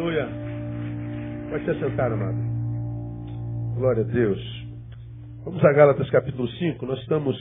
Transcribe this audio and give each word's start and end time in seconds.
Aleluia. 0.00 0.26
Pode 1.50 1.64
se 1.66 1.70
assentar, 1.72 2.10
amado. 2.10 2.38
Glória 3.74 4.02
a 4.02 4.06
Deus. 4.06 4.40
Vamos 5.44 5.62
a 5.62 5.72
Gálatas 5.74 6.08
capítulo 6.08 6.48
5. 6.48 6.86
Nós 6.86 6.98
estamos 7.00 7.36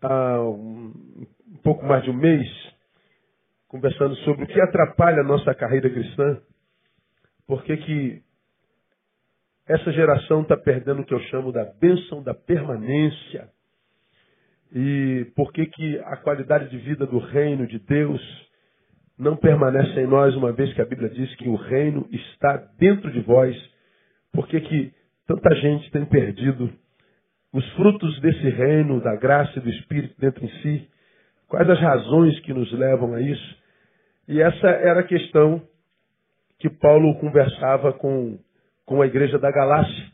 há 0.00 0.40
um, 0.40 1.26
pouco 1.62 1.84
mais 1.84 2.02
de 2.02 2.10
um 2.10 2.14
mês 2.14 2.48
conversando 3.68 4.16
sobre 4.24 4.44
o 4.44 4.46
que 4.46 4.58
atrapalha 4.58 5.20
a 5.20 5.24
nossa 5.24 5.54
carreira 5.54 5.90
cristã. 5.90 6.40
Por 7.46 7.62
que 7.62 8.22
essa 9.68 9.92
geração 9.92 10.40
está 10.40 10.56
perdendo 10.56 11.02
o 11.02 11.04
que 11.04 11.12
eu 11.12 11.20
chamo 11.24 11.52
da 11.52 11.66
bênção 11.78 12.22
da 12.22 12.32
permanência. 12.32 13.50
E 14.72 15.30
por 15.36 15.52
que 15.52 15.98
a 16.06 16.16
qualidade 16.16 16.70
de 16.70 16.78
vida 16.78 17.06
do 17.06 17.18
reino 17.18 17.66
de 17.66 17.78
Deus 17.80 18.49
não 19.20 19.36
permanece 19.36 20.00
em 20.00 20.06
nós, 20.06 20.34
uma 20.34 20.50
vez 20.50 20.72
que 20.72 20.80
a 20.80 20.86
Bíblia 20.86 21.10
diz 21.10 21.32
que 21.36 21.46
o 21.46 21.54
reino 21.54 22.08
está 22.10 22.56
dentro 22.78 23.10
de 23.12 23.20
vós. 23.20 23.54
Por 24.32 24.48
que, 24.48 24.58
que 24.60 24.92
tanta 25.26 25.54
gente 25.56 25.90
tem 25.90 26.06
perdido 26.06 26.72
os 27.52 27.68
frutos 27.74 28.18
desse 28.20 28.48
reino, 28.48 29.00
da 29.00 29.14
graça 29.16 29.58
e 29.58 29.60
do 29.60 29.68
Espírito 29.68 30.18
dentro 30.18 30.42
em 30.42 30.48
si? 30.62 30.88
Quais 31.48 31.68
as 31.68 31.78
razões 31.78 32.40
que 32.40 32.54
nos 32.54 32.72
levam 32.72 33.12
a 33.12 33.20
isso? 33.20 33.56
E 34.26 34.40
essa 34.40 34.68
era 34.68 35.00
a 35.00 35.06
questão 35.06 35.62
que 36.58 36.70
Paulo 36.70 37.18
conversava 37.18 37.92
com, 37.92 38.38
com 38.86 39.02
a 39.02 39.06
igreja 39.06 39.38
da 39.38 39.50
Galácia. 39.50 40.10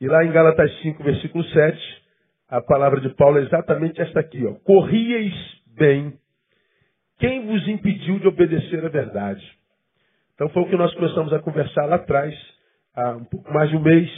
E 0.00 0.06
lá 0.06 0.24
em 0.24 0.32
Gálatas 0.32 0.72
5, 0.80 1.02
versículo 1.02 1.44
7, 1.44 2.02
a 2.48 2.62
palavra 2.62 3.00
de 3.00 3.10
Paulo 3.10 3.38
é 3.38 3.42
exatamente 3.42 4.00
esta 4.00 4.20
aqui, 4.20 4.42
ó. 4.46 4.54
Corrieis 4.64 5.34
bem 5.76 6.14
quem 7.18 7.46
vos 7.46 7.66
impediu 7.68 8.18
de 8.18 8.28
obedecer 8.28 8.84
à 8.84 8.88
verdade? 8.88 9.42
Então 10.34 10.48
foi 10.50 10.62
o 10.62 10.68
que 10.68 10.76
nós 10.76 10.92
começamos 10.94 11.32
a 11.32 11.38
conversar 11.38 11.86
lá 11.86 11.96
atrás, 11.96 12.34
há 12.94 13.12
um 13.12 13.24
pouco 13.24 13.52
mais 13.52 13.70
de 13.70 13.76
um 13.76 13.82
mês. 13.82 14.10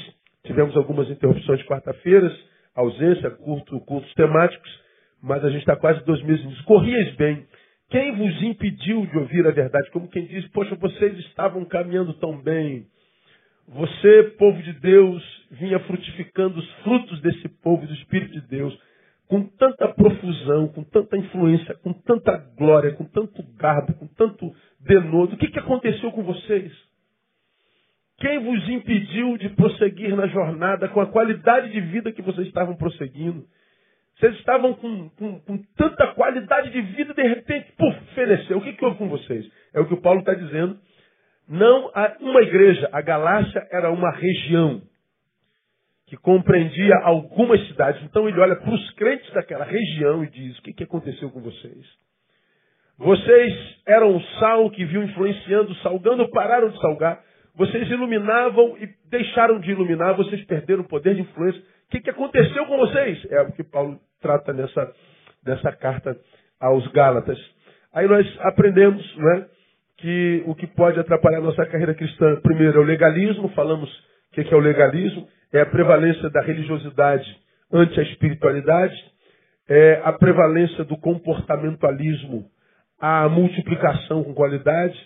Tivemos 0.45 0.77
algumas 0.77 1.09
interrupções 1.09 1.61
de 1.61 1.67
quarta-feiras, 1.67 2.33
ausência, 2.75 3.31
curto, 3.31 3.79
curtos 3.81 4.13
temáticos, 4.15 4.69
mas 5.23 5.45
a 5.45 5.51
gente 5.51 5.61
está 5.61 5.77
quase 5.77 6.05
dois 6.05 6.23
meses 6.23 6.45
nisso. 6.45 6.65
Corrias 6.65 7.15
bem. 7.17 7.47
Quem 7.91 8.17
vos 8.17 8.43
impediu 8.43 9.07
de 9.07 9.19
ouvir 9.19 9.47
a 9.47 9.51
verdade? 9.51 9.91
Como 9.91 10.09
quem 10.09 10.27
diz, 10.27 10.47
poxa, 10.49 10.75
vocês 10.75 11.19
estavam 11.21 11.65
caminhando 11.65 12.13
tão 12.15 12.37
bem. 12.41 12.87
Você, 13.69 14.35
povo 14.39 14.61
de 14.63 14.73
Deus, 14.75 15.47
vinha 15.53 15.79
frutificando 15.81 16.59
os 16.59 16.71
frutos 16.83 17.21
desse 17.21 17.49
povo 17.63 17.87
do 17.87 17.95
Espírito 17.95 18.33
de 18.33 18.49
Deus 18.49 18.88
com 19.29 19.45
tanta 19.45 19.89
profusão, 19.89 20.69
com 20.69 20.83
tanta 20.83 21.17
influência, 21.17 21.75
com 21.77 21.93
tanta 21.93 22.37
glória, 22.57 22.95
com 22.95 23.05
tanto 23.05 23.43
garbo, 23.57 23.93
com 23.95 24.07
tanto 24.07 24.51
denodo. 24.81 25.35
O 25.35 25.39
que, 25.39 25.49
que 25.49 25.59
aconteceu 25.59 26.11
com 26.13 26.23
vocês? 26.23 26.73
Quem 28.19 28.39
vos 28.41 28.69
impediu 28.69 29.37
de 29.37 29.51
prosseguir 29.51 30.17
na 30.17 30.27
jornada 30.27 30.89
com 30.89 31.01
a 31.01 31.07
qualidade 31.07 31.71
de 31.71 31.81
vida 31.81 32.11
que 32.11 32.23
vocês 32.23 32.47
estavam 32.49 32.75
prosseguindo? 32.75 33.45
Vocês 34.19 34.35
estavam 34.37 34.75
com, 34.75 35.11
com, 35.11 35.41
com 35.41 35.59
tanta 35.77 36.09
qualidade 36.15 36.71
de 36.71 36.81
vida 36.81 37.15
de 37.15 37.23
repente, 37.23 37.71
puf, 37.77 37.97
feneceu. 38.15 38.59
O 38.59 38.61
que, 38.63 38.73
que 38.73 38.85
houve 38.85 38.99
com 38.99 39.09
vocês? 39.09 39.47
É 39.73 39.81
o 39.81 39.87
que 39.87 39.95
o 39.95 40.01
Paulo 40.01 40.21
está 40.21 40.35
dizendo. 40.35 40.77
Não 41.49 41.93
uma 42.21 42.43
igreja, 42.43 42.89
a 42.93 43.01
Galácia 43.01 43.67
era 43.71 43.91
uma 43.91 44.11
região 44.11 44.83
que 46.09 46.17
compreendia 46.17 46.97
algumas 47.03 47.61
cidades. 47.69 48.03
Então 48.05 48.29
ele 48.29 48.41
olha 48.41 48.57
para 48.57 48.73
os 48.73 48.91
crentes 48.93 49.31
daquela 49.33 49.65
região 49.65 50.25
e 50.25 50.31
diz: 50.31 50.59
O 50.59 50.63
que, 50.63 50.73
que 50.73 50.85
aconteceu 50.85 51.31
com 51.31 51.41
vocês? 51.41 51.85
Vocês 52.97 53.55
eram 53.87 54.17
o 54.17 54.23
sal 54.41 54.71
que 54.71 54.85
viu 54.85 55.03
influenciando, 55.03 55.75
salgando, 55.77 56.29
pararam 56.31 56.71
de 56.71 56.81
salgar. 56.81 57.23
Vocês 57.55 57.89
iluminavam 57.91 58.77
e 58.79 58.89
deixaram 59.11 59.61
de 59.61 59.71
iluminar, 59.71 60.17
vocês 60.17 60.45
perderam 60.45 60.83
o 60.83 60.89
poder 60.89 61.15
de 61.15 61.23
influência. 61.23 61.61
O 61.61 61.91
que, 61.91 62.01
que 62.01 62.11
aconteceu 62.11 62.67
com 62.67 62.77
vocês? 62.79 63.25
É 63.31 63.43
o 63.43 63.53
que 63.53 63.65
Paulo 63.65 64.01
trata 64.21 64.53
nessa, 64.53 64.93
nessa 65.45 65.73
carta 65.73 66.17
aos 66.61 66.87
Gálatas. 66.89 67.39
Aí 67.93 68.07
nós 68.07 68.27
aprendemos 68.41 69.17
né, 69.17 69.47
que 69.97 70.43
o 70.47 70.55
que 70.55 70.67
pode 70.67 70.99
atrapalhar 70.99 71.39
a 71.39 71.43
nossa 71.43 71.67
carreira 71.67 71.95
cristã, 71.95 72.41
primeiro, 72.43 72.79
é 72.79 72.81
o 72.81 72.87
legalismo. 72.87 73.49
Falamos 73.51 73.91
o 74.31 74.35
que, 74.35 74.45
que 74.45 74.55
é 74.55 74.57
o 74.57 74.61
legalismo 74.61 75.27
é 75.53 75.61
a 75.61 75.67
prevalência 75.67 76.29
da 76.31 76.41
religiosidade 76.43 77.27
ante 77.73 77.99
a 77.99 78.03
espiritualidade, 78.03 78.97
é 79.69 80.01
a 80.05 80.13
prevalência 80.13 80.85
do 80.85 80.97
comportamentalismo 80.97 82.47
à 83.01 83.29
multiplicação 83.29 84.25
com 84.25 84.35
qualidade, 84.35 84.99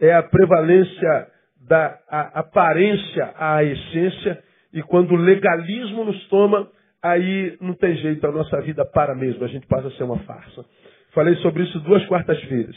é 0.00 0.14
a 0.14 0.22
prevalência 0.22 1.28
da 1.68 1.98
aparência 2.34 3.32
à 3.36 3.62
essência, 3.62 4.42
e 4.72 4.82
quando 4.82 5.12
o 5.12 5.16
legalismo 5.16 6.04
nos 6.04 6.28
toma, 6.28 6.68
aí 7.02 7.56
não 7.60 7.74
tem 7.74 7.96
jeito, 7.96 8.26
a 8.26 8.32
nossa 8.32 8.60
vida 8.60 8.84
para 8.84 9.14
mesmo, 9.14 9.44
a 9.44 9.48
gente 9.48 9.66
passa 9.66 9.88
a 9.88 9.90
ser 9.92 10.04
uma 10.04 10.18
farsa. 10.20 10.64
Falei 11.12 11.34
sobre 11.36 11.62
isso 11.64 11.80
duas 11.80 12.04
quartas-feiras. 12.06 12.76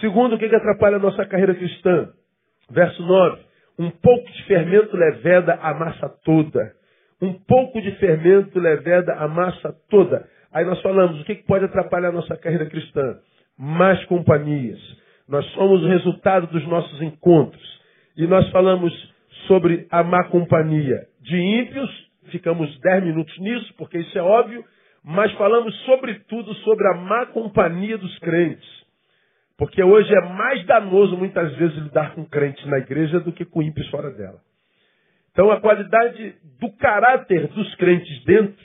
Segundo, 0.00 0.36
o 0.36 0.38
que, 0.38 0.48
que 0.48 0.54
atrapalha 0.54 0.96
a 0.96 1.00
nossa 1.00 1.24
carreira 1.26 1.54
cristã? 1.54 2.10
Verso 2.70 3.02
9. 3.02 3.42
Um 3.82 3.90
pouco 3.90 4.30
de 4.30 4.44
fermento 4.44 4.96
leveda 4.96 5.54
a 5.60 5.74
massa 5.74 6.08
toda. 6.24 6.72
Um 7.20 7.32
pouco 7.32 7.82
de 7.82 7.90
fermento 7.96 8.56
leveda 8.60 9.12
a 9.14 9.26
massa 9.26 9.74
toda. 9.90 10.24
Aí 10.52 10.64
nós 10.64 10.80
falamos, 10.82 11.20
o 11.20 11.24
que 11.24 11.34
pode 11.34 11.64
atrapalhar 11.64 12.10
a 12.10 12.12
nossa 12.12 12.36
carreira 12.36 12.66
cristã? 12.66 13.18
Mais 13.58 14.04
companhias. 14.04 14.78
Nós 15.28 15.44
somos 15.54 15.82
o 15.82 15.88
resultado 15.88 16.46
dos 16.46 16.64
nossos 16.68 17.02
encontros. 17.02 17.80
E 18.16 18.24
nós 18.24 18.48
falamos 18.50 18.92
sobre 19.48 19.88
a 19.90 20.04
má 20.04 20.28
companhia 20.28 21.08
de 21.20 21.36
ímpios, 21.36 21.90
ficamos 22.30 22.78
dez 22.78 23.02
minutos 23.02 23.36
nisso, 23.40 23.74
porque 23.76 23.98
isso 23.98 24.16
é 24.16 24.22
óbvio, 24.22 24.64
mas 25.02 25.32
falamos 25.32 25.74
sobretudo 25.84 26.54
sobre 26.56 26.86
a 26.86 26.94
má 26.98 27.26
companhia 27.26 27.98
dos 27.98 28.16
crentes. 28.20 28.81
Porque 29.56 29.82
hoje 29.82 30.12
é 30.14 30.20
mais 30.28 30.64
danoso 30.66 31.16
muitas 31.16 31.54
vezes 31.56 31.76
lidar 31.76 32.14
com 32.14 32.24
crentes 32.24 32.64
na 32.66 32.78
igreja 32.78 33.20
do 33.20 33.32
que 33.32 33.44
com 33.44 33.62
ímpios 33.62 33.88
fora 33.88 34.10
dela. 34.10 34.40
Então 35.32 35.50
a 35.50 35.60
qualidade 35.60 36.34
do 36.60 36.70
caráter 36.76 37.48
dos 37.48 37.74
crentes 37.76 38.24
dentro 38.24 38.62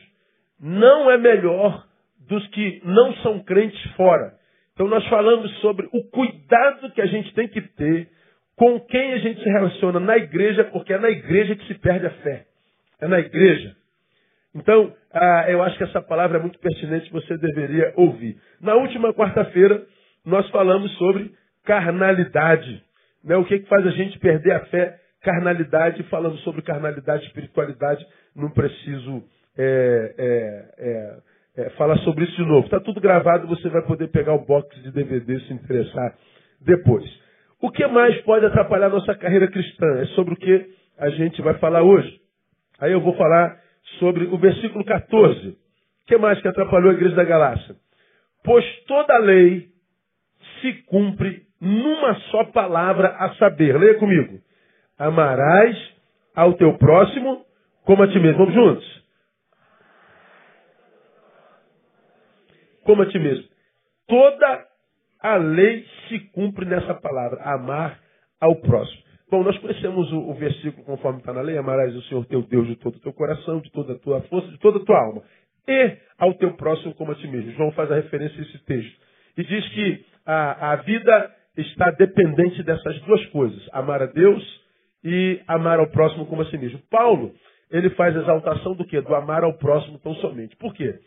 não 0.59 1.09
é 1.09 1.17
melhor 1.17 1.85
dos 2.27 2.45
que 2.47 2.81
não 2.83 3.13
são 3.17 3.39
crentes 3.39 3.81
fora. 3.95 4.33
Então 4.73 4.87
nós 4.87 5.05
falamos 5.07 5.51
sobre 5.59 5.87
o 5.91 6.03
cuidado 6.09 6.91
que 6.91 7.01
a 7.01 7.05
gente 7.05 7.33
tem 7.33 7.47
que 7.47 7.61
ter 7.61 8.09
com 8.55 8.79
quem 8.81 9.13
a 9.13 9.17
gente 9.19 9.41
se 9.41 9.49
relaciona 9.49 9.99
na 9.99 10.17
igreja, 10.17 10.63
porque 10.65 10.93
é 10.93 10.97
na 10.97 11.09
igreja 11.09 11.55
que 11.55 11.67
se 11.67 11.75
perde 11.75 12.07
a 12.07 12.09
fé. 12.09 12.45
É 12.99 13.07
na 13.07 13.19
igreja. 13.19 13.75
Então, 14.55 14.91
ah, 15.13 15.45
eu 15.47 15.61
acho 15.61 15.77
que 15.77 15.83
essa 15.83 16.01
palavra 16.01 16.39
é 16.39 16.41
muito 16.41 16.57
pertinente, 16.59 17.11
você 17.11 17.37
deveria 17.37 17.93
ouvir. 17.95 18.37
Na 18.59 18.73
última 18.73 19.13
quarta-feira, 19.13 19.85
nós 20.27 20.47
falamos 20.49 20.91
sobre 20.97 21.31
carnalidade. 21.63 22.83
Né? 23.23 23.37
O 23.37 23.45
que, 23.45 23.59
que 23.59 23.69
faz 23.69 23.87
a 23.87 23.91
gente 23.91 24.19
perder 24.19 24.51
a 24.51 24.65
fé? 24.65 24.99
Carnalidade, 25.21 26.03
falando 26.03 26.37
sobre 26.39 26.61
carnalidade, 26.61 27.25
espiritualidade, 27.25 28.05
não 28.35 28.49
preciso 28.51 29.23
é, 29.57 30.13
é, 30.17 30.65
é, 30.77 31.63
é 31.65 31.69
falar 31.71 31.97
sobre 31.99 32.25
isso 32.25 32.35
de 32.35 32.45
novo. 32.45 32.65
Está 32.65 32.79
tudo 32.81 32.99
gravado, 32.99 33.47
você 33.47 33.69
vai 33.69 33.81
poder 33.83 34.09
pegar 34.09 34.33
o 34.33 34.45
box 34.45 34.69
de 34.83 34.91
DVD 34.91 35.39
se 35.39 35.53
interessar 35.53 36.13
depois. 36.59 37.05
O 37.61 37.71
que 37.71 37.87
mais 37.87 38.19
pode 38.21 38.45
atrapalhar 38.45 38.89
nossa 38.89 39.15
carreira 39.15 39.47
cristã? 39.47 39.87
É 40.01 40.05
sobre 40.07 40.33
o 40.33 40.37
que 40.37 40.69
a 40.97 41.09
gente 41.09 41.41
vai 41.41 41.53
falar 41.55 41.83
hoje. 41.83 42.19
Aí 42.79 42.91
eu 42.91 42.99
vou 42.99 43.15
falar 43.15 43.57
sobre 43.97 44.25
o 44.25 44.37
versículo 44.37 44.83
14. 44.83 45.47
O 45.47 45.55
que 46.05 46.17
mais 46.17 46.39
que 46.41 46.47
atrapalhou 46.49 46.91
a 46.91 46.93
igreja 46.93 47.15
da 47.15 47.23
Galácia? 47.23 47.75
Pois 48.43 48.65
toda 48.85 49.15
a 49.15 49.19
lei 49.19 49.76
se 50.61 50.73
cumpre 50.83 51.43
numa 51.59 52.15
só 52.31 52.45
palavra 52.45 53.09
a 53.17 53.33
saber. 53.35 53.77
Leia 53.77 53.95
comigo. 53.95 54.39
Amarás 54.97 55.77
ao 56.35 56.53
teu 56.53 56.77
próximo 56.77 57.45
como 57.83 58.03
a 58.03 58.07
ti 58.07 58.19
mesmo. 58.19 58.39
Vamos 58.39 58.53
juntos? 58.53 59.03
Como 62.83 63.01
a 63.01 63.05
ti 63.07 63.19
mesmo. 63.19 63.47
Toda 64.07 64.65
a 65.21 65.35
lei 65.35 65.85
se 66.07 66.19
cumpre 66.31 66.65
nessa 66.65 66.93
palavra. 66.93 67.41
Amar 67.43 67.99
ao 68.39 68.55
próximo. 68.57 69.03
Bom, 69.29 69.43
nós 69.43 69.57
conhecemos 69.57 70.09
o, 70.13 70.29
o 70.29 70.33
versículo 70.35 70.85
conforme 70.85 71.19
está 71.19 71.33
na 71.33 71.41
lei. 71.41 71.57
Amarás 71.57 71.93
o 71.95 72.01
Senhor 72.03 72.25
teu 72.27 72.41
Deus 72.43 72.67
de 72.67 72.77
todo 72.77 72.95
o 72.95 72.99
teu 72.99 73.11
coração, 73.11 73.59
de 73.59 73.69
toda 73.71 73.93
a 73.93 73.99
tua 73.99 74.21
força, 74.21 74.47
de 74.49 74.59
toda 74.59 74.79
a 74.79 74.85
tua 74.85 74.97
alma. 74.97 75.21
E 75.67 75.97
ao 76.17 76.33
teu 76.35 76.53
próximo 76.53 76.93
como 76.95 77.11
a 77.11 77.15
ti 77.15 77.27
mesmo. 77.27 77.51
João 77.51 77.71
faz 77.71 77.91
a 77.91 77.95
referência 77.95 78.39
a 78.39 78.41
esse 78.43 78.57
texto. 78.59 78.97
E 79.37 79.43
diz 79.43 79.67
que 79.69 80.05
a, 80.27 80.73
a 80.73 80.75
vida 80.77 81.35
está 81.55 81.89
dependente 81.91 82.61
dessas 82.61 82.99
duas 83.01 83.25
coisas: 83.27 83.67
amar 83.71 84.03
a 84.03 84.07
Deus 84.07 84.43
e 85.03 85.41
amar 85.47 85.79
ao 85.79 85.87
próximo 85.87 86.25
como 86.25 86.41
a 86.41 86.45
si 86.49 86.57
mesmo. 86.57 86.79
Paulo, 86.89 87.33
ele 87.71 87.89
faz 87.91 88.15
exaltação 88.15 88.75
do 88.75 88.85
que? 88.85 88.99
Do 88.99 89.15
amar 89.15 89.43
ao 89.43 89.53
próximo 89.53 89.97
tão 89.99 90.13
somente. 90.15 90.55
Por 90.57 90.73
quê? 90.73 90.99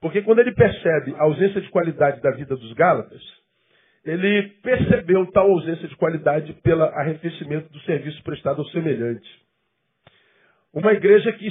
Porque 0.00 0.22
quando 0.22 0.38
ele 0.38 0.52
percebe 0.52 1.14
a 1.16 1.24
ausência 1.24 1.60
de 1.60 1.68
qualidade 1.68 2.22
da 2.22 2.30
vida 2.30 2.56
dos 2.56 2.72
Gálatas, 2.72 3.20
ele 4.04 4.48
percebeu 4.62 5.26
tal 5.26 5.50
ausência 5.50 5.86
de 5.86 5.96
qualidade 5.96 6.52
pelo 6.62 6.84
arrefecimento 6.84 7.70
do 7.70 7.80
serviço 7.80 8.22
prestado 8.22 8.60
ao 8.60 8.68
semelhante. 8.68 9.28
Uma 10.72 10.92
igreja 10.92 11.32
que 11.32 11.50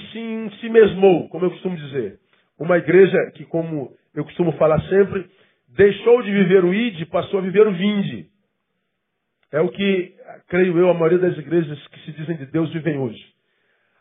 se, 0.61 0.69
mesmou, 0.69 1.27
como 1.29 1.45
eu 1.45 1.51
costumo 1.51 1.75
dizer. 1.75 2.17
Uma 2.57 2.77
igreja 2.77 3.17
que, 3.35 3.45
como 3.45 3.91
eu 4.15 4.23
costumo 4.23 4.53
falar 4.53 4.81
sempre, 4.83 5.29
deixou 5.75 6.21
de 6.21 6.31
viver 6.31 6.63
o 6.63 6.73
id 6.73 7.05
passou 7.09 7.39
a 7.39 7.43
viver 7.43 7.67
o 7.67 7.73
vinde. 7.73 8.27
É 9.51 9.61
o 9.61 9.69
que, 9.69 10.15
creio 10.47 10.77
eu, 10.77 10.89
a 10.89 10.93
maioria 10.93 11.17
das 11.17 11.37
igrejas 11.37 11.87
que 11.87 11.99
se 12.01 12.11
dizem 12.11 12.37
de 12.37 12.45
Deus 12.47 12.71
vivem 12.71 12.97
hoje. 12.97 13.23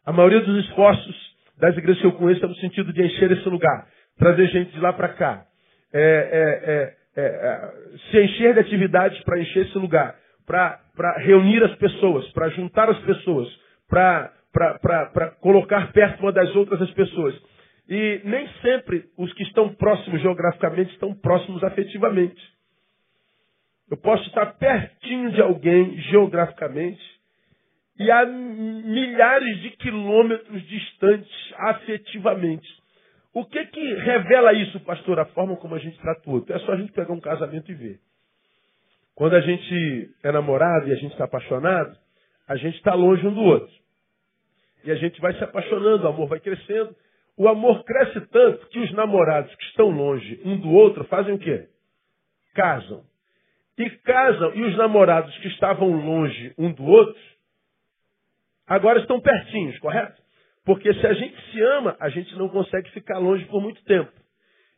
A 0.05 0.13
maioria 0.13 0.41
dos 0.41 0.65
esforços 0.67 1.17
das 1.59 1.77
igrejas 1.77 2.01
que 2.01 2.07
eu 2.07 2.13
conheço 2.13 2.45
é 2.45 2.49
no 2.49 2.55
sentido 2.57 2.93
de 2.93 3.03
encher 3.03 3.31
esse 3.33 3.49
lugar, 3.49 3.89
trazer 4.19 4.47
gente 4.49 4.73
de 4.73 4.81
lá 4.81 4.93
para 4.93 5.09
cá, 5.09 5.45
é, 5.93 6.01
é, 6.01 6.73
é, 6.73 6.97
é, 7.17 7.25
é, 7.25 7.73
se 8.11 8.21
encher 8.23 8.55
de 8.55 8.61
atividades 8.61 9.19
para 9.25 9.41
encher 9.41 9.67
esse 9.67 9.79
lugar, 9.79 10.17
para 10.47 10.81
reunir 11.19 11.63
as 11.65 11.75
pessoas, 11.77 12.31
para 12.33 12.49
juntar 12.51 12.89
as 12.89 12.99
pessoas, 13.01 13.49
para 13.89 14.33
colocar 15.41 15.93
perto 15.93 16.21
uma 16.21 16.33
das 16.33 16.55
outras 16.55 16.81
as 16.81 16.91
pessoas. 16.93 17.35
E 17.89 18.21
nem 18.25 18.47
sempre 18.61 19.09
os 19.17 19.33
que 19.33 19.43
estão 19.45 19.75
próximos 19.75 20.21
geograficamente 20.21 20.93
estão 20.93 21.15
próximos 21.15 21.65
afetivamente. 21.65 22.41
Eu 23.91 23.97
posso 23.97 24.23
estar 24.29 24.47
pertinho 24.59 25.33
de 25.33 25.41
alguém 25.41 25.97
geograficamente 26.03 27.01
e 27.99 28.11
a 28.11 28.27
milhares 28.27 29.61
de 29.63 29.71
quilômetros 29.71 30.63
distantes 30.69 31.55
afetivamente. 31.57 32.69
O 33.33 33.45
que 33.45 33.65
que 33.67 33.95
revela 33.95 34.53
isso, 34.53 34.79
pastor? 34.81 35.19
A 35.19 35.25
forma 35.27 35.57
como 35.57 35.75
a 35.75 35.79
gente 35.79 35.99
trata 35.99 36.29
o 36.29 36.35
outro. 36.35 36.55
É 36.55 36.59
só 36.61 36.73
a 36.73 36.77
gente 36.77 36.93
pegar 36.93 37.13
um 37.13 37.21
casamento 37.21 37.71
e 37.71 37.75
ver. 37.75 38.01
Quando 39.15 39.35
a 39.35 39.41
gente 39.41 40.11
é 40.23 40.31
namorado 40.31 40.89
e 40.89 40.93
a 40.93 40.97
gente 40.97 41.13
está 41.13 41.25
apaixonado, 41.25 41.97
a 42.47 42.57
gente 42.57 42.77
está 42.77 42.95
longe 42.95 43.27
um 43.27 43.35
do 43.35 43.41
outro. 43.41 43.75
E 44.85 44.91
a 44.91 44.95
gente 44.95 45.21
vai 45.21 45.35
se 45.35 45.43
apaixonando, 45.43 46.05
o 46.05 46.09
amor 46.09 46.29
vai 46.29 46.41
crescendo. 46.41 46.95
O 47.39 47.47
amor 47.49 47.85
cresce 47.85 48.21
tanto 48.33 48.67
que 48.67 48.81
os 48.81 48.93
namorados 48.93 49.55
que 49.55 49.65
estão 49.67 49.91
longe 49.91 50.41
um 50.45 50.59
do 50.59 50.71
outro 50.73 51.05
fazem 51.05 51.35
o 51.35 51.39
quê? 51.39 51.69
Casam. 52.53 53.05
E 53.79 53.89
casam, 53.91 54.53
e 54.57 54.65
os 54.65 54.77
namorados 54.77 55.39
que 55.39 55.47
estavam 55.47 55.89
longe 55.89 56.53
um 56.59 56.73
do 56.73 56.85
outro, 56.85 57.23
agora 58.67 58.99
estão 58.99 59.21
pertinhos, 59.21 59.79
correto? 59.79 60.21
Porque 60.65 60.93
se 60.93 61.07
a 61.07 61.15
gente 61.15 61.41
se 61.53 61.63
ama, 61.63 61.97
a 62.01 62.09
gente 62.09 62.35
não 62.37 62.49
consegue 62.49 62.91
ficar 62.91 63.19
longe 63.19 63.45
por 63.45 63.63
muito 63.63 63.85
tempo. 63.85 64.11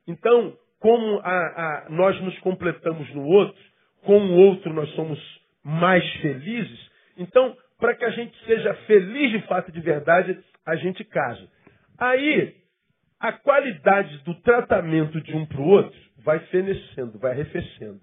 Então, 0.07 0.55
como 0.79 1.19
a, 1.21 1.31
a, 1.31 1.87
nós 1.89 2.21
nos 2.21 2.39
completamos 2.41 3.09
no 3.15 3.25
outro, 3.25 3.63
com 4.03 4.19
o 4.19 4.37
outro 4.37 4.71
nós 4.75 4.91
somos 4.91 5.19
mais 5.65 6.05
felizes, 6.17 6.91
então, 7.17 7.57
para 7.79 7.95
que 7.95 8.05
a 8.05 8.11
gente 8.11 8.37
seja 8.45 8.75
feliz 8.87 9.31
de 9.31 9.47
fato 9.47 9.73
de 9.73 9.81
verdade, 9.81 10.39
a 10.67 10.77
gente 10.77 11.03
casa. 11.05 11.49
Aí, 12.01 12.55
a 13.21 13.31
qualidade 13.31 14.17
do 14.25 14.35
tratamento 14.41 15.21
de 15.21 15.37
um 15.37 15.45
para 15.45 15.61
o 15.61 15.69
outro 15.69 16.01
vai 16.25 16.39
fenecendo, 16.47 17.19
vai 17.19 17.33
arrefecendo. 17.33 18.01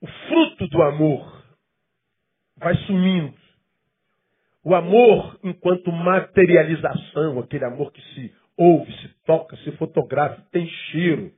O 0.00 0.06
fruto 0.06 0.66
do 0.68 0.82
amor 0.82 1.44
vai 2.56 2.74
sumindo. 2.86 3.34
O 4.64 4.74
amor 4.74 5.38
enquanto 5.44 5.92
materialização, 5.92 7.38
aquele 7.38 7.66
amor 7.66 7.92
que 7.92 8.00
se 8.14 8.34
ouve, 8.56 8.90
se 9.00 9.08
toca, 9.26 9.54
se 9.58 9.72
fotografa, 9.72 10.40
tem 10.50 10.66
cheiro, 10.66 11.30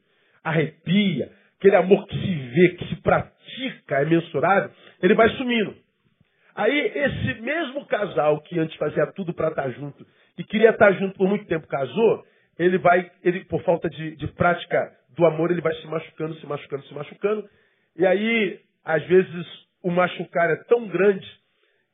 arrepia, 0.45 1.33
aquele 1.59 1.77
amor 1.77 2.07
que 2.07 2.15
se 2.15 2.35
vê, 2.35 2.69
que 2.77 2.89
se 2.89 2.97
pratica, 3.03 3.97
é 3.97 4.05
mensurável, 4.05 4.71
ele 5.03 5.15
vai 5.15 5.29
sumindo. 5.31 5.75
Aí 6.55 6.79
esse 6.79 7.41
mesmo 7.41 7.85
casal 7.87 8.41
que 8.43 8.59
antes 8.59 8.77
fazia 8.77 9.07
tudo 9.13 9.35
para 9.35 9.49
estar 9.49 9.69
junto 9.71 10.07
e 10.39 10.45
queria 10.45 10.71
estar 10.71 10.93
junto 10.93 11.17
por 11.17 11.29
muito 11.29 11.47
tempo, 11.47 11.67
casou, 11.67 12.25
ele 12.59 12.79
vai, 12.79 13.11
ele 13.23 13.45
por 13.45 13.63
falta 13.63 13.89
de, 13.89 14.17
de 14.17 14.27
prática 14.29 14.93
do 15.11 15.25
amor, 15.27 15.51
ele 15.51 15.61
vai 15.61 15.75
se 15.75 15.87
machucando, 15.87 16.35
se 16.37 16.47
machucando, 16.47 16.85
se 16.85 16.95
machucando. 16.95 17.49
E 17.97 18.07
aí, 18.07 18.61
às 18.85 19.05
vezes, 19.07 19.47
o 19.83 19.91
machucar 19.91 20.51
é 20.51 20.57
tão 20.65 20.89
grande 20.89 21.27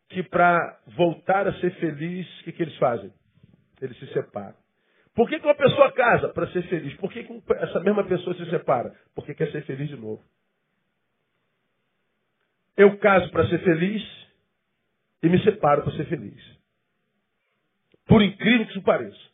que 0.08 0.22
para 0.22 0.81
voltar 0.96 1.46
a 1.46 1.52
ser 1.60 1.70
feliz, 1.76 2.26
o 2.40 2.44
que, 2.44 2.52
que 2.52 2.62
eles 2.62 2.76
fazem? 2.76 3.12
Eles 3.81 3.98
se 3.98 4.06
separam. 4.12 4.56
Por 5.14 5.28
que, 5.28 5.38
que 5.38 5.46
uma 5.46 5.54
pessoa 5.54 5.93
casa? 5.93 6.28
Para 6.28 6.46
ser 6.48 6.62
feliz. 6.69 6.94
Por 6.94 7.12
que, 7.12 7.25
que 7.25 7.43
essa 7.54 7.81
mesma 7.81 8.04
pessoa 8.04 8.34
se 8.36 8.48
separa? 8.48 8.94
Porque 9.14 9.34
quer 9.34 9.50
ser 9.50 9.62
feliz 9.64 9.88
de 9.88 9.96
novo. 9.96 10.22
Eu 12.76 12.96
caso 12.98 13.31
para 13.31 13.46
ser 13.48 13.58
feliz 13.62 14.02
e 15.22 15.28
me 15.28 15.43
separo 15.43 15.82
para 15.82 15.93
ser 15.93 16.06
feliz. 16.06 16.59
Por 18.10 18.20
incrível 18.22 18.66
que 18.66 18.72
isso 18.72 18.82
pareça. 18.82 19.30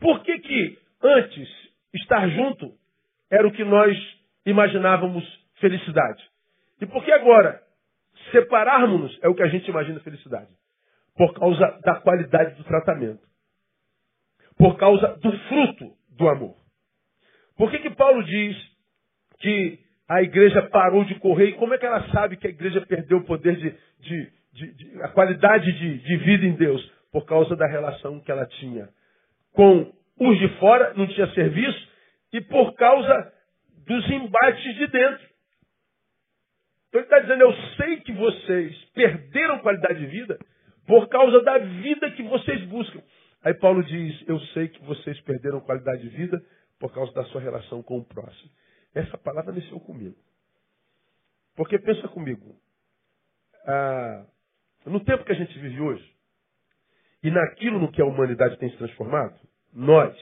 Por 0.00 0.22
que, 0.22 0.38
que 0.38 0.78
antes 1.02 1.48
estar 1.92 2.26
junto 2.30 2.72
era 3.30 3.46
o 3.46 3.52
que 3.52 3.64
nós 3.64 3.94
imaginávamos 4.46 5.24
felicidade? 5.60 6.22
E 6.80 6.86
por 6.86 7.04
que 7.04 7.12
agora 7.12 7.60
Separarmos-nos 8.32 9.18
é 9.22 9.28
o 9.28 9.34
que 9.34 9.42
a 9.42 9.48
gente 9.48 9.68
imagina 9.68 10.00
felicidade. 10.00 10.48
Por 11.16 11.32
causa 11.34 11.80
da 11.84 11.96
qualidade 11.96 12.54
do 12.56 12.64
tratamento. 12.64 13.20
Por 14.56 14.76
causa 14.76 15.16
do 15.16 15.32
fruto 15.48 15.92
do 16.10 16.28
amor. 16.28 16.56
Por 17.56 17.70
que, 17.70 17.78
que 17.78 17.90
Paulo 17.90 18.22
diz 18.24 18.56
que 19.38 19.78
a 20.08 20.22
igreja 20.22 20.62
parou 20.62 21.04
de 21.04 21.14
correr? 21.16 21.50
E 21.50 21.54
como 21.54 21.74
é 21.74 21.78
que 21.78 21.86
ela 21.86 22.08
sabe 22.10 22.36
que 22.36 22.46
a 22.46 22.50
igreja 22.50 22.84
perdeu 22.86 23.18
o 23.18 23.24
poder 23.24 23.56
de, 23.56 23.74
de, 24.00 24.32
de, 24.52 24.72
de 24.74 25.02
a 25.02 25.08
qualidade 25.08 25.72
de, 25.72 25.98
de 25.98 26.16
vida 26.18 26.46
em 26.46 26.54
Deus? 26.54 26.97
Por 27.10 27.24
causa 27.24 27.56
da 27.56 27.66
relação 27.66 28.20
que 28.20 28.30
ela 28.30 28.46
tinha 28.46 28.88
com 29.52 29.92
os 30.20 30.38
de 30.38 30.48
fora, 30.58 30.94
não 30.94 31.06
tinha 31.06 31.26
serviço, 31.32 31.88
e 32.32 32.40
por 32.42 32.74
causa 32.74 33.32
dos 33.86 34.10
embates 34.10 34.74
de 34.76 34.86
dentro. 34.86 35.28
Então 36.88 37.00
ele 37.00 37.04
está 37.04 37.18
dizendo, 37.20 37.42
eu 37.42 37.52
sei 37.76 38.00
que 38.00 38.12
vocês 38.12 38.84
perderam 38.94 39.58
qualidade 39.60 39.98
de 40.00 40.06
vida 40.06 40.38
por 40.86 41.08
causa 41.08 41.42
da 41.42 41.58
vida 41.58 42.10
que 42.12 42.22
vocês 42.22 42.64
buscam. 42.64 43.02
Aí 43.42 43.54
Paulo 43.54 43.82
diz, 43.82 44.28
eu 44.28 44.38
sei 44.52 44.68
que 44.68 44.82
vocês 44.84 45.20
perderam 45.20 45.60
qualidade 45.60 46.02
de 46.02 46.08
vida 46.08 46.42
por 46.78 46.92
causa 46.92 47.12
da 47.12 47.24
sua 47.24 47.40
relação 47.40 47.82
com 47.82 47.98
o 47.98 48.04
próximo. 48.04 48.50
Essa 48.94 49.18
palavra 49.18 49.52
mexeu 49.52 49.78
comigo. 49.80 50.16
Porque 51.54 51.78
pensa 51.78 52.08
comigo, 52.08 52.56
ah, 53.66 54.24
no 54.86 55.00
tempo 55.00 55.24
que 55.24 55.32
a 55.32 55.36
gente 55.36 55.58
vive 55.58 55.80
hoje, 55.80 56.17
e 57.22 57.30
naquilo 57.30 57.78
no 57.78 57.90
que 57.90 58.00
a 58.00 58.04
humanidade 58.04 58.58
tem 58.58 58.70
se 58.70 58.76
transformado, 58.76 59.38
nós, 59.72 60.16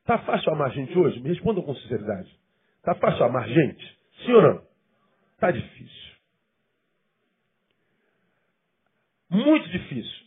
está 0.00 0.18
fácil 0.18 0.52
amar 0.52 0.72
gente 0.72 0.96
hoje? 0.98 1.20
Me 1.20 1.28
respondam 1.28 1.62
com 1.62 1.74
sinceridade. 1.76 2.30
Está 2.78 2.94
fácil 2.94 3.24
amar 3.24 3.48
gente? 3.48 3.98
Sim 4.24 4.32
ou 4.32 4.42
não? 4.42 4.62
Está 5.34 5.50
difícil. 5.50 6.14
Muito 9.30 9.68
difícil. 9.70 10.24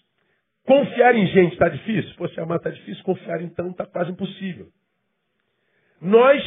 Confiar 0.66 1.16
em 1.16 1.26
gente 1.28 1.54
está 1.54 1.70
difícil? 1.70 2.14
Pô, 2.16 2.28
se 2.28 2.40
amar 2.40 2.58
está 2.58 2.70
difícil, 2.70 3.04
confiar 3.04 3.42
então 3.42 3.70
está 3.70 3.86
quase 3.86 4.12
impossível. 4.12 4.68
Nós, 6.02 6.44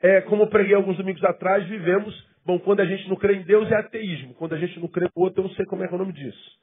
é, 0.00 0.22
como 0.22 0.44
eu 0.44 0.46
preguei 0.48 0.74
alguns 0.74 0.96
domingos 0.96 1.22
atrás, 1.24 1.66
vivemos, 1.68 2.26
bom, 2.44 2.58
quando 2.58 2.80
a 2.80 2.86
gente 2.86 3.08
não 3.08 3.16
crê 3.16 3.34
em 3.34 3.42
Deus 3.42 3.70
é 3.70 3.76
ateísmo, 3.76 4.34
quando 4.34 4.54
a 4.54 4.58
gente 4.58 4.80
não 4.80 4.88
crê 4.88 5.04
no 5.14 5.22
outro, 5.22 5.42
eu 5.42 5.48
não 5.48 5.54
sei 5.54 5.66
como 5.66 5.82
é, 5.84 5.86
é 5.86 5.90
o 5.90 5.98
nome 5.98 6.12
disso. 6.12 6.58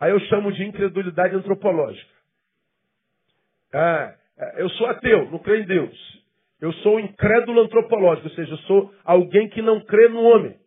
Aí 0.00 0.10
eu 0.10 0.20
chamo 0.20 0.50
de 0.50 0.64
incredulidade 0.64 1.36
antropológica. 1.36 2.10
Ah, 3.72 4.14
eu 4.56 4.68
sou 4.70 4.86
ateu, 4.86 5.30
não 5.30 5.38
creio 5.38 5.62
em 5.62 5.66
Deus. 5.66 6.20
Eu 6.60 6.72
sou 6.74 6.98
incrédulo 6.98 7.60
antropológico, 7.60 8.28
ou 8.28 8.34
seja, 8.34 8.52
eu 8.52 8.58
sou 8.58 8.94
alguém 9.04 9.48
que 9.50 9.60
não 9.60 9.80
crê 9.84 10.08
no 10.08 10.22
homem. 10.22 10.58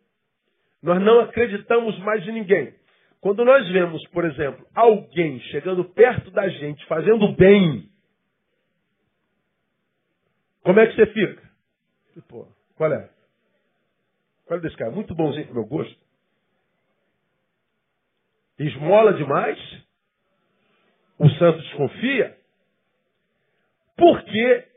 Nós 0.81 1.01
não 1.01 1.21
acreditamos 1.21 1.97
mais 1.99 2.27
em 2.27 2.31
ninguém. 2.31 2.73
Quando 3.21 3.43
nós 3.45 3.67
vemos, 3.69 4.05
por 4.09 4.25
exemplo, 4.25 4.65
alguém 4.75 5.39
chegando 5.41 5.85
perto 5.85 6.29
da 6.29 6.47
gente, 6.49 6.85
fazendo 6.85 7.31
bem, 7.33 7.89
como 10.61 10.79
é 10.79 10.87
que 10.87 10.95
você 10.95 11.07
fica? 11.07 11.43
Pô, 12.27 12.47
qual 12.75 12.91
é? 12.93 13.09
Qual 14.45 14.59
é 14.59 14.61
desse 14.61 14.75
cara? 14.75 14.91
Muito 14.91 15.15
bonzinho 15.15 15.45
pro 15.45 15.55
meu 15.55 15.65
gosto. 15.65 16.02
Esmola 18.67 19.13
demais? 19.13 19.57
O 21.19 21.29
santo 21.29 21.59
desconfia? 21.59 22.37
Porque 23.95 24.67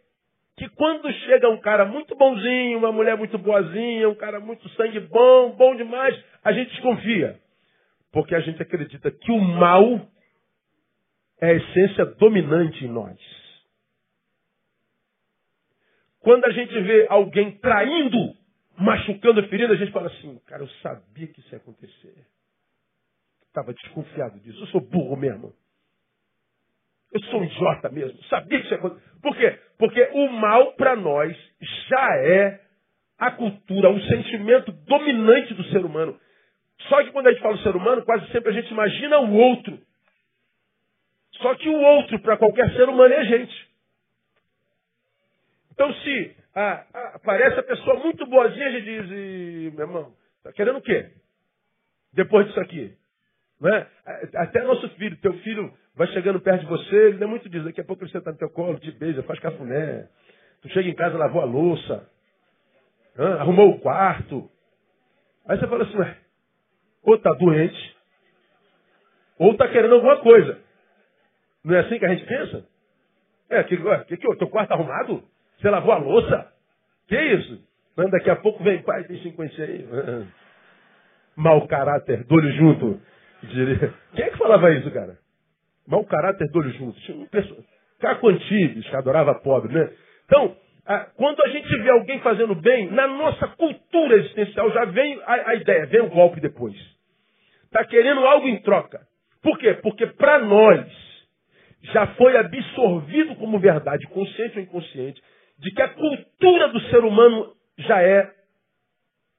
que 0.57 0.69
quando 0.71 1.13
chega 1.13 1.51
um 1.51 1.61
cara 1.61 1.85
muito 1.85 2.17
bonzinho, 2.17 2.79
uma 2.79 2.93
mulher 2.93 3.17
muito 3.17 3.37
boazinha, 3.37 4.09
um 4.09 4.15
cara 4.15 4.41
muito 4.41 4.67
sangue 4.71 5.01
bom, 5.01 5.51
bom 5.51 5.77
demais, 5.77 6.19
a 6.43 6.53
gente 6.53 6.71
desconfia. 6.71 7.39
Porque 8.11 8.35
a 8.35 8.41
gente 8.41 8.63
acredita 8.63 9.11
que 9.11 9.31
o 9.31 9.39
mal 9.39 10.01
é 11.41 11.51
a 11.51 11.55
essência 11.55 12.07
dominante 12.07 12.85
em 12.85 12.89
nós. 12.89 13.19
Quando 16.21 16.45
a 16.47 16.51
gente 16.51 16.73
vê 16.81 17.07
alguém 17.11 17.53
traindo, 17.59 18.35
machucando, 18.79 19.47
ferindo, 19.49 19.75
a 19.75 19.77
gente 19.77 19.93
fala 19.93 20.09
assim, 20.09 20.39
cara, 20.47 20.63
eu 20.63 20.69
sabia 20.83 21.27
que 21.27 21.41
isso 21.41 21.55
ia 21.55 21.59
acontecer. 21.59 22.27
Estava 23.57 23.73
desconfiado 23.73 24.39
disso. 24.41 24.61
Eu 24.61 24.67
sou 24.67 24.83
burro 24.83 25.17
mesmo. 25.17 25.55
Eu 27.11 27.21
sou 27.25 27.41
um 27.41 27.45
idiota 27.45 27.89
mesmo. 27.89 28.23
Sabia 28.25 28.59
que 28.59 28.67
isso 28.67 28.75
ia 28.75 28.79
acontecer. 28.79 29.03
Por 29.23 29.35
quê? 29.35 29.59
Porque 29.79 30.11
o 30.13 30.29
mal 30.29 30.75
para 30.75 30.95
nós 30.95 31.35
já 31.89 32.17
é 32.19 32.61
a 33.17 33.31
cultura, 33.31 33.89
o 33.89 34.03
sentimento 34.03 34.71
dominante 34.73 35.55
do 35.55 35.65
ser 35.71 35.83
humano. 35.87 36.21
Só 36.81 37.03
que 37.03 37.11
quando 37.13 37.29
a 37.29 37.33
gente 37.33 37.41
fala 37.41 37.57
ser 37.63 37.75
humano, 37.75 38.05
quase 38.05 38.31
sempre 38.31 38.51
a 38.51 38.53
gente 38.53 38.71
imagina 38.71 39.21
o 39.21 39.33
outro. 39.33 39.81
Só 41.41 41.55
que 41.55 41.71
o 41.71 41.81
outro, 41.81 42.21
para 42.21 42.37
qualquer 42.37 42.71
ser 42.75 42.87
humano, 42.91 43.15
é 43.15 43.21
a 43.21 43.25
gente. 43.25 43.71
Então, 45.73 45.95
se 45.95 46.37
ah, 46.55 46.87
ah, 46.93 47.13
aparece 47.15 47.59
a 47.59 47.63
pessoa 47.63 48.01
muito 48.01 48.27
boazinha, 48.27 48.67
a 48.67 48.71
gente 48.73 48.85
diz, 48.85 49.73
meu 49.73 49.87
irmão, 49.87 50.15
tá 50.43 50.53
querendo 50.53 50.77
o 50.77 50.83
quê? 50.83 51.11
Depois 52.13 52.47
disso 52.49 52.61
aqui. 52.61 52.95
É? 53.65 53.87
Até 54.35 54.63
nosso 54.63 54.89
filho, 54.91 55.17
teu 55.19 55.33
filho 55.39 55.73
vai 55.95 56.07
chegando 56.09 56.41
perto 56.41 56.61
de 56.61 56.67
você, 56.67 56.97
ele 57.09 57.19
não 57.19 57.27
é 57.27 57.31
muito 57.31 57.49
diz, 57.49 57.65
daqui 57.65 57.81
a 57.81 57.85
pouco 57.85 58.05
ele 58.05 58.11
senta 58.11 58.31
no 58.31 58.37
teu 58.37 58.51
colo, 58.51 58.79
te 58.79 58.91
beija, 58.93 59.23
faz 59.23 59.39
cafuné. 59.41 60.09
Tu 60.61 60.69
chega 60.71 60.89
em 60.89 60.95
casa, 60.95 61.17
lavou 61.17 61.41
a 61.41 61.47
louça, 61.47 62.09
arrumou 63.41 63.71
o 63.71 63.81
quarto. 63.81 64.51
Aí 65.49 65.59
você 65.59 65.67
fala 65.67 65.85
assim, 65.85 65.97
ué, 65.97 66.19
ou 67.03 67.15
está 67.15 67.33
doente, 67.33 67.97
ou 69.39 69.53
está 69.53 69.69
querendo 69.69 69.95
alguma 69.95 70.19
coisa. 70.19 70.59
Não 71.65 71.75
é 71.75 71.81
assim 71.81 71.99
que 71.99 72.05
a 72.05 72.15
gente 72.15 72.27
pensa? 72.27 72.67
É, 73.49 73.63
que, 73.63 73.77
que, 73.77 74.17
que 74.17 74.37
teu 74.37 74.49
quarto 74.49 74.69
tá 74.69 74.75
arrumado? 74.75 75.23
Você 75.59 75.71
lavou 75.71 75.93
a 75.93 75.99
louça? 75.99 76.53
Que 77.09 77.19
isso? 77.19 77.65
Daqui 77.97 78.29
a 78.29 78.37
pouco 78.37 78.63
vem, 78.63 78.83
pai, 78.83 79.07
eu 79.09 79.33
conhecer 79.33 79.63
aí. 79.63 80.27
Mau 81.35 81.67
caráter, 81.67 82.25
do 82.25 82.53
junto. 82.53 83.01
Diria. 83.49 83.95
Quem 84.15 84.25
é 84.25 84.31
que 84.31 84.39
falava 84.39 84.71
isso, 84.73 84.91
cara? 84.91 85.19
Mau 85.87 86.05
caráter, 86.05 86.49
do 86.51 86.63
junto. 86.71 87.01
Tinha 87.01 87.27
pessoa. 87.27 87.61
Caco 88.01 88.29
Antibes, 88.29 88.89
que 88.89 88.97
adorava 88.97 89.35
pobre, 89.37 89.73
né? 89.73 89.91
Então, 90.27 90.57
quando 91.17 91.43
a 91.43 91.49
gente 91.49 91.69
vê 91.79 91.91
alguém 91.91 92.21
fazendo 92.21 92.55
bem, 92.55 92.91
na 92.91 93.07
nossa 93.07 93.49
cultura 93.49 94.17
existencial 94.17 94.71
já 94.73 94.85
vem 94.87 95.21
a, 95.25 95.51
a 95.51 95.55
ideia, 95.55 95.87
vem 95.87 96.01
o 96.03 96.11
golpe 96.11 96.41
depois. 96.41 96.77
Está 97.65 97.85
querendo 97.85 98.25
algo 98.25 98.47
em 98.47 98.61
troca. 98.63 99.01
Por 99.43 99.59
quê? 99.59 99.75
Porque 99.75 100.07
para 100.07 100.41
nós 100.41 100.87
já 101.93 102.07
foi 102.15 102.37
absorvido 102.37 103.37
como 103.37 103.59
verdade, 103.59 104.07
consciente 104.09 104.59
ou 104.59 104.65
inconsciente, 104.65 105.23
de 105.59 105.71
que 105.71 105.83
a 105.83 105.89
cultura 105.89 106.69
do 106.69 106.81
ser 106.83 107.05
humano 107.05 107.55
já 107.79 108.03
é 108.03 108.31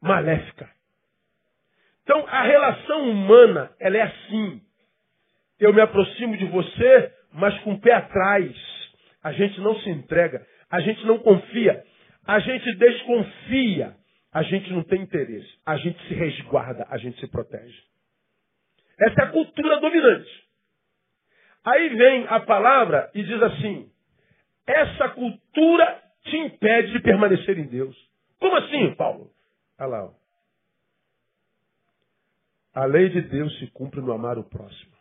maléfica. 0.01 0.69
Então, 2.07 2.25
a 2.25 2.41
relação 2.41 3.09
humana, 3.09 3.69
ela 3.81 3.97
é 3.97 4.01
assim. 4.03 4.61
Eu 5.59 5.73
me 5.73 5.81
aproximo 5.81 6.37
de 6.37 6.45
você, 6.45 7.13
mas 7.33 7.59
com 7.59 7.73
o 7.73 7.81
pé 7.81 7.91
atrás. 7.95 8.55
A 9.21 9.33
gente 9.33 9.59
não 9.59 9.77
se 9.81 9.89
entrega, 9.89 10.47
a 10.71 10.79
gente 10.79 11.05
não 11.05 11.19
confia, 11.19 11.83
a 12.25 12.39
gente 12.39 12.77
desconfia, 12.77 13.93
a 14.31 14.41
gente 14.41 14.71
não 14.71 14.83
tem 14.83 15.01
interesse, 15.01 15.49
a 15.65 15.75
gente 15.75 16.01
se 16.07 16.13
resguarda, 16.13 16.87
a 16.89 16.97
gente 16.97 17.19
se 17.19 17.27
protege. 17.27 17.77
Essa 19.01 19.23
é 19.23 19.25
a 19.25 19.31
cultura 19.31 19.77
dominante. 19.81 20.31
Aí 21.65 21.89
vem 21.89 22.25
a 22.29 22.39
palavra 22.39 23.11
e 23.13 23.21
diz 23.21 23.43
assim: 23.43 23.91
essa 24.65 25.09
cultura 25.09 26.01
te 26.23 26.37
impede 26.37 26.93
de 26.93 27.01
permanecer 27.01 27.57
em 27.57 27.67
Deus. 27.67 27.97
Como 28.39 28.55
assim, 28.55 28.95
Paulo? 28.95 29.29
Olha 29.77 29.87
lá. 29.89 30.05
Ó. 30.05 30.16
A 32.77 32.85
lei 32.85 33.09
de 33.09 33.23
Deus 33.23 33.57
se 33.57 33.65
cumpre 33.71 33.99
no 34.01 34.11
amar 34.11 34.37
o 34.37 34.43
próximo. 34.43 34.95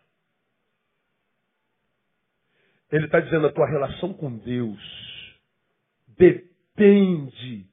Ele 2.91 3.05
está 3.05 3.21
dizendo 3.21 3.47
a 3.47 3.53
tua 3.53 3.69
relação 3.69 4.15
com 4.15 4.35
Deus 4.39 4.81
depende, 6.17 7.67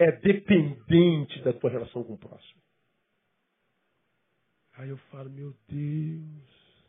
é 0.00 0.10
dependente 0.10 1.40
da 1.42 1.52
tua 1.52 1.70
relação 1.70 2.02
com 2.02 2.14
o 2.14 2.18
próximo. 2.18 2.60
Aí 4.78 4.88
eu 4.88 4.96
falo, 5.12 5.30
meu 5.30 5.54
Deus. 5.68 6.84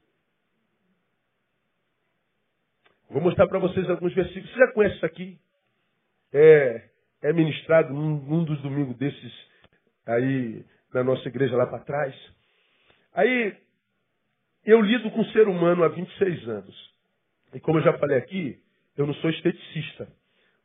Vou 3.08 3.22
mostrar 3.22 3.48
para 3.48 3.60
vocês 3.60 3.88
alguns 3.88 4.16
versículos. 4.16 4.50
Você 4.50 4.58
já 4.58 4.72
conhece 4.72 4.96
isso 4.96 5.06
aqui? 5.06 5.40
É, 6.34 6.90
é 7.22 7.34
ministrado 7.34 7.94
num, 7.94 8.20
num 8.20 8.44
dos 8.44 8.60
domingos 8.64 8.98
desses 8.98 9.32
aí 10.08 10.66
na 10.94 11.04
nossa 11.04 11.28
igreja 11.28 11.56
lá 11.56 11.68
para 11.68 11.84
trás. 11.84 12.16
Aí 13.14 13.56
eu 14.66 14.82
lido 14.82 15.10
com 15.12 15.22
o 15.22 15.32
ser 15.32 15.48
humano 15.48 15.84
há 15.84 15.88
26 15.88 16.48
anos. 16.48 16.92
E 17.54 17.60
como 17.60 17.80
eu 17.80 17.84
já 17.84 17.98
falei 17.98 18.18
aqui, 18.18 18.60
eu 18.98 19.06
não 19.06 19.14
sou 19.16 19.30
esteticista. 19.30 20.08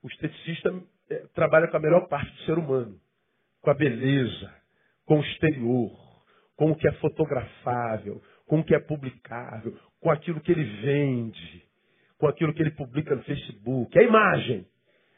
O 0.02 0.09
esteticista 0.09 0.83
é, 1.11 1.26
trabalha 1.35 1.68
com 1.68 1.76
a 1.76 1.80
melhor 1.80 2.09
parte 2.09 2.30
do 2.33 2.42
ser 2.42 2.59
humano, 2.59 3.00
com 3.61 3.71
a 3.71 3.75
beleza, 3.75 4.54
com 5.04 5.18
o 5.18 5.23
exterior, 5.23 5.90
com 6.56 6.71
o 6.71 6.76
que 6.76 6.87
é 6.87 6.92
fotografável, 6.92 8.23
com 8.47 8.61
o 8.61 8.64
que 8.64 8.75
é 8.75 8.78
publicável, 8.78 9.76
com 10.00 10.11
aquilo 10.11 10.40
que 10.40 10.52
ele 10.52 10.64
vende, 10.83 11.64
com 12.18 12.26
aquilo 12.26 12.54
que 12.54 12.62
ele 12.62 12.71
publica 12.71 13.14
no 13.14 13.23
Facebook. 13.23 13.97
É 13.99 14.02
a 14.02 14.06
imagem. 14.06 14.66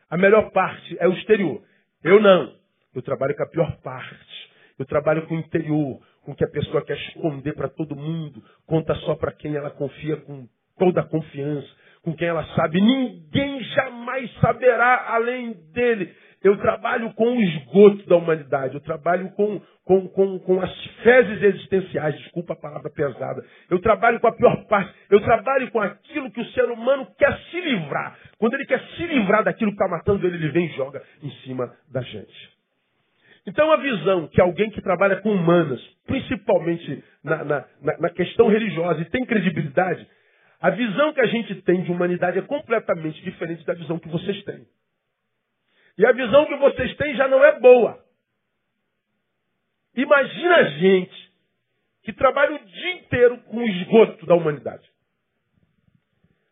A 0.08 0.16
melhor 0.16 0.50
parte 0.50 0.96
é 0.98 1.06
o 1.06 1.12
exterior. 1.12 1.62
Eu 2.02 2.20
não. 2.20 2.56
Eu 2.94 3.02
trabalho 3.02 3.36
com 3.36 3.42
a 3.42 3.48
pior 3.48 3.76
parte. 3.82 4.47
Eu 4.78 4.86
trabalho 4.86 5.26
com 5.26 5.34
o 5.34 5.38
interior, 5.38 6.00
com 6.24 6.32
o 6.32 6.34
que 6.34 6.44
a 6.44 6.50
pessoa 6.50 6.84
quer 6.84 6.96
esconder 6.96 7.54
para 7.54 7.68
todo 7.68 7.96
mundo, 7.96 8.42
conta 8.66 8.94
só 8.96 9.14
para 9.14 9.32
quem 9.32 9.56
ela 9.56 9.70
confia 9.70 10.16
com 10.18 10.46
toda 10.78 11.00
a 11.00 11.04
confiança, 11.04 11.68
com 12.02 12.14
quem 12.14 12.28
ela 12.28 12.44
sabe. 12.54 12.80
Ninguém 12.80 13.60
jamais 13.64 14.32
saberá 14.40 15.06
além 15.08 15.52
dele. 15.72 16.14
Eu 16.42 16.56
trabalho 16.58 17.12
com 17.14 17.36
o 17.36 17.40
esgoto 17.40 18.06
da 18.08 18.16
humanidade, 18.16 18.74
eu 18.74 18.80
trabalho 18.80 19.30
com, 19.30 19.60
com, 19.84 20.08
com, 20.08 20.38
com 20.38 20.60
as 20.60 20.86
fezes 21.02 21.42
existenciais, 21.42 22.16
desculpa 22.16 22.52
a 22.52 22.56
palavra 22.56 22.88
pesada. 22.90 23.44
Eu 23.68 23.80
trabalho 23.80 24.20
com 24.20 24.28
a 24.28 24.32
pior 24.32 24.64
parte, 24.66 24.94
eu 25.10 25.20
trabalho 25.20 25.68
com 25.72 25.80
aquilo 25.80 26.30
que 26.30 26.40
o 26.40 26.46
ser 26.52 26.66
humano 26.66 27.08
quer 27.18 27.36
se 27.50 27.60
livrar. 27.60 28.16
Quando 28.38 28.54
ele 28.54 28.66
quer 28.66 28.80
se 28.96 29.06
livrar 29.06 29.42
daquilo 29.42 29.72
que 29.72 29.82
está 29.82 29.88
matando 29.88 30.24
ele, 30.26 30.36
ele 30.36 30.52
vem 30.52 30.66
e 30.66 30.76
joga 30.76 31.02
em 31.20 31.30
cima 31.42 31.74
da 31.90 32.02
gente. 32.02 32.57
Então 33.48 33.72
a 33.72 33.76
visão 33.76 34.28
que 34.28 34.42
alguém 34.42 34.70
que 34.70 34.82
trabalha 34.82 35.22
com 35.22 35.30
humanas, 35.30 35.80
principalmente 36.06 37.02
na, 37.24 37.44
na, 37.44 37.64
na 37.98 38.10
questão 38.10 38.46
religiosa, 38.46 39.00
e 39.00 39.06
tem 39.06 39.24
credibilidade, 39.24 40.06
a 40.60 40.68
visão 40.68 41.14
que 41.14 41.20
a 41.22 41.26
gente 41.26 41.54
tem 41.62 41.82
de 41.82 41.90
humanidade 41.90 42.38
é 42.38 42.42
completamente 42.42 43.22
diferente 43.22 43.64
da 43.64 43.72
visão 43.72 43.98
que 43.98 44.08
vocês 44.08 44.44
têm. 44.44 44.66
E 45.96 46.04
a 46.04 46.12
visão 46.12 46.44
que 46.44 46.56
vocês 46.56 46.94
têm 46.96 47.16
já 47.16 47.26
não 47.26 47.42
é 47.42 47.58
boa. 47.58 47.98
Imagina 49.96 50.56
a 50.56 50.64
gente 50.64 51.32
que 52.02 52.12
trabalha 52.12 52.54
o 52.54 52.66
dia 52.66 52.92
inteiro 52.96 53.38
com 53.44 53.56
o 53.56 53.66
esgoto 53.66 54.26
da 54.26 54.34
humanidade. 54.34 54.86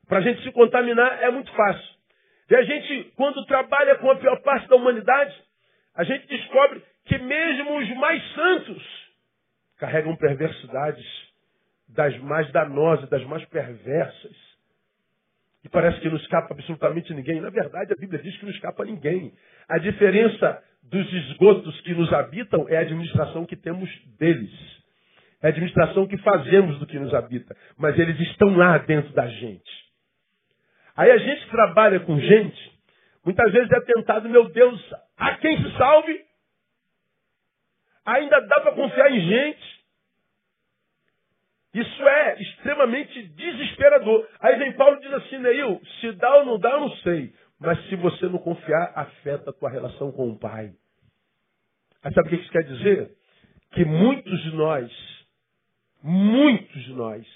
Para 0.09 0.19
a 0.19 0.23
gente 0.23 0.43
se 0.43 0.51
contaminar 0.53 1.23
é 1.23 1.31
muito 1.31 1.53
fácil. 1.53 1.97
E 2.49 2.57
a 2.57 2.63
gente, 2.63 3.13
quando 3.17 3.45
trabalha 3.45 3.97
com 3.97 4.11
a 4.11 4.17
pior 4.17 4.41
parte 4.41 4.67
da 4.67 4.77
humanidade, 4.77 5.46
a 5.97 6.05
gente 6.05 6.27
descobre 6.29 6.83
que 7.07 7.19
mesmo 7.19 7.79
os 7.79 7.97
mais 7.97 8.23
santos 8.35 9.07
carregam 9.79 10.15
perversidades 10.17 11.07
das 11.89 12.17
mais 12.19 12.51
danosas, 12.53 13.09
das 13.09 13.25
mais 13.25 13.45
perversas. 13.47 14.37
E 15.65 15.69
parece 15.69 16.01
que 16.01 16.09
não 16.09 16.17
escapa 16.17 16.55
absolutamente 16.55 17.13
ninguém. 17.13 17.41
Na 17.41 17.51
verdade, 17.51 17.93
a 17.93 17.97
Bíblia 17.97 18.23
diz 18.23 18.37
que 18.37 18.45
não 18.45 18.53
escapa 18.53 18.85
ninguém. 18.85 19.33
A 19.69 19.79
diferença 19.79 20.63
dos 20.83 21.13
esgotos 21.13 21.81
que 21.81 21.95
nos 21.95 22.13
habitam 22.13 22.69
é 22.69 22.77
a 22.77 22.81
administração 22.81 23.45
que 23.45 23.57
temos 23.57 23.91
deles. 24.19 24.53
É 25.43 25.47
a 25.47 25.51
administração 25.51 26.07
que 26.07 26.17
fazemos 26.19 26.79
do 26.79 26.87
que 26.87 26.99
nos 26.99 27.13
habita. 27.13 27.57
Mas 27.77 27.99
eles 27.99 28.19
estão 28.21 28.57
lá 28.57 28.79
dentro 28.79 29.13
da 29.13 29.27
gente. 29.27 29.87
Aí 30.97 31.11
a 31.11 31.19
gente 31.19 31.49
trabalha 31.51 32.01
com 32.01 32.19
gente, 32.19 32.76
muitas 33.27 33.53
vezes 33.53 33.71
é 33.71 33.81
tentado, 33.81 34.29
meu 34.31 34.49
Deus, 34.49 34.95
a 35.19 35.37
quem 35.37 35.63
se 35.63 35.77
salve? 35.77 36.25
Ainda 38.07 38.41
dá 38.41 38.61
para 38.61 38.73
confiar 38.73 39.11
em 39.11 39.21
gente 39.21 39.77
isso 41.77 42.09
é 42.09 42.41
extremamente 42.41 43.23
desesperador. 43.29 44.27
Aí 44.41 44.57
vem 44.57 44.73
Paulo 44.73 44.97
e 44.97 45.01
diz 45.01 45.13
assim, 45.13 45.37
Neil, 45.37 45.79
se 46.01 46.11
dá 46.13 46.37
ou 46.39 46.47
não 46.47 46.59
dá, 46.59 46.71
eu 46.71 46.81
não 46.81 46.91
sei. 46.99 47.35
Mas 47.61 47.79
se 47.91 47.97
você 47.97 48.27
não 48.29 48.39
confiar, 48.39 48.93
afeta 48.95 49.51
a 49.51 49.53
tua 49.53 49.69
relação 49.69 50.11
com 50.11 50.31
o 50.31 50.39
Pai. 50.39 50.73
Aí 52.03 52.15
sabe 52.15 52.29
o 52.29 52.31
que 52.31 52.37
isso 52.37 52.51
quer 52.51 52.63
dizer? 52.63 53.11
Que 53.73 53.85
muitos 53.85 54.43
de 54.45 54.57
nós, 54.57 55.27
muitos 56.03 56.83
de 56.83 56.95
nós, 56.95 57.27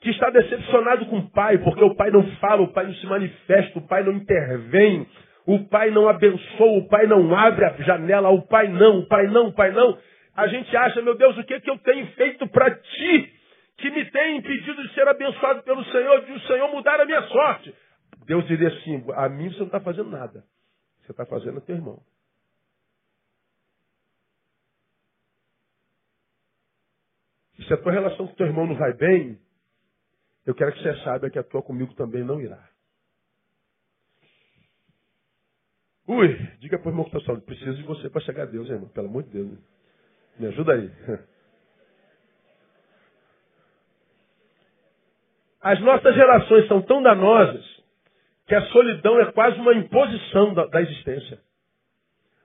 que 0.00 0.10
está 0.10 0.30
decepcionado 0.30 1.06
com 1.06 1.18
o 1.18 1.30
pai, 1.30 1.58
porque 1.58 1.82
o 1.82 1.94
pai 1.94 2.10
não 2.10 2.22
fala, 2.36 2.62
o 2.62 2.72
pai 2.72 2.86
não 2.86 2.94
se 2.94 3.06
manifesta, 3.06 3.78
o 3.78 3.86
pai 3.86 4.02
não 4.04 4.12
intervém, 4.12 5.06
o 5.46 5.64
pai 5.68 5.90
não 5.90 6.08
abençoa, 6.08 6.78
o 6.78 6.88
pai 6.88 7.06
não 7.06 7.34
abre 7.34 7.64
a 7.64 7.72
janela, 7.78 8.30
o 8.30 8.42
pai 8.42 8.68
não, 8.68 9.00
o 9.00 9.06
pai 9.06 9.26
não, 9.26 9.48
o 9.48 9.52
pai 9.52 9.70
não. 9.72 9.98
A 10.36 10.46
gente 10.48 10.76
acha, 10.76 11.00
meu 11.00 11.16
Deus, 11.16 11.36
o 11.38 11.44
que, 11.44 11.60
que 11.60 11.70
eu 11.70 11.78
tenho 11.78 12.06
feito 12.08 12.46
para 12.48 12.74
ti 12.74 13.32
que 13.78 13.90
me 13.90 14.04
tem 14.10 14.38
impedido 14.38 14.82
de 14.82 14.94
ser 14.94 15.08
abençoado 15.08 15.62
pelo 15.62 15.84
Senhor, 15.84 16.24
de 16.24 16.32
o 16.32 16.40
Senhor 16.40 16.70
mudar 16.70 17.00
a 17.00 17.06
minha 17.06 17.22
sorte? 17.22 17.74
Deus 18.26 18.46
diria 18.46 18.68
assim: 18.68 19.04
a 19.14 19.28
mim 19.28 19.50
você 19.50 19.60
não 19.60 19.66
está 19.66 19.80
fazendo 19.80 20.10
nada. 20.10 20.44
Você 21.02 21.12
está 21.12 21.24
fazendo 21.24 21.58
a 21.58 21.60
teu 21.60 21.76
irmão. 21.76 22.02
Se 27.66 27.72
a 27.72 27.76
tua 27.76 27.92
relação 27.92 28.26
com 28.26 28.34
teu 28.34 28.46
irmão 28.46 28.66
não 28.66 28.76
vai 28.76 28.92
bem, 28.92 29.38
eu 30.46 30.54
quero 30.54 30.72
que 30.72 30.82
você 30.82 30.96
saiba 31.02 31.28
que 31.28 31.38
a 31.38 31.44
tua 31.44 31.60
comigo 31.60 31.92
também 31.94 32.24
não 32.24 32.40
irá. 32.40 32.62
Ui, 36.08 36.28
diga 36.60 36.78
para 36.78 36.86
o 36.86 36.92
irmão 36.92 37.04
que 37.04 37.16
está 37.16 37.34
preciso 37.34 37.74
de 37.78 37.82
você 37.82 38.08
para 38.08 38.20
chegar 38.20 38.44
a 38.44 38.46
Deus, 38.46 38.70
irmão. 38.70 38.88
Pelo 38.90 39.08
amor 39.08 39.24
de 39.24 39.30
Deus. 39.30 39.50
Né? 39.50 39.58
Me 40.38 40.46
ajuda 40.46 40.74
aí. 40.74 40.88
As 45.60 45.80
nossas 45.80 46.14
relações 46.14 46.68
são 46.68 46.80
tão 46.82 47.02
danosas 47.02 47.64
que 48.46 48.54
a 48.54 48.62
solidão 48.66 49.18
é 49.18 49.32
quase 49.32 49.58
uma 49.58 49.74
imposição 49.74 50.54
da, 50.54 50.66
da 50.66 50.80
existência. 50.80 51.40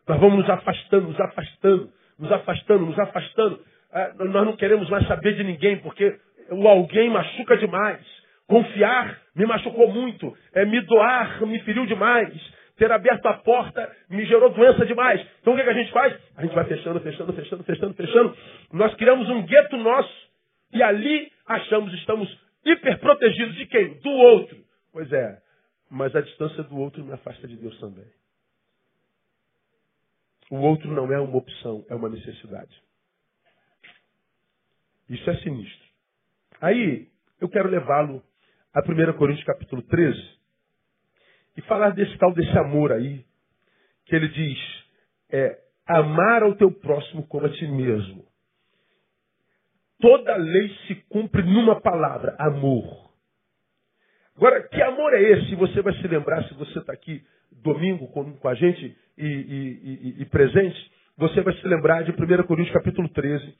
Nós 0.07 0.19
vamos 0.19 0.39
nos 0.39 0.49
afastando, 0.49 1.07
nos 1.09 1.19
afastando, 1.19 1.93
nos 2.17 2.31
afastando, 2.31 2.85
nos 2.87 2.97
afastando. 2.97 3.63
É, 3.93 4.13
nós 4.13 4.45
não 4.45 4.55
queremos 4.55 4.89
mais 4.89 5.07
saber 5.07 5.35
de 5.35 5.43
ninguém, 5.43 5.77
porque 5.81 6.19
o 6.51 6.67
alguém 6.67 7.09
machuca 7.09 7.57
demais. 7.57 8.05
Confiar 8.47 9.21
me 9.35 9.45
machucou 9.45 9.91
muito. 9.91 10.35
É, 10.53 10.65
me 10.65 10.81
doar 10.81 11.45
me 11.45 11.59
feriu 11.61 11.85
demais. 11.85 12.33
Ter 12.77 12.91
aberto 12.91 13.25
a 13.27 13.33
porta 13.35 13.89
me 14.09 14.25
gerou 14.25 14.49
doença 14.49 14.85
demais. 14.85 15.25
Então 15.41 15.53
o 15.53 15.55
que, 15.55 15.63
que 15.63 15.69
a 15.69 15.73
gente 15.73 15.91
faz? 15.91 16.19
A 16.35 16.41
gente 16.41 16.53
vai 16.53 16.65
fechando, 16.65 16.99
fechando, 16.99 17.33
fechando, 17.33 17.63
fechando, 17.63 17.93
fechando. 17.93 18.37
Nós 18.73 18.93
criamos 18.95 19.29
um 19.29 19.43
gueto 19.45 19.77
nosso 19.77 20.31
e 20.73 20.81
ali 20.81 21.31
achamos, 21.45 21.93
estamos 21.93 22.29
hiperprotegidos 22.65 23.55
de 23.55 23.65
quem? 23.67 23.99
Do 23.99 24.09
outro. 24.09 24.57
Pois 24.91 25.11
é, 25.11 25.37
mas 25.89 26.15
a 26.15 26.21
distância 26.21 26.63
do 26.63 26.77
outro 26.77 27.03
me 27.03 27.13
afasta 27.13 27.47
de 27.47 27.55
Deus 27.55 27.77
também. 27.79 28.05
O 30.49 30.57
outro 30.57 30.91
não 30.91 31.11
é 31.13 31.19
uma 31.19 31.37
opção, 31.37 31.85
é 31.89 31.95
uma 31.95 32.09
necessidade. 32.09 32.75
Isso 35.09 35.29
é 35.29 35.35
sinistro. 35.37 35.90
Aí, 36.61 37.07
eu 37.39 37.49
quero 37.49 37.67
levá-lo 37.67 38.23
a 38.71 38.81
1 38.81 39.17
Coríntios 39.17 39.45
capítulo 39.45 39.81
13 39.81 40.19
e 41.57 41.61
falar 41.63 41.89
desse 41.89 42.15
tal 42.19 42.31
desse 42.33 42.55
amor 42.55 42.91
aí, 42.91 43.25
que 44.05 44.15
ele 44.15 44.27
diz, 44.29 44.59
é 45.31 45.57
amar 45.87 46.43
ao 46.43 46.55
teu 46.55 46.71
próximo 46.71 47.25
como 47.27 47.47
a 47.47 47.49
ti 47.49 47.67
mesmo. 47.67 48.23
Toda 49.99 50.35
lei 50.35 50.69
se 50.87 50.95
cumpre 51.09 51.41
numa 51.41 51.81
palavra, 51.81 52.35
amor. 52.37 53.11
Agora, 54.35 54.61
que 54.67 54.81
amor 54.83 55.13
é 55.15 55.21
esse? 55.21 55.55
Você 55.55 55.81
vai 55.81 55.93
se 55.95 56.07
lembrar, 56.07 56.43
se 56.47 56.53
você 56.53 56.77
está 56.77 56.93
aqui 56.93 57.25
domingo 57.51 58.07
com, 58.09 58.37
com 58.37 58.47
a 58.47 58.53
gente 58.53 58.97
e, 59.17 59.25
e, 59.25 60.15
e, 60.17 60.21
e 60.21 60.25
presente, 60.25 60.91
você 61.17 61.41
vai 61.41 61.55
se 61.55 61.67
lembrar 61.67 62.03
de 62.03 62.11
1 62.11 62.43
Coríntios 62.43 62.73
capítulo 62.73 63.09
13, 63.09 63.57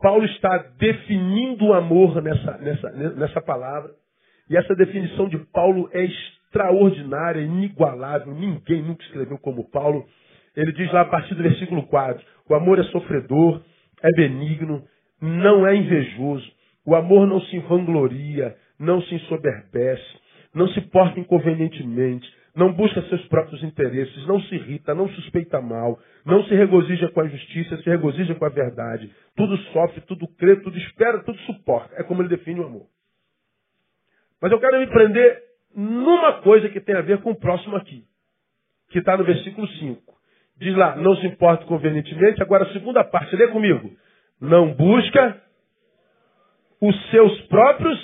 Paulo 0.00 0.24
está 0.26 0.56
definindo 0.78 1.66
o 1.66 1.72
amor 1.72 2.20
nessa, 2.22 2.58
nessa, 2.58 2.90
nessa 2.90 3.40
palavra. 3.40 3.90
E 4.48 4.56
essa 4.56 4.74
definição 4.74 5.28
de 5.28 5.38
Paulo 5.52 5.88
é 5.92 6.04
extraordinária, 6.04 7.40
inigualável. 7.40 8.34
Ninguém 8.34 8.82
nunca 8.82 9.02
escreveu 9.04 9.38
como 9.38 9.70
Paulo. 9.70 10.04
Ele 10.56 10.72
diz 10.72 10.92
lá 10.92 11.02
a 11.02 11.06
partir 11.06 11.34
do 11.34 11.42
versículo 11.42 11.86
4: 11.86 12.24
O 12.48 12.54
amor 12.54 12.78
é 12.78 12.84
sofredor, 12.84 13.62
é 14.02 14.10
benigno, 14.16 14.84
não 15.20 15.66
é 15.66 15.74
invejoso. 15.74 16.46
O 16.86 16.94
amor 16.94 17.26
não 17.26 17.40
se 17.40 17.58
vangloria, 17.60 18.54
não 18.78 19.00
se 19.02 19.14
ensoberbece, 19.14 20.04
não 20.54 20.68
se 20.68 20.80
porta 20.82 21.18
inconvenientemente, 21.18 22.30
não 22.54 22.72
busca 22.72 23.02
seus 23.02 23.26
próprios 23.26 23.62
interesses, 23.64 24.26
não 24.26 24.40
se 24.42 24.54
irrita, 24.54 24.94
não 24.94 25.08
suspeita 25.08 25.60
mal, 25.60 25.98
não 26.24 26.44
se 26.44 26.54
regozija 26.54 27.08
com 27.08 27.20
a 27.20 27.28
justiça, 27.28 27.76
se 27.78 27.90
regozija 27.90 28.34
com 28.34 28.44
a 28.44 28.48
verdade. 28.48 29.10
Tudo 29.36 29.56
sofre, 29.72 30.00
tudo 30.02 30.28
crê, 30.36 30.56
tudo 30.56 30.78
espera, 30.78 31.22
tudo 31.24 31.38
suporta. 31.40 31.94
É 31.96 32.04
como 32.04 32.22
ele 32.22 32.28
define 32.28 32.60
o 32.60 32.66
amor. 32.66 32.86
Mas 34.40 34.52
eu 34.52 34.60
quero 34.60 34.78
me 34.78 34.86
prender 34.86 35.42
numa 35.74 36.34
coisa 36.42 36.68
que 36.68 36.80
tem 36.80 36.94
a 36.94 37.00
ver 37.00 37.20
com 37.22 37.32
o 37.32 37.36
próximo 37.36 37.76
aqui, 37.76 38.04
que 38.90 39.00
está 39.00 39.16
no 39.16 39.24
versículo 39.24 39.66
5. 39.66 40.14
Diz 40.56 40.76
lá, 40.76 40.94
não 40.94 41.16
se 41.16 41.26
importa 41.26 41.64
convenientemente. 41.64 42.40
Agora 42.40 42.64
a 42.64 42.72
segunda 42.72 43.02
parte, 43.02 43.34
lê 43.34 43.48
comigo. 43.48 43.90
Não 44.40 44.72
busca 44.74 45.42
os 46.80 47.10
seus 47.10 47.40
próprios 47.42 47.98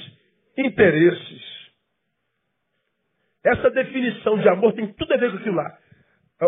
interesses. 0.56 1.49
Essa 3.44 3.70
definição 3.70 4.38
de 4.38 4.48
amor 4.48 4.72
tem 4.74 4.92
tudo 4.92 5.14
a 5.14 5.16
ver 5.16 5.30
com 5.30 5.36
aquilo 5.38 5.56
lá. 5.56 5.78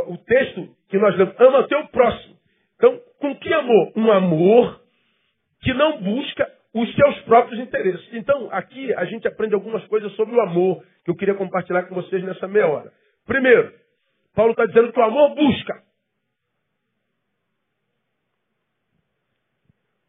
O 0.06 0.16
texto 0.18 0.68
que 0.88 0.98
nós 0.98 1.16
lemos, 1.16 1.34
ama 1.38 1.68
teu 1.68 1.86
próximo. 1.88 2.36
Então, 2.76 3.00
com 3.18 3.36
que 3.36 3.52
amor? 3.52 3.92
Um 3.96 4.10
amor 4.10 4.80
que 5.62 5.72
não 5.72 6.00
busca 6.00 6.50
os 6.74 6.94
seus 6.94 7.20
próprios 7.22 7.60
interesses. 7.60 8.08
Então, 8.12 8.48
aqui 8.50 8.92
a 8.94 9.04
gente 9.04 9.28
aprende 9.28 9.54
algumas 9.54 9.84
coisas 9.86 10.12
sobre 10.12 10.34
o 10.34 10.40
amor 10.40 10.84
que 11.04 11.10
eu 11.10 11.16
queria 11.16 11.34
compartilhar 11.34 11.84
com 11.84 11.94
vocês 11.94 12.22
nessa 12.24 12.48
meia 12.48 12.66
hora. 12.66 12.92
Primeiro, 13.26 13.72
Paulo 14.34 14.52
está 14.52 14.64
dizendo 14.66 14.92
que 14.92 14.98
o 14.98 15.04
amor 15.04 15.34
busca. 15.34 15.82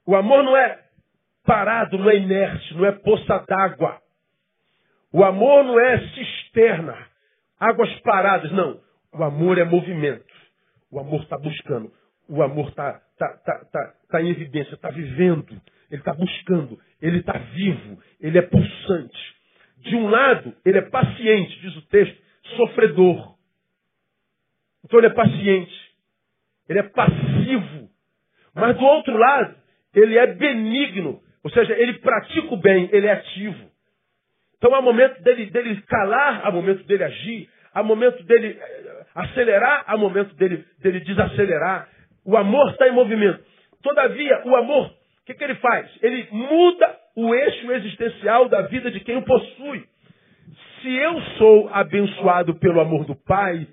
O 0.06 0.16
amor 0.16 0.44
não 0.44 0.56
é 0.56 0.80
parado, 1.46 1.98
não 1.98 2.10
é 2.10 2.18
inerte, 2.18 2.74
não 2.76 2.86
é 2.86 2.92
poça 2.92 3.46
d'água. 3.48 4.02
O 5.12 5.24
amor 5.24 5.64
não 5.64 5.80
é 5.80 6.00
cisterna, 6.54 6.96
águas 7.60 7.92
paradas, 8.02 8.52
não. 8.52 8.80
O 9.12 9.24
amor 9.24 9.58
é 9.58 9.64
movimento. 9.64 10.34
O 10.92 11.00
amor 11.00 11.24
está 11.24 11.38
buscando. 11.38 11.92
O 12.30 12.42
amor 12.42 12.70
está 12.70 13.02
tá, 13.18 13.28
tá, 13.46 13.66
tá, 13.66 13.94
tá 14.10 14.22
em 14.22 14.30
evidência, 14.30 14.76
está 14.76 14.90
vivendo. 14.90 15.60
Ele 15.90 16.02
está 16.02 16.14
buscando. 16.14 16.80
Ele 17.02 17.20
está 17.20 17.34
vivo. 17.34 18.00
Ele 18.22 18.38
é 18.38 18.42
pulsante. 18.42 19.36
De 19.80 19.96
um 19.96 20.08
lado, 20.08 20.56
ele 20.64 20.78
é 20.78 20.82
paciente, 20.82 21.60
diz 21.60 21.76
o 21.76 21.82
texto, 21.88 22.18
sofredor. 22.56 23.36
Então 24.86 25.00
ele 25.00 25.08
é 25.08 25.14
paciente. 25.14 25.92
Ele 26.70 26.80
é 26.80 26.84
passivo. 26.84 27.90
Mas 28.56 28.78
do 28.78 28.86
outro 28.86 29.18
lado, 29.18 29.56
ele 29.94 30.18
é 30.18 30.28
benigno. 30.28 31.22
Ou 31.44 31.52
seja, 31.52 31.74
ele 31.74 32.00
pratica 32.00 32.54
o 32.54 32.58
bem, 32.58 32.90
ele 32.94 33.08
é 33.08 33.12
ativo. 33.12 33.73
Então 34.64 34.74
há 34.74 34.82
momento 34.82 35.22
dele, 35.22 35.48
dele 35.48 35.82
calar, 35.90 36.48
há 36.48 36.50
momento 36.50 36.86
dele 36.86 37.04
agir, 37.04 37.50
há 37.74 37.84
momento 37.84 38.24
dele 38.24 38.58
eh, 38.58 39.06
acelerar, 39.14 39.84
há 39.86 39.98
momento 39.98 40.34
dele, 40.36 40.64
dele 40.80 41.02
desacelerar. 41.02 41.90
O 42.26 42.38
amor 42.38 42.70
está 42.70 42.88
em 42.88 42.94
movimento. 42.94 43.44
Todavia, 43.82 44.42
o 44.46 44.56
amor, 44.56 44.86
o 44.86 45.26
que, 45.26 45.34
que 45.34 45.44
ele 45.44 45.56
faz? 45.56 45.90
Ele 46.02 46.30
muda 46.32 46.98
o 47.14 47.36
eixo 47.36 47.74
existencial 47.74 48.48
da 48.48 48.62
vida 48.62 48.90
de 48.90 49.02
quem 49.02 49.18
o 49.18 49.24
possui. 49.24 49.84
Se 50.82 50.96
eu 50.96 51.22
sou 51.38 51.70
abençoado 51.74 52.56
pelo 52.56 52.80
amor 52.80 53.04
do 53.04 53.16
Pai, 53.16 53.68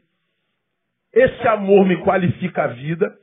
esse 1.15 1.47
amor 1.47 1.87
me 1.87 1.99
qualifica 1.99 2.65
a 2.65 2.67
vida, 2.67 3.17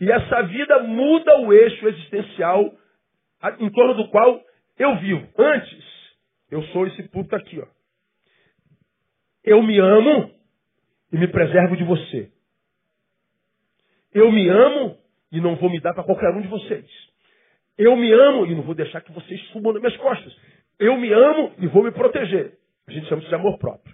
e 0.00 0.10
essa 0.10 0.42
vida 0.44 0.78
muda 0.84 1.40
o 1.40 1.52
eixo 1.52 1.86
existencial 1.86 2.72
em 3.58 3.68
torno 3.68 3.92
do 3.92 4.08
qual 4.08 4.40
eu 4.78 4.96
vivo. 4.96 5.28
Antes, 5.36 5.93
eu 6.54 6.62
sou 6.68 6.86
esse 6.86 7.02
puto 7.08 7.34
aqui, 7.34 7.58
ó. 7.58 7.66
Eu 9.42 9.60
me 9.60 9.76
amo 9.76 10.32
e 11.12 11.18
me 11.18 11.26
preservo 11.26 11.76
de 11.76 11.82
você. 11.82 12.30
Eu 14.12 14.30
me 14.30 14.48
amo 14.48 14.96
e 15.32 15.40
não 15.40 15.56
vou 15.56 15.68
me 15.68 15.80
dar 15.80 15.92
para 15.94 16.04
qualquer 16.04 16.30
um 16.30 16.40
de 16.40 16.46
vocês. 16.46 16.86
Eu 17.76 17.96
me 17.96 18.12
amo 18.12 18.46
e 18.46 18.54
não 18.54 18.62
vou 18.62 18.76
deixar 18.76 19.00
que 19.00 19.10
vocês 19.10 19.40
subam 19.48 19.72
nas 19.72 19.82
minhas 19.82 19.96
costas. 19.96 20.32
Eu 20.78 20.96
me 20.96 21.12
amo 21.12 21.52
e 21.58 21.66
vou 21.66 21.82
me 21.82 21.90
proteger. 21.90 22.56
A 22.86 22.92
gente 22.92 23.08
chama 23.08 23.20
isso 23.20 23.30
de 23.30 23.34
amor 23.34 23.58
próprio. 23.58 23.92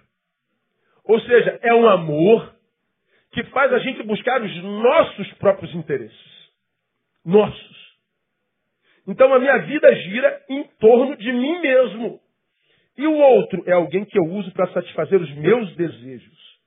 Ou 1.03 1.19
seja, 1.19 1.59
é 1.63 1.73
um 1.73 1.89
amor 1.89 2.55
que 3.31 3.43
faz 3.45 3.73
a 3.73 3.79
gente 3.79 4.03
buscar 4.03 4.39
os 4.39 4.63
nossos 4.63 5.33
próprios 5.33 5.73
interesses. 5.73 6.51
Nossos. 7.25 7.97
Então 9.07 9.33
a 9.33 9.39
minha 9.39 9.57
vida 9.65 9.95
gira 9.95 10.45
em 10.47 10.63
torno 10.79 11.17
de 11.17 11.33
mim 11.33 11.59
mesmo. 11.59 12.21
E 12.97 13.07
o 13.07 13.13
outro 13.13 13.63
é 13.65 13.73
alguém 13.73 14.05
que 14.05 14.17
eu 14.17 14.23
uso 14.23 14.51
para 14.51 14.67
satisfazer 14.67 15.19
os 15.21 15.33
meus 15.35 15.75
desejos. 15.75 16.59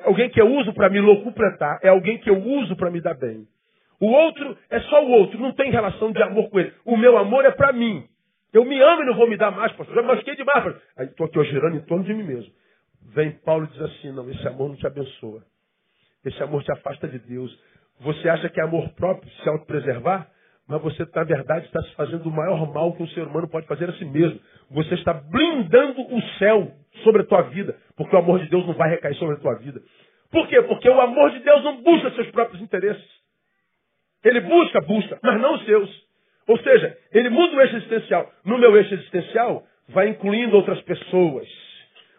É 0.00 0.04
alguém 0.06 0.28
que 0.30 0.40
eu 0.40 0.46
uso 0.46 0.72
para 0.72 0.88
me 0.88 1.00
locupletar. 1.00 1.80
É 1.82 1.88
alguém 1.88 2.18
que 2.18 2.30
eu 2.30 2.38
uso 2.38 2.76
para 2.76 2.90
me 2.90 3.00
dar 3.00 3.14
bem. 3.14 3.46
O 4.00 4.06
outro 4.06 4.56
é 4.70 4.80
só 4.82 5.04
o 5.04 5.10
outro, 5.10 5.40
não 5.40 5.52
tem 5.52 5.70
relação 5.70 6.12
de 6.12 6.22
amor 6.22 6.48
com 6.50 6.60
ele. 6.60 6.72
O 6.84 6.96
meu 6.96 7.16
amor 7.16 7.44
é 7.44 7.50
para 7.50 7.72
mim. 7.72 8.04
Eu 8.52 8.64
me 8.64 8.80
amo 8.80 9.02
e 9.02 9.06
não 9.06 9.14
vou 9.14 9.28
me 9.28 9.36
dar 9.36 9.50
mais, 9.50 9.72
pastor. 9.72 9.94
Já 9.94 10.02
machuquei 10.02 10.36
demais. 10.36 10.64
Pastor. 10.64 10.82
Aí 10.96 11.06
estou 11.06 11.26
aqui 11.26 11.38
ó, 11.38 11.44
girando 11.44 11.76
em 11.76 11.80
torno 11.80 12.04
de 12.04 12.14
mim 12.14 12.22
mesmo. 12.22 12.52
Vem 13.14 13.32
Paulo 13.44 13.64
e 13.64 13.68
diz 13.68 13.82
assim, 13.82 14.12
não, 14.12 14.30
esse 14.30 14.46
amor 14.46 14.68
não 14.68 14.76
te 14.76 14.86
abençoa. 14.86 15.42
Esse 16.24 16.42
amor 16.42 16.62
te 16.62 16.72
afasta 16.72 17.08
de 17.08 17.18
Deus. 17.18 17.58
Você 18.00 18.28
acha 18.28 18.48
que 18.48 18.60
é 18.60 18.64
amor 18.64 18.88
próprio 18.90 19.30
se 19.30 19.48
autopreservar? 19.48 20.30
Mas 20.68 20.82
você, 20.82 21.06
na 21.14 21.24
verdade, 21.24 21.64
está 21.64 21.82
se 21.82 21.94
fazendo 21.94 22.28
o 22.28 22.30
maior 22.30 22.70
mal 22.72 22.92
que 22.92 23.02
um 23.02 23.08
ser 23.08 23.22
humano 23.22 23.48
pode 23.48 23.66
fazer 23.66 23.88
a 23.88 23.92
si 23.94 24.04
mesmo. 24.04 24.38
Você 24.70 24.94
está 24.94 25.14
blindando 25.14 26.02
o 26.02 26.22
céu 26.38 26.70
sobre 27.02 27.22
a 27.22 27.24
tua 27.24 27.42
vida, 27.42 27.74
porque 27.96 28.14
o 28.14 28.18
amor 28.18 28.38
de 28.40 28.50
Deus 28.50 28.66
não 28.66 28.74
vai 28.74 28.90
recair 28.90 29.14
sobre 29.14 29.36
a 29.36 29.38
tua 29.38 29.54
vida. 29.54 29.80
Por 30.30 30.46
quê? 30.46 30.60
Porque 30.62 30.88
o 30.90 31.00
amor 31.00 31.30
de 31.30 31.38
Deus 31.38 31.64
não 31.64 31.82
busca 31.82 32.10
seus 32.10 32.30
próprios 32.30 32.60
interesses. 32.60 33.18
Ele 34.22 34.40
busca, 34.40 34.80
busca, 34.82 35.18
mas 35.22 35.40
não 35.40 35.54
os 35.54 35.64
seus. 35.64 36.08
Ou 36.46 36.58
seja, 36.58 36.98
ele 37.12 37.30
muda 37.30 37.56
o 37.56 37.60
eixo 37.62 37.76
existencial. 37.76 38.30
No 38.44 38.58
meu 38.58 38.76
eixo 38.76 38.92
existencial, 38.92 39.64
vai 39.88 40.08
incluindo 40.08 40.54
outras 40.54 40.80
pessoas, 40.82 41.48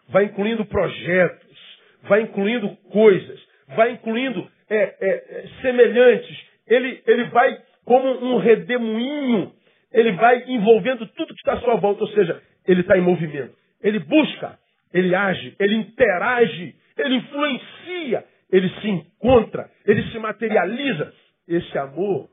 vai 0.08 0.24
incluindo 0.24 0.64
projetos, 0.64 1.58
vai 2.02 2.22
incluindo 2.22 2.68
coisas, 2.90 3.40
vai 3.76 3.92
incluindo 3.92 4.48
é, 4.68 4.76
é, 4.76 4.94
é, 5.00 5.44
semelhantes. 5.60 6.36
Ele, 6.66 7.02
ele 7.06 7.24
vai 7.24 7.58
como 7.90 8.08
um 8.24 8.38
redemoinho, 8.38 9.52
ele 9.90 10.12
vai 10.12 10.44
envolvendo 10.46 11.08
tudo 11.08 11.34
que 11.34 11.40
está 11.40 11.54
à 11.54 11.60
sua 11.60 11.74
volta, 11.74 12.04
ou 12.04 12.10
seja, 12.10 12.40
ele 12.64 12.82
está 12.82 12.96
em 12.96 13.00
movimento. 13.00 13.52
Ele 13.82 13.98
busca, 13.98 14.56
ele 14.94 15.12
age, 15.12 15.56
ele 15.58 15.74
interage, 15.74 16.76
ele 16.96 17.16
influencia, 17.16 18.24
ele 18.48 18.68
se 18.80 18.88
encontra, 18.88 19.68
ele 19.84 20.08
se 20.12 20.20
materializa. 20.20 21.12
Esse 21.48 21.76
amor 21.78 22.30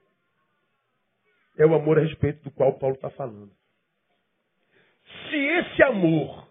é 1.58 1.66
o 1.66 1.74
amor 1.74 1.98
a 1.98 2.04
respeito 2.04 2.44
do 2.44 2.52
qual 2.52 2.78
Paulo 2.78 2.94
está 2.94 3.10
falando. 3.10 3.50
Se 5.28 5.38
esse 5.38 5.82
amor 5.82 6.48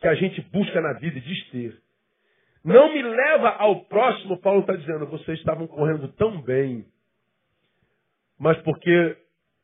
que 0.00 0.06
a 0.06 0.14
gente 0.14 0.40
busca 0.42 0.80
na 0.80 0.92
vida 0.92 1.18
e 1.18 1.22
diz 1.22 1.50
ter, 1.50 1.76
não 2.64 2.94
me 2.94 3.02
leva 3.02 3.48
ao 3.48 3.84
próximo, 3.86 4.40
Paulo 4.40 4.60
está 4.60 4.76
dizendo, 4.76 5.06
vocês 5.06 5.40
estavam 5.40 5.66
correndo 5.66 6.06
tão 6.12 6.40
bem, 6.40 6.86
mas 8.42 8.60
porque 8.62 9.16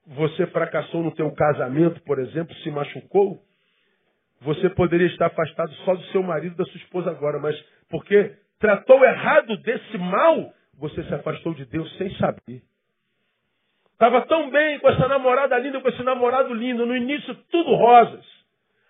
você 0.06 0.46
fracassou 0.46 1.02
no 1.02 1.10
teu 1.10 1.28
casamento, 1.32 2.00
por 2.02 2.20
exemplo, 2.20 2.54
se 2.58 2.70
machucou, 2.70 3.42
você 4.40 4.70
poderia 4.70 5.08
estar 5.08 5.26
afastado 5.26 5.72
só 5.84 5.96
do 5.96 6.04
seu 6.12 6.22
marido, 6.22 6.54
da 6.54 6.64
sua 6.64 6.76
esposa 6.76 7.10
agora, 7.10 7.40
mas 7.40 7.60
porque 7.90 8.36
tratou 8.60 9.04
errado 9.04 9.56
desse 9.62 9.98
mal, 9.98 10.54
você 10.78 11.02
se 11.02 11.12
afastou 11.12 11.54
de 11.54 11.64
Deus 11.64 11.92
sem 11.98 12.08
saber. 12.18 12.62
Estava 13.94 14.24
tão 14.26 14.48
bem 14.48 14.78
com 14.78 14.88
essa 14.90 15.08
namorada 15.08 15.58
linda, 15.58 15.80
com 15.80 15.88
esse 15.88 16.04
namorado 16.04 16.54
lindo, 16.54 16.86
no 16.86 16.96
início 16.96 17.34
tudo 17.50 17.74
rosas. 17.74 18.24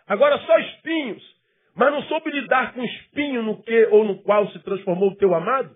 Agora 0.07 0.37
só 0.41 0.59
espinhos. 0.59 1.39
Mas 1.75 1.91
não 1.91 2.03
soube 2.03 2.31
lidar 2.31 2.75
com 2.75 2.85
espinho 2.85 3.43
no 3.43 3.63
que 3.63 3.87
ou 3.87 4.05
no 4.05 4.19
qual 4.23 4.51
se 4.51 4.59
transformou 4.59 5.13
o 5.13 5.17
teu 5.17 5.35
amado, 5.35 5.75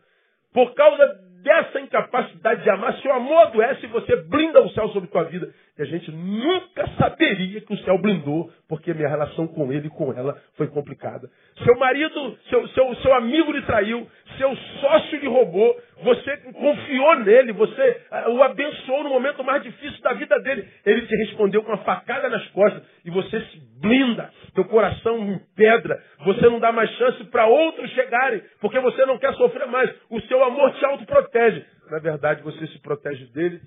por 0.53 0.75
causa 0.75 1.32
dessa 1.43 1.81
incapacidade 1.81 2.63
de 2.63 2.71
amar, 2.71 2.95
se 2.99 3.09
o 3.09 3.13
amor 3.13 3.39
adoece, 3.43 3.87
você 3.89 4.17
blinda 4.17 4.63
o 4.63 4.71
céu 4.71 4.89
sobre 4.91 5.09
tua 5.09 5.25
vida. 5.25 5.53
E 5.79 5.83
a 5.83 5.85
gente 5.85 6.11
nunca 6.11 6.87
saberia 6.99 7.61
que 7.61 7.73
o 7.73 7.79
céu 7.79 7.99
blindou, 7.99 8.51
porque 8.69 8.93
minha 8.95 9.09
relação 9.09 9.47
com 9.47 9.73
ele 9.73 9.87
e 9.89 9.91
com 9.91 10.13
ela 10.13 10.37
foi 10.57 10.69
complicada. 10.69 11.29
Seu 11.65 11.77
marido, 11.79 12.39
seu, 12.49 12.69
seu, 12.69 12.95
seu 12.97 13.15
amigo 13.15 13.53
lhe 13.53 13.63
traiu, 13.63 14.07
seu 14.37 14.55
sócio 14.81 15.19
lhe 15.19 15.29
roubou, 15.29 15.77
você 16.03 16.37
confiou 16.53 17.17
nele, 17.21 17.53
você 17.53 18.03
uh, 18.11 18.31
o 18.33 18.43
abençoou 18.43 19.05
no 19.05 19.11
momento 19.11 19.43
mais 19.43 19.63
difícil 19.63 20.01
da 20.03 20.13
vida 20.13 20.39
dele. 20.41 20.69
Ele 20.85 21.07
te 21.07 21.17
respondeu 21.17 21.63
com 21.63 21.73
uma 21.73 21.85
facada 21.85 22.29
nas 22.29 22.47
costas 22.49 22.83
e 23.05 23.11
você 23.11 23.41
se 23.41 23.59
blinda, 23.81 24.31
teu 24.55 24.65
coração 24.67 25.19
em 25.19 25.39
pedra, 25.55 26.03
você 26.25 26.43
não 26.43 26.61
dá 26.61 26.73
mais 26.73 26.91
chance 26.97 27.25
para 27.25 27.47
outros 27.47 27.91
chegarem, 27.93 28.43
porque 28.61 28.79
você 28.81 29.05
não 29.07 29.19
quer 29.19 29.35
sofrer 29.35 29.67
mais. 29.67 29.95
O 30.11 30.21
seu 30.23 30.43
amor 30.45 30.73
te 30.75 30.85
autoprotege. 30.85 31.65
Na 31.91 31.99
verdade, 31.99 32.43
você 32.43 32.67
se 32.67 32.79
protege 32.81 33.27
dele 33.33 33.61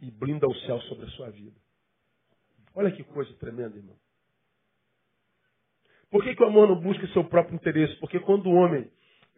e 0.00 0.10
blinda 0.10 0.46
o 0.46 0.54
céu 0.60 0.80
sobre 0.82 1.06
a 1.06 1.08
sua 1.10 1.30
vida. 1.30 1.56
Olha 2.74 2.90
que 2.92 3.02
coisa 3.02 3.32
tremenda, 3.38 3.76
irmão. 3.76 3.96
Por 6.10 6.22
que, 6.22 6.34
que 6.34 6.42
o 6.42 6.46
amor 6.46 6.68
não 6.68 6.80
busca 6.80 7.06
seu 7.08 7.24
próprio 7.24 7.56
interesse? 7.56 7.94
Porque 7.96 8.18
quando 8.20 8.46
o 8.46 8.54
homem 8.54 8.88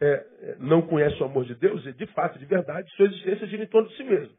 é, 0.00 0.06
é 0.06 0.56
não 0.58 0.82
conhece 0.82 1.20
o 1.20 1.26
amor 1.26 1.44
de 1.44 1.54
Deus, 1.54 1.82
de 1.82 2.06
fato, 2.08 2.38
de 2.38 2.44
verdade, 2.44 2.88
sua 2.94 3.06
existência 3.06 3.46
gira 3.46 3.64
em 3.64 3.66
torno 3.66 3.88
de 3.88 3.96
si 3.96 4.04
mesmo. 4.04 4.34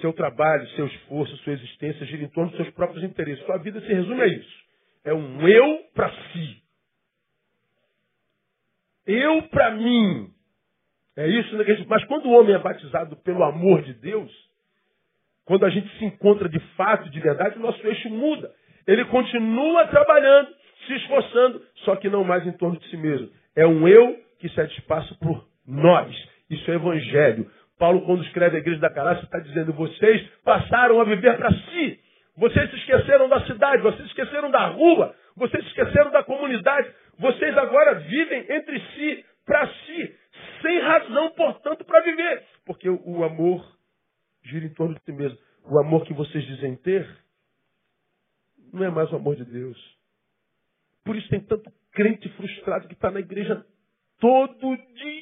Seu 0.00 0.12
trabalho, 0.12 0.66
seu 0.68 0.86
esforço, 0.86 1.36
sua 1.38 1.52
existência 1.52 2.06
gira 2.06 2.22
em 2.22 2.28
torno 2.28 2.50
dos 2.50 2.60
seus 2.60 2.72
próprios 2.74 3.02
interesses. 3.02 3.44
Sua 3.44 3.58
vida 3.58 3.80
se 3.80 3.92
resume 3.92 4.22
a 4.22 4.26
isso. 4.28 4.69
É 5.04 5.14
um 5.14 5.48
eu 5.48 5.84
para 5.94 6.10
si. 6.10 6.62
Eu 9.06 9.42
para 9.48 9.70
mim. 9.72 10.30
É 11.16 11.26
isso, 11.28 11.56
né? 11.56 11.64
Mas 11.88 12.04
quando 12.04 12.26
o 12.26 12.32
homem 12.32 12.54
é 12.54 12.58
batizado 12.58 13.16
pelo 13.16 13.42
amor 13.42 13.82
de 13.82 13.94
Deus, 13.94 14.30
quando 15.44 15.66
a 15.66 15.70
gente 15.70 15.88
se 15.98 16.04
encontra 16.04 16.48
de 16.48 16.60
fato, 16.76 17.10
de 17.10 17.20
verdade, 17.20 17.58
o 17.58 17.62
nosso 17.62 17.84
eixo 17.86 18.08
muda. 18.08 18.50
Ele 18.86 19.04
continua 19.06 19.86
trabalhando, 19.88 20.48
se 20.86 20.94
esforçando, 20.94 21.62
só 21.84 21.96
que 21.96 22.08
não 22.08 22.24
mais 22.24 22.46
em 22.46 22.52
torno 22.52 22.78
de 22.78 22.88
si 22.88 22.96
mesmo. 22.96 23.28
É 23.56 23.66
um 23.66 23.86
eu 23.86 24.16
que 24.38 24.48
cede 24.50 24.72
espaço 24.78 25.18
por 25.18 25.46
nós. 25.66 26.14
Isso 26.48 26.70
é 26.70 26.74
evangelho. 26.74 27.50
Paulo, 27.78 28.02
quando 28.02 28.22
escreve 28.24 28.56
a 28.56 28.60
igreja 28.60 28.80
da 28.80 28.90
Carácia, 28.90 29.24
está 29.24 29.38
dizendo: 29.38 29.72
vocês 29.72 30.26
passaram 30.44 31.00
a 31.00 31.04
viver 31.04 31.36
para 31.36 31.50
si. 31.52 31.99
Vocês 32.40 32.70
se 32.70 32.76
esqueceram 32.76 33.28
da 33.28 33.44
cidade, 33.44 33.82
vocês 33.82 34.00
se 34.00 34.06
esqueceram 34.06 34.50
da 34.50 34.68
rua, 34.68 35.14
vocês 35.36 35.62
se 35.62 35.68
esqueceram 35.68 36.10
da 36.10 36.24
comunidade. 36.24 36.90
Vocês 37.18 37.54
agora 37.58 38.00
vivem 38.00 38.46
entre 38.48 38.80
si, 38.80 39.24
para 39.44 39.68
si, 39.68 40.16
sem 40.62 40.80
razão, 40.80 41.32
portanto, 41.32 41.84
para 41.84 42.00
viver. 42.00 42.42
Porque 42.64 42.88
o 42.88 43.24
amor 43.24 43.62
gira 44.42 44.64
em 44.64 44.72
torno 44.72 44.94
de 44.94 45.02
si 45.02 45.12
mesmo. 45.12 45.38
O 45.66 45.78
amor 45.80 46.06
que 46.06 46.14
vocês 46.14 46.42
dizem 46.46 46.76
ter 46.76 47.06
não 48.72 48.84
é 48.84 48.90
mais 48.90 49.12
o 49.12 49.16
amor 49.16 49.36
de 49.36 49.44
Deus. 49.44 49.78
Por 51.04 51.16
isso 51.16 51.28
tem 51.28 51.40
tanto 51.40 51.70
crente 51.92 52.26
frustrado 52.30 52.88
que 52.88 52.94
está 52.94 53.10
na 53.10 53.20
igreja 53.20 53.66
todo 54.18 54.76
dia. 54.94 55.19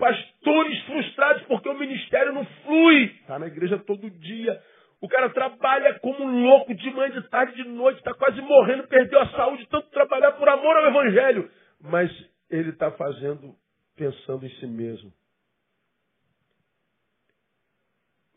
Pastores 0.00 0.80
frustrados 0.84 1.42
porque 1.42 1.68
o 1.68 1.78
ministério 1.78 2.32
não 2.32 2.44
flui. 2.64 3.04
Está 3.20 3.38
na 3.38 3.46
igreja 3.46 3.78
todo 3.78 4.10
dia. 4.10 4.60
O 4.98 5.08
cara 5.08 5.28
trabalha 5.28 5.98
como 6.00 6.24
um 6.24 6.42
louco 6.42 6.74
de 6.74 6.90
manhã, 6.90 7.10
de 7.10 7.28
tarde, 7.28 7.54
de 7.54 7.68
noite, 7.68 7.98
está 7.98 8.14
quase 8.14 8.40
morrendo, 8.40 8.88
perdeu 8.88 9.20
a 9.20 9.28
saúde, 9.30 9.66
tanto 9.68 9.90
trabalhar 9.90 10.32
por 10.32 10.48
amor 10.48 10.76
ao 10.76 10.88
Evangelho. 10.88 11.50
Mas 11.80 12.10
ele 12.50 12.70
está 12.70 12.90
fazendo 12.92 13.54
pensando 13.94 14.46
em 14.46 14.50
si 14.56 14.66
mesmo. 14.66 15.12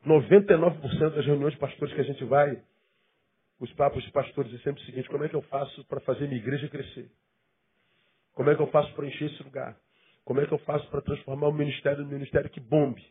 99% 0.06 1.16
das 1.16 1.26
reuniões 1.26 1.54
de 1.54 1.60
pastores 1.60 1.94
que 1.94 2.02
a 2.02 2.04
gente 2.04 2.26
vai, 2.26 2.62
os 3.60 3.72
papos 3.74 4.04
de 4.04 4.12
pastores 4.12 4.54
é 4.54 4.58
sempre 4.58 4.82
o 4.82 4.86
seguinte: 4.86 5.08
como 5.08 5.24
é 5.24 5.30
que 5.30 5.36
eu 5.36 5.42
faço 5.44 5.86
para 5.86 6.02
fazer 6.02 6.28
minha 6.28 6.42
igreja 6.42 6.68
crescer? 6.68 7.10
Como 8.34 8.50
é 8.50 8.56
que 8.56 8.62
eu 8.62 8.68
faço 8.68 8.94
para 8.94 9.06
encher 9.06 9.32
esse 9.32 9.42
lugar? 9.44 9.78
Como 10.26 10.40
é 10.40 10.46
que 10.46 10.54
eu 10.54 10.60
faço 10.60 10.90
para 10.90 11.02
transformar 11.02 11.48
o 11.48 11.54
ministério 11.54 12.04
no 12.04 12.10
ministério 12.10 12.50
que 12.50 12.60
bombe? 12.60 13.04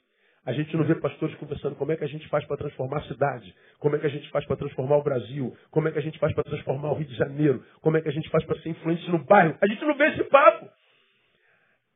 A 0.45 0.53
gente 0.53 0.77
não 0.77 0.85
vê 0.85 0.95
pastores 0.97 1.37
conversando 1.37 1.77
como 1.77 1.93
é 1.93 1.97
que 1.97 2.03
a 2.03 2.09
gente 2.09 2.27
faz 2.29 2.45
para 2.47 2.57
transformar 2.57 2.99
a 2.99 3.05
cidade, 3.05 3.55
como 3.79 3.95
é 3.95 3.99
que 4.01 4.07
a 4.07 4.11
gente 4.11 4.29
faz 4.31 4.45
para 4.45 4.57
transformar 4.57 4.97
o 4.97 5.03
Brasil, 5.03 5.57
como 5.71 5.87
é 5.87 5.93
que 5.93 5.99
a 5.99 6.03
gente 6.03 6.19
faz 6.19 6.35
para 6.35 6.43
transformar 6.43 6.91
o 6.91 6.95
Rio 6.95 7.07
de 7.07 7.15
Janeiro, 7.15 7.65
como 7.81 7.97
é 7.97 8.01
que 8.01 8.09
a 8.09 8.13
gente 8.13 8.29
faz 8.29 8.45
para 8.45 8.59
ser 8.61 8.71
influente 8.71 9.09
no 9.09 9.21
bairro. 9.21 9.57
A 9.61 9.67
gente 9.69 9.85
não 9.85 9.95
vê 9.95 10.09
esse 10.09 10.25
papo. 10.25 10.69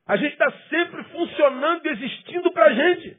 A 0.07 0.15
gente 0.15 0.31
está 0.31 0.49
sempre 0.69 1.03
funcionando 1.05 1.85
e 1.85 1.89
existindo 1.89 2.51
para 2.53 2.67
a 2.67 2.73
gente. 2.73 3.17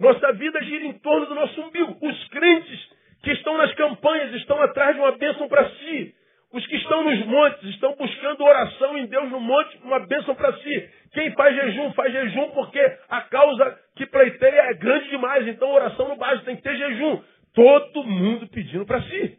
Nossa 0.00 0.32
vida 0.32 0.60
gira 0.64 0.84
em 0.84 0.98
torno 0.98 1.26
do 1.26 1.34
nosso 1.36 1.60
umbigo. 1.60 1.96
Os 2.02 2.28
crentes 2.28 2.90
que 3.22 3.30
estão 3.30 3.56
nas 3.56 3.72
campanhas 3.74 4.34
estão 4.34 4.60
atrás 4.60 4.96
de 4.96 5.00
uma 5.00 5.12
bênção 5.12 5.48
para 5.48 5.70
si. 5.70 6.14
Os 6.56 6.66
que 6.66 6.76
estão 6.76 7.04
nos 7.04 7.26
montes 7.26 7.62
estão 7.64 7.94
buscando 7.96 8.42
oração 8.42 8.96
em 8.96 9.06
Deus 9.06 9.30
no 9.30 9.38
monte, 9.38 9.78
uma 9.84 10.00
bênção 10.00 10.34
para 10.34 10.52
si. 10.54 10.90
Quem 11.12 11.30
faz 11.32 11.54
jejum, 11.54 11.92
faz 11.92 12.10
jejum 12.10 12.50
porque 12.52 12.80
a 13.08 13.20
causa 13.22 13.78
que 13.94 14.06
pleiteia 14.06 14.70
é 14.70 14.74
grande 14.74 15.10
demais. 15.10 15.46
Então 15.46 15.70
oração 15.70 16.08
não 16.08 16.16
basta, 16.16 16.46
tem 16.46 16.56
que 16.56 16.62
ter 16.62 16.76
jejum. 16.76 17.22
Todo 17.54 18.04
mundo 18.04 18.48
pedindo 18.48 18.86
para 18.86 19.02
si. 19.02 19.38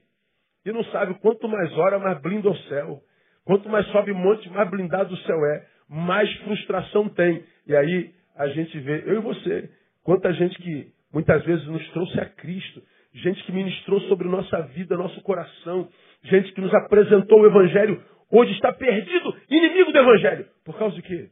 E 0.65 0.71
não 0.71 0.83
sabe 0.85 1.15
quanto 1.15 1.47
mais 1.47 1.75
ora, 1.77 1.97
mais 1.97 2.21
blinda 2.21 2.49
o 2.49 2.57
céu. 2.69 3.01
Quanto 3.45 3.67
mais 3.67 3.87
sobe 3.87 4.13
monte, 4.13 4.49
mais 4.49 4.69
blindado 4.69 5.13
o 5.13 5.17
céu 5.17 5.43
é. 5.45 5.65
Mais 5.89 6.31
frustração 6.41 7.09
tem. 7.09 7.43
E 7.65 7.75
aí 7.75 8.11
a 8.37 8.47
gente 8.49 8.77
vê, 8.79 9.03
eu 9.07 9.15
e 9.15 9.21
você, 9.21 9.69
Quanta 10.07 10.31
gente 10.31 10.57
que 10.59 10.87
muitas 11.13 11.43
vezes 11.43 11.67
nos 11.67 11.85
trouxe 11.89 12.17
a 12.17 12.25
Cristo, 12.29 12.81
gente 13.13 13.43
que 13.43 13.51
ministrou 13.51 13.99
sobre 14.03 14.25
nossa 14.29 14.61
vida, 14.67 14.95
nosso 14.95 15.21
coração, 15.21 15.89
gente 16.29 16.51
que 16.53 16.61
nos 16.61 16.73
apresentou 16.73 17.41
o 17.41 17.45
Evangelho, 17.45 18.03
hoje 18.31 18.51
está 18.53 18.71
perdido, 18.73 19.35
inimigo 19.49 19.91
do 19.91 19.97
Evangelho. 19.97 20.47
Por 20.63 20.77
causa 20.77 20.95
de 20.95 21.01
quê? 21.01 21.29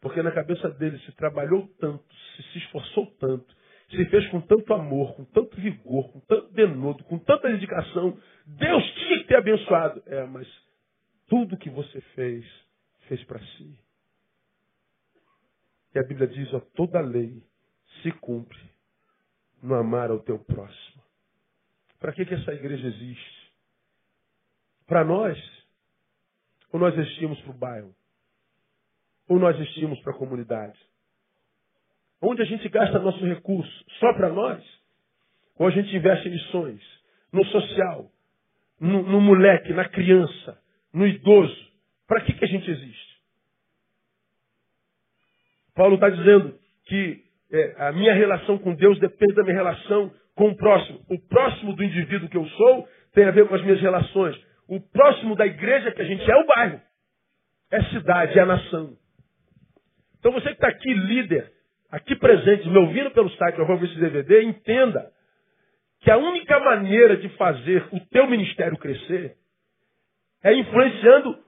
Porque 0.00 0.22
na 0.22 0.32
cabeça 0.32 0.68
dele 0.70 0.98
se 1.00 1.12
trabalhou 1.12 1.66
tanto, 1.80 2.04
se, 2.36 2.42
se 2.52 2.58
esforçou 2.58 3.06
tanto, 3.18 3.54
se 3.90 4.04
fez 4.06 4.26
com 4.28 4.40
tanto 4.40 4.74
amor, 4.74 5.14
com 5.14 5.24
tanto 5.24 5.56
vigor, 5.60 6.10
com 6.12 6.20
tanto 6.20 6.52
denodo, 6.52 7.04
com 7.04 7.18
tanta 7.18 7.48
dedicação. 7.48 8.18
Deus 8.46 8.84
tinha 8.94 9.18
que 9.20 9.24
ter 9.24 9.36
abençoado. 9.36 10.02
É, 10.06 10.24
mas 10.24 10.46
tudo 11.26 11.56
que 11.56 11.70
você 11.70 12.00
fez, 12.14 12.44
fez 13.08 13.22
para 13.24 13.38
si. 13.38 13.78
E 15.94 15.98
a 15.98 16.02
Bíblia 16.02 16.26
diz, 16.26 16.52
ó, 16.52 16.60
toda 16.74 17.00
lei 17.00 17.42
se 18.02 18.10
cumpre 18.12 18.58
no 19.62 19.74
amar 19.74 20.10
ao 20.10 20.20
teu 20.20 20.38
próximo. 20.38 21.02
Para 21.98 22.12
que, 22.12 22.26
que 22.26 22.34
essa 22.34 22.52
igreja 22.52 22.86
existe? 22.86 23.43
Para 24.86 25.04
nós? 25.04 25.38
Ou 26.72 26.80
nós 26.80 26.96
existimos 26.96 27.40
para 27.40 27.50
o 27.50 27.54
bairro? 27.54 27.94
Ou 29.28 29.38
nós 29.38 29.58
existimos 29.58 29.98
para 30.00 30.12
a 30.12 30.18
comunidade? 30.18 30.78
Onde 32.20 32.42
a 32.42 32.44
gente 32.44 32.68
gasta 32.68 32.98
nosso 32.98 33.24
recurso? 33.24 33.84
Só 33.98 34.12
para 34.14 34.30
nós? 34.30 34.62
Ou 35.56 35.66
a 35.66 35.70
gente 35.70 35.94
investe 35.94 36.28
em 36.28 36.32
missões? 36.32 36.80
No 37.32 37.44
social? 37.46 38.10
No, 38.80 39.02
no 39.02 39.20
moleque, 39.20 39.72
na 39.72 39.88
criança? 39.88 40.58
No 40.92 41.06
idoso? 41.06 41.72
Para 42.06 42.20
que, 42.22 42.32
que 42.32 42.44
a 42.44 42.48
gente 42.48 42.70
existe? 42.70 43.14
Paulo 45.74 45.96
está 45.96 46.08
dizendo 46.08 46.58
que 46.86 47.24
é, 47.52 47.74
a 47.78 47.92
minha 47.92 48.14
relação 48.14 48.58
com 48.58 48.74
Deus 48.74 48.98
depende 49.00 49.34
da 49.34 49.42
minha 49.42 49.56
relação 49.56 50.12
com 50.34 50.48
o 50.48 50.56
próximo. 50.56 51.04
O 51.08 51.18
próximo 51.28 51.74
do 51.74 51.82
indivíduo 51.82 52.28
que 52.28 52.36
eu 52.36 52.46
sou 52.46 52.88
tem 53.12 53.24
a 53.24 53.30
ver 53.30 53.46
com 53.48 53.54
as 53.54 53.62
minhas 53.62 53.80
relações. 53.80 54.36
O 54.74 54.80
próximo 54.80 55.36
da 55.36 55.46
igreja 55.46 55.92
que 55.92 56.02
a 56.02 56.04
gente 56.04 56.28
é, 56.28 56.36
o 56.36 56.46
bairro. 56.46 56.80
É 57.70 57.76
a 57.76 57.90
cidade, 57.90 58.36
é 58.36 58.42
a 58.42 58.46
nação. 58.46 58.96
Então 60.18 60.32
você 60.32 60.48
que 60.48 60.54
está 60.54 60.66
aqui, 60.66 60.92
líder, 60.92 61.52
aqui 61.92 62.16
presente, 62.16 62.68
me 62.68 62.78
ouvindo 62.78 63.12
pelo 63.12 63.30
site 63.30 63.56
esse 63.84 64.00
DVD, 64.00 64.42
entenda 64.42 65.12
que 66.00 66.10
a 66.10 66.16
única 66.16 66.58
maneira 66.58 67.16
de 67.16 67.28
fazer 67.36 67.86
o 67.92 68.00
teu 68.06 68.26
ministério 68.26 68.76
crescer 68.76 69.36
é 70.42 70.52
influenciando 70.54 71.38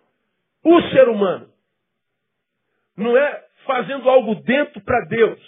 o 0.65 0.83
ser 0.91 1.09
humano. 1.09 1.51
Não 2.97 3.17
é 3.17 3.45
fazendo 3.67 4.09
algo 4.09 4.37
dentro 4.37 4.81
para 4.83 5.05
Deus, 5.07 5.41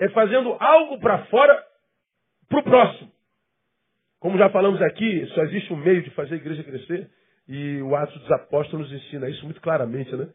é 0.00 0.08
fazendo 0.08 0.56
algo 0.58 0.98
para 0.98 1.26
fora 1.26 1.64
para 2.48 2.58
o 2.58 2.64
próximo. 2.64 3.12
Como 4.22 4.38
já 4.38 4.48
falamos 4.50 4.80
aqui, 4.80 5.26
só 5.34 5.42
existe 5.42 5.72
um 5.72 5.76
meio 5.76 6.00
de 6.00 6.10
fazer 6.10 6.34
a 6.34 6.36
igreja 6.36 6.62
crescer 6.62 7.10
e 7.48 7.82
o 7.82 7.96
Atos 7.96 8.16
dos 8.20 8.30
Apóstolos 8.30 8.92
ensina 8.92 9.28
isso 9.28 9.44
muito 9.44 9.60
claramente, 9.60 10.14
né? 10.14 10.28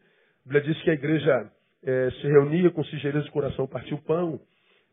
A 0.44 0.44
Bíblia 0.44 0.60
diz 0.60 0.82
que 0.82 0.90
a 0.90 0.92
igreja 0.92 1.50
é, 1.82 2.10
se 2.10 2.26
reunia 2.26 2.70
com 2.70 2.84
singeleza 2.84 3.24
de 3.24 3.30
coração, 3.30 3.66
partia 3.66 3.94
o 3.94 4.02
pão, 4.02 4.38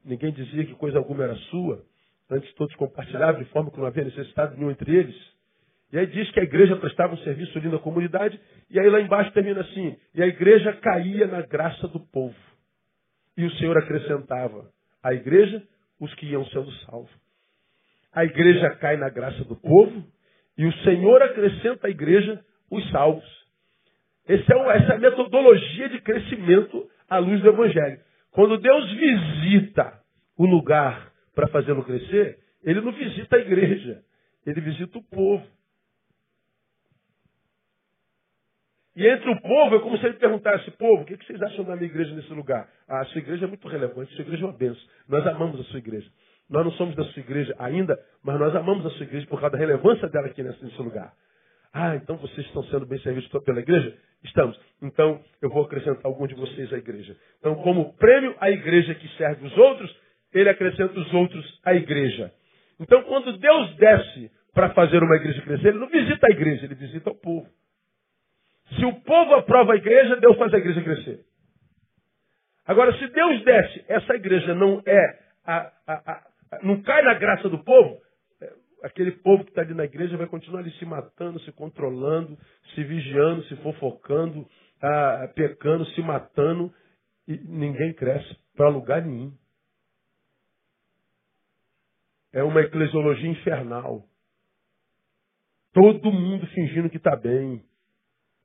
ninguém 0.06 0.32
dizia 0.32 0.64
que 0.64 0.74
coisa 0.76 0.98
alguma 0.98 1.26
era 1.26 1.36
sua, 1.36 1.84
antes 2.32 2.54
todos 2.54 2.74
compartilhavam 2.76 3.44
de 3.44 3.50
forma 3.50 3.70
que 3.70 3.78
não 3.78 3.86
havia 3.86 4.06
necessidade 4.06 4.56
nenhum 4.56 4.72
entre 4.72 4.96
eles. 4.96 5.16
E 5.92 6.00
aí 6.00 6.08
diz 6.08 6.32
que 6.32 6.40
a 6.40 6.44
igreja 6.44 6.78
prestava 6.78 7.16
um 7.16 7.18
serviço 7.18 7.60
lindo 7.60 7.76
à 7.76 7.80
comunidade, 7.80 8.40
e 8.70 8.80
aí 8.80 8.90
lá 8.90 9.02
embaixo 9.02 9.30
termina 9.34 9.60
assim, 9.60 9.98
e 10.14 10.24
a 10.24 10.26
igreja 10.26 10.72
caía 10.72 11.28
na 11.28 11.42
graça 11.42 11.86
do 11.90 12.00
povo. 12.00 12.34
E 13.36 13.44
o 13.44 13.52
Senhor 13.58 13.78
acrescentava, 13.78 14.70
a 15.04 15.14
igreja, 15.14 15.62
os 16.00 16.14
que 16.14 16.28
iam 16.28 16.46
sendo 16.46 16.72
salvos. 16.86 17.25
A 18.16 18.24
igreja 18.24 18.70
cai 18.78 18.96
na 18.96 19.10
graça 19.10 19.44
do 19.44 19.58
povo, 19.58 20.04
e 20.58 20.66
o 20.66 20.74
Senhor 20.84 21.22
acrescenta 21.22 21.88
à 21.88 21.90
igreja 21.90 22.42
os 22.72 22.90
salvos. 22.90 23.46
É 24.28 24.36
essa 24.36 24.54
é 24.54 24.94
a 24.94 25.00
metodologia 25.00 25.90
de 25.90 26.00
crescimento 26.00 26.90
à 27.10 27.18
luz 27.18 27.42
do 27.42 27.50
Evangelho. 27.50 28.00
Quando 28.32 28.58
Deus 28.58 28.92
visita 28.94 30.00
o 30.38 30.46
lugar 30.46 31.12
para 31.36 31.48
fazê-lo 31.48 31.84
crescer, 31.84 32.40
ele 32.64 32.80
não 32.80 32.94
visita 32.94 33.36
a 33.36 33.40
igreja, 33.40 34.02
ele 34.46 34.62
visita 34.62 34.98
o 34.98 35.04
povo. 35.04 35.46
E 38.96 39.06
entre 39.06 39.30
o 39.30 39.42
povo, 39.42 39.76
é 39.76 39.80
como 39.80 39.98
se 39.98 40.06
ele 40.06 40.14
perguntasse, 40.16 40.72
povo, 40.72 41.04
o 41.04 41.06
que 41.06 41.18
vocês 41.18 41.42
acham 41.42 41.66
da 41.66 41.76
minha 41.76 41.90
igreja 41.90 42.16
nesse 42.16 42.32
lugar? 42.34 42.70
Ah, 42.88 43.02
a 43.02 43.06
sua 43.08 43.20
igreja 43.20 43.44
é 43.44 43.48
muito 43.48 43.68
relevante, 43.68 44.14
a 44.14 44.16
sua 44.16 44.24
igreja 44.24 44.44
é 44.44 44.48
uma 44.48 44.58
benção. 44.58 44.84
Nós 45.10 45.28
amamos 45.28 45.60
a 45.60 45.64
sua 45.66 45.80
igreja. 45.80 46.10
Nós 46.50 46.64
não 46.64 46.72
somos 46.74 46.96
da 46.96 47.04
sua 47.06 47.20
igreja 47.22 47.56
ainda, 47.58 48.00
mas 48.24 48.40
nós 48.40 48.56
amamos 48.56 48.86
a 48.86 48.90
sua 48.92 49.04
igreja 49.04 49.26
por 49.28 49.40
causa 49.40 49.54
da 49.54 49.58
relevância 49.58 50.08
dela 50.10 50.28
aqui 50.28 50.44
nesse, 50.44 50.82
lugar. 50.82 51.12
Ah, 51.74 51.96
então 51.96 52.18
vocês 52.18 52.46
estão 52.48 52.64
sendo 52.66 52.86
bem 52.86 53.00
servidos 53.00 53.30
pela 53.44 53.60
igreja? 53.60 53.98
Estamos. 54.24 54.60
Então 54.82 55.22
eu 55.42 55.50
vou 55.50 55.64
acrescentar 55.66 56.06
algum 56.06 56.28
de 56.28 56.36
vocês 56.36 56.72
à 56.72 56.78
igreja. 56.78 57.18
Então, 57.40 57.56
como 57.56 57.94
prêmio 57.96 58.36
à 58.40 58.50
igreja 58.50 58.96
que 58.96 59.08
serve 59.18 59.46
os 59.46 59.58
outros, 59.58 59.96
ele 60.34 60.50
acrescenta 60.50 61.00
os 61.00 61.14
outros 61.14 61.60
à 61.64 61.74
igreja. 61.74 62.32
Então, 62.80 63.04
quando 63.04 63.38
Deus 63.38 63.76
desce 63.76 64.32
para 64.54 64.70
fazer 64.70 65.02
uma 65.02 65.16
igreja 65.16 65.42
crescer, 65.42 65.70
ele 65.70 65.80
não 65.80 65.90
visita 65.90 66.28
a 66.28 66.32
igreja, 66.32 66.66
ele 66.66 66.76
visita 66.76 67.10
o 67.10 67.16
povo. 67.16 67.48
Se 68.78 68.86
o 68.86 68.94
povo 69.02 69.36
aprova 69.36 69.74
a 69.74 69.76
igreja, 69.76 70.16
Deus 70.18 70.38
faz 70.38 70.54
a 70.54 70.58
igreja 70.58 70.82
crescer. 70.82 71.20
Agora, 72.66 72.98
se 72.98 73.08
Deus 73.08 73.44
desce, 73.44 73.86
essa 73.88 74.16
igreja 74.16 74.56
não 74.56 74.82
é 74.86 75.20
a, 75.46 75.72
a, 75.88 76.12
a, 76.12 76.24
não 76.64 76.82
cai 76.82 77.02
na 77.04 77.14
graça 77.14 77.50
do 77.50 77.64
povo, 77.64 78.02
aquele 78.84 79.12
povo 79.12 79.44
que 79.44 79.50
está 79.50 79.62
ali 79.62 79.74
na 79.74 79.86
igreja 79.86 80.18
vai 80.18 80.28
continuar 80.28 80.60
ali 80.60 80.72
se 80.74 80.86
matando, 80.86 81.40
se 81.42 81.52
controlando, 81.52 82.38
se 82.74 82.84
vigiando, 82.84 83.44
se 83.46 83.56
fofocando, 83.58 84.48
ah, 84.82 85.32
pecando, 85.34 85.86
se 85.88 86.02
matando, 86.02 86.72
e 87.28 87.38
ninguém 87.38 87.94
cresce 87.94 88.38
para 88.56 88.70
lugar 88.70 89.04
nenhum. 89.04 89.34
É 92.32 92.44
uma 92.44 92.62
eclesiologia 92.62 93.30
infernal. 93.30 94.04
Todo 95.74 96.12
mundo 96.12 96.46
fingindo 96.48 96.90
que 96.90 96.98
está 96.98 97.16
bem. 97.16 97.64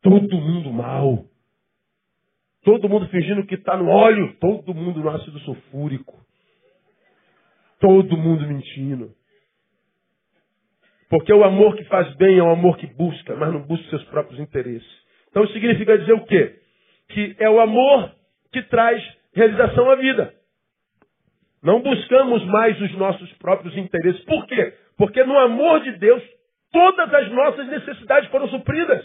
Todo 0.01 0.41
mundo 0.41 0.73
mal. 0.73 1.27
Todo 2.63 2.89
mundo 2.89 3.09
fingindo 3.09 3.47
que 3.47 3.57
está 3.57 3.77
no 3.77 3.89
óleo. 3.89 4.37
Todo 4.39 4.73
mundo 4.73 5.01
no 5.01 5.11
ácido 5.11 5.39
sulfúrico. 5.41 6.19
Todo 7.81 8.17
mundo 8.17 8.47
mentindo. 8.47 9.15
Porque 11.09 11.33
o 11.33 11.43
amor 11.43 11.77
que 11.77 11.85
faz 11.85 12.15
bem 12.15 12.39
é 12.39 12.43
o 12.43 12.51
amor 12.51 12.77
que 12.77 12.87
busca, 12.87 13.35
mas 13.35 13.53
não 13.53 13.63
busca 13.63 13.89
seus 13.91 14.05
próprios 14.05 14.39
interesses. 14.39 14.89
Então 15.29 15.47
significa 15.49 15.99
dizer 15.99 16.13
o 16.13 16.25
quê? 16.25 16.61
Que 17.09 17.35
é 17.41 17.51
o 17.51 17.61
amor 17.61 18.15
que 18.53 18.63
traz 18.63 19.03
realização 19.35 19.91
à 19.91 19.97
vida. 19.97 20.33
Não 21.63 21.81
buscamos 21.81 22.45
mais 22.47 22.81
os 22.81 22.93
nossos 22.97 23.33
próprios 23.35 23.77
interesses. 23.77 24.23
Por 24.25 24.47
quê? 24.47 24.75
Porque 24.97 25.25
no 25.25 25.37
amor 25.39 25.81
de 25.81 25.93
Deus, 25.99 26.23
todas 26.73 27.13
as 27.13 27.31
nossas 27.33 27.67
necessidades 27.67 28.31
foram 28.31 28.49
supridas. 28.49 29.05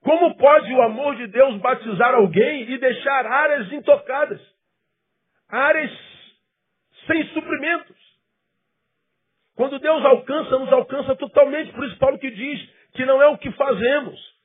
Como 0.00 0.36
pode 0.36 0.72
o 0.72 0.82
amor 0.82 1.16
de 1.16 1.26
Deus 1.26 1.56
batizar 1.58 2.14
alguém 2.14 2.70
e 2.70 2.78
deixar 2.78 3.26
áreas 3.26 3.72
intocadas? 3.72 4.40
Áreas 5.48 5.90
sem 7.06 7.26
suprimentos. 7.28 7.96
Quando 9.56 9.78
Deus 9.78 10.04
alcança, 10.04 10.58
nos 10.58 10.72
alcança 10.72 11.16
totalmente. 11.16 11.72
Por 11.72 11.84
isso 11.86 11.98
Paulo 11.98 12.18
que 12.18 12.30
diz 12.30 12.68
que 12.92 13.06
não 13.06 13.22
é 13.22 13.26
o 13.28 13.38
que 13.38 13.50
fazemos. 13.52 14.36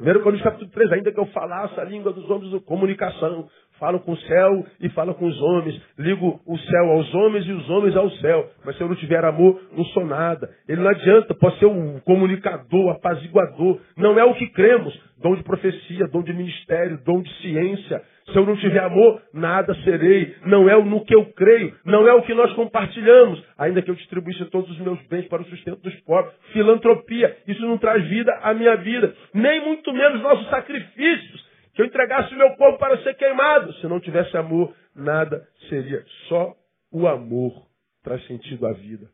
1 0.00 0.22
Coríntios 0.22 0.42
capítulo 0.42 0.70
3, 0.70 0.92
ainda 0.92 1.12
que 1.12 1.20
eu 1.20 1.26
falasse 1.26 1.78
a 1.78 1.84
língua 1.84 2.12
dos 2.12 2.28
homens 2.30 2.62
comunicação, 2.64 3.50
falo 3.80 3.98
com 4.00 4.12
o 4.12 4.16
céu 4.18 4.64
e 4.80 4.88
falo 4.90 5.14
com 5.14 5.26
os 5.26 5.40
homens, 5.40 5.80
ligo 5.98 6.40
o 6.46 6.58
céu 6.58 6.90
aos 6.90 7.12
homens 7.14 7.46
e 7.46 7.52
os 7.52 7.68
homens 7.70 7.96
ao 7.96 8.10
céu. 8.10 8.48
Mas 8.64 8.76
se 8.76 8.82
eu 8.82 8.88
não 8.88 8.94
tiver 8.94 9.24
amor, 9.24 9.60
não 9.76 9.84
sou 9.86 10.06
nada. 10.06 10.48
Ele 10.68 10.82
não 10.82 10.90
adianta, 10.90 11.34
pode 11.34 11.58
ser 11.58 11.66
um 11.66 11.98
comunicador, 12.00 12.90
apaziguador. 12.90 13.80
Não 13.96 14.18
é 14.18 14.24
o 14.24 14.34
que 14.34 14.46
cremos. 14.50 14.96
Dom 15.20 15.34
de 15.34 15.42
profecia, 15.42 16.06
dom 16.08 16.22
de 16.22 16.32
ministério, 16.32 16.98
dom 17.04 17.20
de 17.20 17.30
ciência, 17.42 18.02
se 18.32 18.38
eu 18.38 18.46
não 18.46 18.56
tiver 18.56 18.82
amor, 18.82 19.20
nada 19.34 19.74
serei. 19.82 20.34
Não 20.46 20.68
é 20.68 20.82
no 20.82 21.04
que 21.04 21.14
eu 21.14 21.26
creio, 21.32 21.74
não 21.84 22.06
é 22.08 22.14
o 22.14 22.22
que 22.22 22.34
nós 22.34 22.52
compartilhamos. 22.52 23.42
Ainda 23.58 23.82
que 23.82 23.90
eu 23.90 23.94
distribuísse 23.94 24.44
todos 24.46 24.70
os 24.70 24.78
meus 24.78 25.00
bens 25.08 25.26
para 25.26 25.42
o 25.42 25.44
sustento 25.46 25.82
dos 25.82 25.94
pobres. 26.00 26.32
Filantropia, 26.52 27.36
isso 27.46 27.60
não 27.62 27.78
traz 27.78 28.04
vida 28.08 28.32
à 28.42 28.54
minha 28.54 28.76
vida. 28.76 29.14
Nem 29.34 29.64
muito 29.64 29.92
menos 29.92 30.22
nossos 30.22 30.48
sacrifícios. 30.48 31.49
Que 31.74 31.82
eu 31.82 31.86
entregasse 31.86 32.34
o 32.34 32.38
meu 32.38 32.56
corpo 32.56 32.78
para 32.78 33.02
ser 33.02 33.14
queimado. 33.14 33.72
Se 33.74 33.86
não 33.86 34.00
tivesse 34.00 34.36
amor, 34.36 34.74
nada 34.94 35.46
seria. 35.68 36.04
Só 36.28 36.56
o 36.90 37.06
amor 37.06 37.66
traz 38.02 38.24
sentido 38.26 38.66
à 38.66 38.72
vida. 38.72 39.08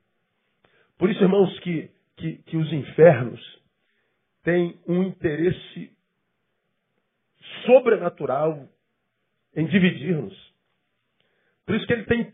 Por 0.98 1.10
isso, 1.10 1.22
irmãos, 1.22 1.58
que, 1.60 1.90
que, 2.16 2.38
que 2.44 2.56
os 2.56 2.72
infernos 2.72 3.40
têm 4.42 4.80
um 4.86 5.02
interesse 5.02 5.90
sobrenatural 7.64 8.68
em 9.54 9.66
dividir-nos. 9.66 10.34
Por 11.66 11.74
isso 11.74 11.86
que 11.86 11.92
ele 11.92 12.04
tem 12.04 12.32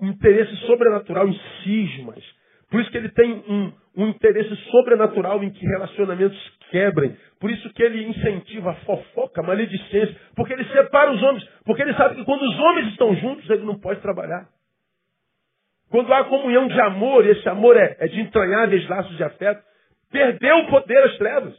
um 0.00 0.08
interesse 0.08 0.54
sobrenatural 0.66 1.28
em 1.28 1.40
cismas. 1.62 2.24
Por 2.70 2.80
isso 2.80 2.90
que 2.90 2.98
ele 2.98 3.10
tem 3.10 3.32
um, 3.32 3.72
um 3.96 4.08
interesse 4.08 4.54
sobrenatural 4.70 5.42
em 5.42 5.50
que 5.50 5.66
relacionamentos 5.66 6.38
quebrem. 6.70 7.16
Por 7.38 7.50
isso 7.50 7.72
que 7.72 7.82
ele 7.82 8.04
incentiva 8.04 8.70
a 8.70 8.74
fofoca, 8.76 9.40
a 9.40 9.44
maledicência. 9.44 10.16
Porque 10.34 10.52
ele 10.52 10.64
separa 10.72 11.12
os 11.12 11.22
homens. 11.22 11.44
Porque 11.64 11.82
ele 11.82 11.94
sabe 11.94 12.16
que 12.16 12.24
quando 12.24 12.42
os 12.42 12.58
homens 12.58 12.88
estão 12.88 13.14
juntos, 13.16 13.48
ele 13.50 13.64
não 13.64 13.78
pode 13.78 14.00
trabalhar. 14.00 14.48
Quando 15.90 16.12
há 16.12 16.24
comunhão 16.24 16.68
de 16.68 16.80
amor, 16.80 17.26
e 17.26 17.30
esse 17.30 17.48
amor 17.48 17.76
é, 17.76 17.96
é 17.98 18.06
de 18.06 18.20
entranháveis 18.20 18.88
laços 18.88 19.16
de 19.16 19.24
afeto, 19.24 19.62
perdeu 20.10 20.56
o 20.58 20.68
poder 20.68 21.02
das 21.02 21.18
trevas. 21.18 21.54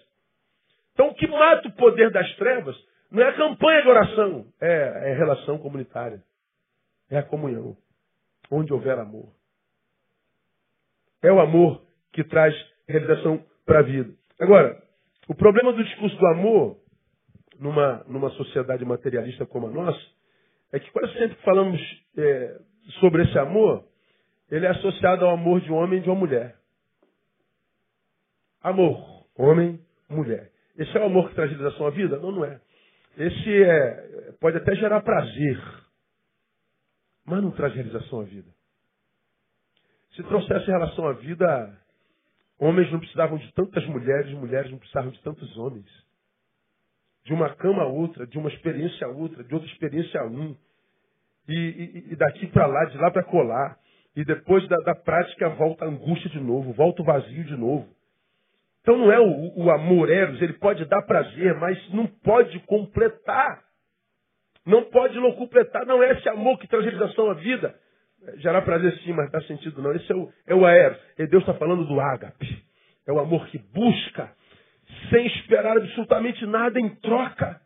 Então, 0.94 1.10
o 1.10 1.14
que 1.14 1.28
mata 1.28 1.68
o 1.68 1.74
poder 1.74 2.10
das 2.12 2.34
trevas 2.36 2.76
não 3.12 3.22
é 3.22 3.28
a 3.28 3.34
campanha 3.34 3.82
de 3.82 3.90
oração, 3.90 4.46
é, 4.62 5.10
é 5.10 5.12
a 5.12 5.18
relação 5.18 5.58
comunitária. 5.58 6.22
É 7.10 7.18
a 7.18 7.24
comunhão. 7.24 7.76
Onde 8.50 8.72
houver 8.72 8.98
amor. 8.98 9.34
É 11.22 11.32
o 11.32 11.40
amor 11.40 11.82
que 12.14 12.24
traz 12.24 12.56
realização 12.88 13.44
para 13.66 13.80
a 13.80 13.84
vida. 13.84 14.14
Agora, 14.40 14.82
o 15.32 15.34
problema 15.34 15.72
do 15.72 15.82
discurso 15.82 16.14
do 16.18 16.28
amor, 16.28 16.78
numa, 17.58 18.04
numa 18.06 18.30
sociedade 18.32 18.84
materialista 18.84 19.46
como 19.46 19.68
a 19.68 19.72
nossa, 19.72 20.06
é 20.74 20.78
que 20.78 20.92
quase 20.92 21.14
sempre 21.14 21.38
que 21.38 21.44
falamos 21.44 21.80
é, 22.18 22.60
sobre 23.00 23.24
esse 23.24 23.40
amor, 23.40 23.88
ele 24.50 24.66
é 24.66 24.72
associado 24.72 25.24
ao 25.24 25.32
amor 25.32 25.62
de 25.62 25.72
um 25.72 25.76
homem 25.76 26.00
e 26.00 26.02
de 26.02 26.10
uma 26.10 26.20
mulher. 26.20 26.58
Amor, 28.62 29.26
homem, 29.38 29.80
mulher. 30.10 30.52
Esse 30.78 30.98
é 30.98 31.00
o 31.00 31.06
amor 31.06 31.30
que 31.30 31.36
traz 31.36 31.50
realização 31.50 31.88
à 31.88 31.92
vida? 31.92 32.20
Não, 32.20 32.34
não 32.34 32.44
é. 32.44 32.60
Esse 33.16 33.64
é, 33.64 34.34
pode 34.42 34.58
até 34.58 34.76
gerar 34.76 35.00
prazer, 35.00 35.64
mas 37.26 37.42
não 37.42 37.52
traz 37.52 37.74
realização 37.74 38.20
à 38.20 38.24
vida. 38.26 38.52
Se 40.14 40.24
trouxesse 40.24 40.66
relação 40.66 41.08
à 41.08 41.14
vida, 41.14 41.81
homens 42.62 42.92
não 42.92 43.00
precisavam 43.00 43.40
de 43.40 43.52
tantas 43.54 43.84
mulheres, 43.88 44.32
mulheres 44.34 44.70
não 44.70 44.78
precisavam 44.78 45.10
de 45.10 45.20
tantos 45.22 45.58
homens. 45.58 45.90
De 47.26 47.34
uma 47.34 47.50
cama 47.56 47.82
a 47.82 47.88
outra, 47.88 48.28
de 48.28 48.38
uma 48.38 48.50
experiência 48.50 49.08
a 49.08 49.10
outra, 49.10 49.44
de 49.44 49.54
outra 49.54 49.68
experiência 49.70 50.22
a 50.22 50.26
um. 50.28 50.56
E, 51.50 51.54
e, 51.54 52.14
e 52.14 52.16
daqui 52.16 52.46
para 52.48 52.68
lá, 52.68 52.86
de 52.86 52.98
lá 52.98 53.10
para 53.10 53.24
colar. 53.24 53.78
E 54.16 54.24
depois 54.24 54.68
da, 54.68 54.78
da, 54.78 54.94
prática 54.94 55.50
volta 55.50 55.86
a 55.86 55.88
angústia 55.88 56.30
de 56.30 56.40
novo, 56.40 56.72
volta 56.74 57.02
o 57.02 57.06
vazio 57.06 57.44
de 57.46 57.58
novo. 57.58 57.88
Então 58.82 58.98
não 58.98 59.12
é 59.12 59.20
o, 59.20 59.64
o 59.64 59.72
amor 59.72 60.10
eros, 60.10 60.42
ele 60.42 60.54
pode 60.54 60.86
dar 60.86 61.02
prazer, 61.04 61.56
mas 61.56 61.78
não 61.92 62.06
pode 62.06 62.60
completar. 62.62 63.64
Não 64.66 64.84
pode 64.86 65.20
não 65.20 65.32
completar. 65.34 65.86
Não 65.86 66.04
é 66.04 66.12
esse 66.12 66.30
amor 66.30 66.60
que 66.60 66.68
traz 66.68 66.84
realização 66.84 67.32
à 67.32 67.34
vida. 67.34 67.76
Gerar 68.38 68.62
prazer 68.62 68.96
sim, 69.00 69.14
mas 69.14 69.32
dá 69.32 69.42
sentido 69.42 69.82
não. 69.82 69.94
Esse 69.94 70.12
é 70.12 70.16
o, 70.16 70.32
é 70.48 70.56
o 70.56 70.66
aero. 70.66 70.96
E 71.18 71.28
Deus 71.28 71.42
está 71.44 71.54
falando 71.56 71.86
do 71.86 72.00
ágape. 72.00 72.64
É 73.08 73.12
o 73.12 73.20
amor 73.20 73.48
que 73.48 73.58
busca, 73.58 74.32
sem 75.10 75.26
esperar 75.26 75.76
absolutamente 75.78 76.46
nada 76.46 76.80
em 76.80 76.90
troca. 76.96 77.60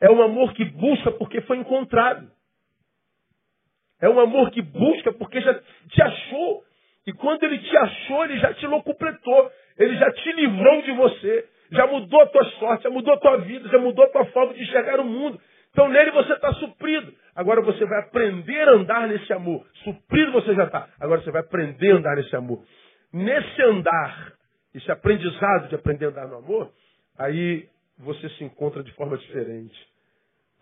É 0.00 0.10
um 0.10 0.22
amor 0.22 0.52
que 0.54 0.64
busca 0.64 1.12
porque 1.12 1.40
foi 1.42 1.58
encontrado. 1.58 2.30
É 4.00 4.08
um 4.08 4.18
amor 4.18 4.50
que 4.50 4.62
busca 4.62 5.12
porque 5.12 5.40
já 5.40 5.54
te 5.54 6.02
achou. 6.02 6.64
E 7.06 7.12
quando 7.12 7.42
ele 7.44 7.58
te 7.58 7.76
achou, 7.76 8.24
ele 8.24 8.38
já 8.38 8.54
te 8.54 8.66
locupletou. 8.66 9.52
Ele 9.76 9.96
já 9.96 10.10
te 10.12 10.32
livrou 10.32 10.82
de 10.82 10.92
você. 10.92 11.48
Já 11.70 11.86
mudou 11.86 12.20
a 12.22 12.26
tua 12.26 12.44
sorte, 12.52 12.84
já 12.84 12.90
mudou 12.90 13.14
a 13.14 13.18
tua 13.18 13.36
vida, 13.38 13.68
já 13.68 13.78
mudou 13.78 14.04
a 14.04 14.08
tua 14.08 14.24
forma 14.26 14.54
de 14.54 14.62
enxergar 14.62 15.00
o 15.00 15.04
mundo. 15.04 15.40
Então 15.78 15.88
nele 15.90 16.10
você 16.10 16.32
está 16.32 16.52
suprido. 16.54 17.14
Agora 17.36 17.62
você 17.62 17.86
vai 17.86 18.00
aprender 18.00 18.68
a 18.68 18.72
andar 18.72 19.06
nesse 19.06 19.32
amor. 19.32 19.64
Suprido 19.84 20.32
você 20.32 20.52
já 20.52 20.64
está. 20.64 20.88
Agora 20.98 21.20
você 21.20 21.30
vai 21.30 21.40
aprender 21.40 21.92
a 21.92 21.98
andar 21.98 22.16
nesse 22.16 22.34
amor. 22.34 22.64
Nesse 23.12 23.62
andar, 23.62 24.32
esse 24.74 24.90
aprendizado 24.90 25.68
de 25.68 25.76
aprender 25.76 26.06
a 26.06 26.08
andar 26.08 26.26
no 26.26 26.38
amor, 26.38 26.72
aí 27.16 27.68
você 27.96 28.28
se 28.30 28.42
encontra 28.42 28.82
de 28.82 28.90
forma 28.94 29.16
diferente. 29.18 29.78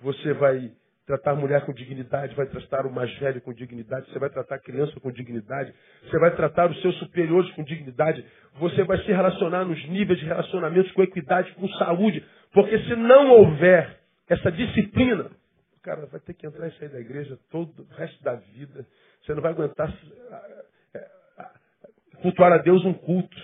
Você 0.02 0.34
vai 0.34 0.70
tratar 1.06 1.30
a 1.30 1.36
mulher 1.36 1.64
com 1.64 1.72
dignidade, 1.72 2.34
vai 2.34 2.44
tratar 2.44 2.84
o 2.84 2.92
mais 2.92 3.10
velho 3.18 3.40
com 3.40 3.54
dignidade, 3.54 4.10
você 4.10 4.18
vai 4.18 4.28
tratar 4.28 4.56
a 4.56 4.60
criança 4.60 5.00
com 5.00 5.10
dignidade, 5.10 5.72
você 6.02 6.18
vai 6.18 6.36
tratar 6.36 6.70
os 6.70 6.78
seus 6.82 6.94
superiores 6.98 7.50
com 7.52 7.62
dignidade, 7.62 8.22
você 8.58 8.84
vai 8.84 8.98
se 8.98 9.12
relacionar 9.12 9.64
nos 9.64 9.82
níveis 9.88 10.18
de 10.18 10.26
relacionamentos 10.26 10.92
com 10.92 11.02
equidade, 11.02 11.52
com 11.52 11.66
saúde, 11.68 12.22
porque 12.52 12.78
se 12.80 12.96
não 12.96 13.30
houver 13.30 13.95
essa 14.28 14.50
disciplina, 14.50 15.30
o 15.76 15.80
cara 15.82 16.06
vai 16.06 16.20
ter 16.20 16.34
que 16.34 16.46
entrar 16.46 16.66
e 16.68 16.78
sair 16.78 16.88
da 16.88 17.00
igreja 17.00 17.38
todo 17.50 17.82
o 17.82 17.94
resto 17.94 18.22
da 18.22 18.34
vida. 18.34 18.86
Você 19.22 19.34
não 19.34 19.42
vai 19.42 19.52
aguentar 19.52 19.92
é, 20.92 20.98
é, 20.98 21.08
cultuar 22.20 22.52
a 22.52 22.58
Deus 22.58 22.84
um 22.84 22.92
culto. 22.94 23.36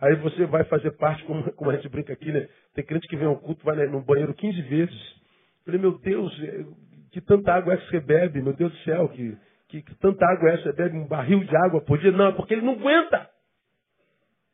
Aí 0.00 0.16
você 0.16 0.46
vai 0.46 0.64
fazer 0.64 0.92
parte, 0.92 1.24
como, 1.24 1.50
como 1.52 1.70
a 1.70 1.76
gente 1.76 1.88
brinca 1.88 2.12
aqui, 2.12 2.32
né? 2.32 2.48
Tem 2.74 2.84
crente 2.84 3.06
que 3.08 3.16
vem 3.16 3.26
ao 3.26 3.38
culto, 3.38 3.64
vai 3.64 3.86
no 3.86 4.02
banheiro 4.02 4.34
15 4.34 4.62
vezes. 4.62 4.94
Eu 4.94 5.64
falei, 5.66 5.80
meu 5.80 5.98
Deus, 5.98 6.42
é, 6.42 6.64
que 7.10 7.20
tanta 7.20 7.52
água 7.52 7.74
é 7.74 7.76
que 7.76 7.88
você 7.90 8.00
bebe, 8.00 8.42
meu 8.42 8.52
Deus 8.52 8.72
do 8.72 8.78
céu, 8.78 9.08
que, 9.08 9.36
que, 9.68 9.82
que 9.82 9.94
tanta 9.96 10.24
água 10.26 10.50
é 10.50 10.56
você 10.58 10.72
bebe 10.72 10.96
um 10.96 11.06
barril 11.06 11.44
de 11.44 11.56
água 11.56 11.80
por 11.80 11.98
dia? 11.98 12.12
Não, 12.12 12.26
é 12.28 12.32
porque 12.32 12.54
ele 12.54 12.66
não 12.66 12.74
aguenta. 12.74 13.29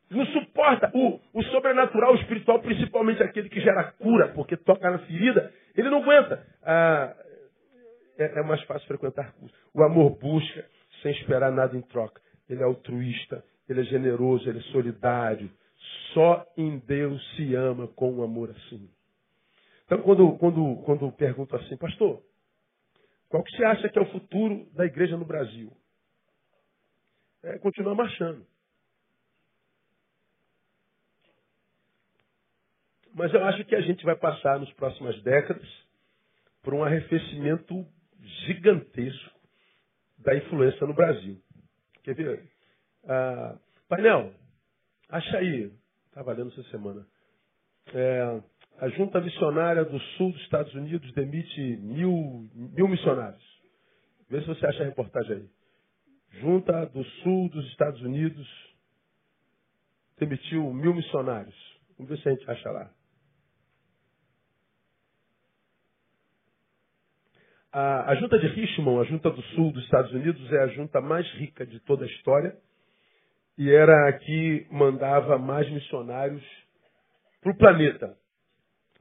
Não 0.08 0.24
suporta 0.26 0.90
o, 0.94 1.20
o 1.32 1.42
sobrenatural, 1.44 2.12
o 2.12 2.16
espiritual, 2.16 2.60
principalmente 2.60 3.22
aquele 3.22 3.48
que 3.48 3.60
gera 3.60 3.92
cura, 3.92 4.28
porque 4.28 4.56
toca 4.56 4.88
na 4.88 4.98
ferida, 5.00 5.52
ele 5.74 5.90
não 5.90 6.02
aguenta. 6.02 6.46
Ah, 6.62 7.14
é, 8.18 8.38
é, 8.38 8.42
mais 8.42 8.62
fácil 8.62 8.86
frequentar. 8.86 9.34
O 9.74 9.82
amor 9.82 10.10
busca 10.18 10.64
sem 11.02 11.12
esperar 11.12 11.50
nada 11.52 11.76
em 11.76 11.82
troca. 11.82 12.20
Ele 12.48 12.62
é 12.62 12.64
altruísta, 12.64 13.44
ele 13.68 13.80
é 13.80 13.84
generoso, 13.84 14.48
ele 14.48 14.60
é 14.60 14.72
solidário. 14.72 15.50
Só 16.14 16.46
em 16.56 16.78
Deus 16.78 17.20
se 17.34 17.54
ama 17.54 17.88
com 17.88 18.12
um 18.12 18.22
amor 18.22 18.50
assim. 18.50 18.88
Então, 19.84 20.02
quando, 20.02 20.36
quando, 20.38 20.76
quando 20.84 21.12
pergunto 21.12 21.54
assim, 21.56 21.76
pastor, 21.76 22.22
qual 23.28 23.42
que 23.42 23.56
você 23.56 23.64
acha 23.64 23.88
que 23.88 23.98
é 23.98 24.02
o 24.02 24.10
futuro 24.12 24.66
da 24.72 24.86
igreja 24.86 25.16
no 25.16 25.24
Brasil? 25.24 25.72
É 27.42 27.58
continuar 27.58 27.94
marchando. 27.94 28.46
Mas 33.16 33.32
eu 33.32 33.42
acho 33.46 33.64
que 33.64 33.74
a 33.74 33.80
gente 33.80 34.04
vai 34.04 34.14
passar 34.14 34.60
nas 34.60 34.70
próximas 34.74 35.18
décadas 35.22 35.66
por 36.62 36.74
um 36.74 36.84
arrefecimento 36.84 37.86
gigantesco 38.44 39.40
da 40.18 40.36
influência 40.36 40.86
no 40.86 40.92
Brasil. 40.92 41.40
Quer 42.02 42.14
ver? 42.14 42.46
Ah, 43.08 43.58
painel, 43.88 44.34
acha 45.08 45.38
aí, 45.38 45.72
estava 46.08 46.34
lendo 46.34 46.52
essa 46.52 46.62
semana. 46.64 47.06
É, 47.94 48.42
a 48.80 48.88
Junta 48.90 49.18
Missionária 49.18 49.86
do 49.86 49.98
Sul 49.98 50.32
dos 50.32 50.42
Estados 50.42 50.74
Unidos 50.74 51.10
demite 51.14 51.60
mil, 51.78 52.50
mil 52.52 52.86
missionários. 52.86 53.44
Vê 54.28 54.42
se 54.42 54.46
você 54.46 54.66
acha 54.66 54.82
a 54.82 54.86
reportagem 54.86 55.36
aí. 55.36 55.50
Junta 56.42 56.84
do 56.84 57.02
Sul 57.22 57.48
dos 57.48 57.66
Estados 57.68 58.02
Unidos 58.02 58.46
demitiu 60.18 60.70
mil 60.74 60.92
missionários. 60.92 61.56
Vamos 61.96 62.10
ver 62.10 62.18
se 62.20 62.28
a 62.28 62.32
gente 62.32 62.50
acha 62.50 62.70
lá. 62.70 62.95
A, 67.78 68.12
a 68.12 68.14
junta 68.14 68.38
de 68.38 68.46
Richmond, 68.46 69.02
a 69.02 69.04
junta 69.04 69.30
do 69.30 69.42
sul 69.54 69.70
dos 69.70 69.84
Estados 69.84 70.10
Unidos, 70.10 70.50
é 70.50 70.62
a 70.62 70.66
junta 70.68 70.98
mais 70.98 71.30
rica 71.32 71.66
de 71.66 71.78
toda 71.80 72.06
a 72.06 72.08
história 72.08 72.56
e 73.58 73.70
era 73.70 74.08
a 74.08 74.14
que 74.14 74.66
mandava 74.70 75.36
mais 75.36 75.70
missionários 75.70 76.42
para 77.42 77.52
o 77.52 77.56
planeta. 77.58 78.16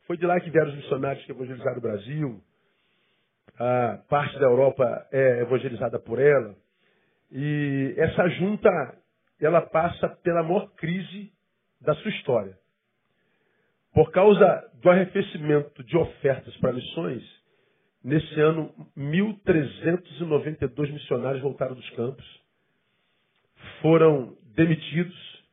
Foi 0.06 0.18
de 0.18 0.26
lá 0.26 0.42
que 0.42 0.50
vieram 0.50 0.72
os 0.72 0.76
missionários 0.76 1.24
que 1.24 1.32
evangelizaram 1.32 1.78
o 1.78 1.82
Brasil. 1.82 2.44
A 3.58 4.04
parte 4.10 4.38
da 4.40 4.46
Europa 4.46 5.08
é 5.10 5.44
evangelizada 5.44 5.98
por 5.98 6.20
ela. 6.20 6.54
E 7.32 7.96
essa 7.98 8.28
junta, 8.28 8.70
ela 9.40 9.62
passa 9.62 10.10
pela 10.22 10.44
maior 10.44 10.70
crise 10.76 11.32
da 11.80 11.96
sua 11.96 12.12
história. 12.12 12.58
Por 13.94 14.12
causa 14.12 14.70
do 14.82 14.90
arrefecimento 14.90 15.82
de 15.82 15.96
ofertas 15.96 16.54
para 16.58 16.74
missões, 16.74 17.45
Nesse 18.06 18.40
ano, 18.40 18.72
1.392 18.96 20.94
missionários 20.94 21.42
voltaram 21.42 21.74
dos 21.74 21.90
campos. 21.92 22.24
Foram 23.82 24.38
demitidos 24.56 25.44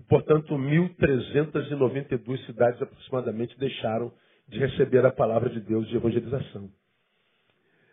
e, 0.00 0.02
portanto, 0.04 0.54
1.392 0.54 2.46
cidades 2.46 2.80
aproximadamente 2.80 3.58
deixaram 3.58 4.10
de 4.48 4.58
receber 4.58 5.04
a 5.04 5.12
palavra 5.12 5.50
de 5.50 5.60
Deus 5.60 5.86
de 5.86 5.96
evangelização. 5.96 6.70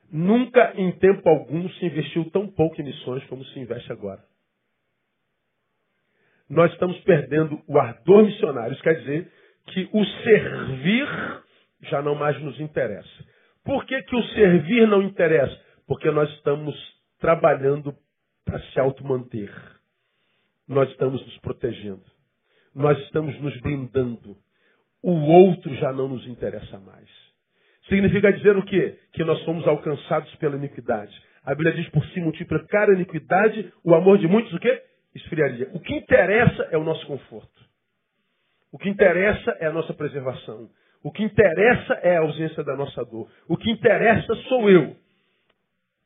Nunca 0.10 0.72
em 0.78 0.94
tempo 0.94 1.28
algum 1.28 1.68
se 1.72 1.86
investiu 1.86 2.32
tão 2.32 2.48
pouco 2.48 2.80
em 2.80 2.86
missões 2.86 3.22
como 3.26 3.44
se 3.44 3.60
investe 3.60 3.92
agora. 3.92 4.24
Nós 6.50 6.72
estamos 6.72 6.98
perdendo 7.02 7.62
o 7.68 7.78
ardor 7.78 8.24
missionário. 8.24 8.76
Isso 8.76 8.84
quer 8.84 8.98
dizer 8.98 9.30
que 9.66 9.90
o 9.92 10.06
servir 10.24 11.08
já 11.82 12.02
não 12.02 12.16
mais 12.16 12.42
nos 12.42 12.58
interessa. 12.62 13.35
Por 13.66 13.84
que, 13.86 14.00
que 14.04 14.16
o 14.16 14.24
servir 14.26 14.88
não 14.88 15.02
interessa? 15.02 15.60
Porque 15.88 16.10
nós 16.12 16.30
estamos 16.34 16.76
trabalhando 17.20 17.96
para 18.46 18.60
se 18.60 18.80
automanter. 18.80 19.52
Nós 20.68 20.90
estamos 20.92 21.20
nos 21.26 21.38
protegendo. 21.40 22.04
Nós 22.74 22.98
estamos 23.00 23.38
nos 23.42 23.60
blindando. 23.62 24.38
O 25.02 25.12
outro 25.12 25.74
já 25.76 25.92
não 25.92 26.08
nos 26.08 26.28
interessa 26.28 26.80
mais. 26.80 27.10
Significa 27.90 28.32
dizer 28.32 28.56
o 28.56 28.64
quê? 28.64 29.00
Que 29.12 29.24
nós 29.24 29.40
somos 29.44 29.68
alcançados 29.68 30.34
pela 30.36 30.56
iniquidade. 30.56 31.20
A 31.44 31.54
Bíblia 31.54 31.74
diz 31.74 31.90
por 31.90 32.06
si 32.08 32.20
multiplicar 32.20 32.90
a 32.90 32.94
iniquidade, 32.94 33.72
o 33.84 33.94
amor 33.96 34.18
de 34.18 34.28
muitos 34.28 34.54
o 34.54 34.60
quê? 34.60 34.84
Esfriaria. 35.14 35.70
O 35.74 35.80
que 35.80 35.94
interessa 35.94 36.68
é 36.72 36.78
o 36.78 36.84
nosso 36.84 37.06
conforto. 37.08 37.66
O 38.72 38.78
que 38.78 38.90
interessa 38.90 39.56
é 39.60 39.68
a 39.68 39.72
nossa 39.72 39.94
preservação. 39.94 40.70
O 41.06 41.12
que 41.12 41.24
interessa 41.24 41.94
é 42.02 42.18
a 42.18 42.22
ausência 42.22 42.64
da 42.64 42.76
nossa 42.76 43.06
dor. 43.06 43.30
O 43.48 43.56
que 43.56 43.70
interessa 43.70 44.34
sou 44.50 44.68
eu. 44.68 44.96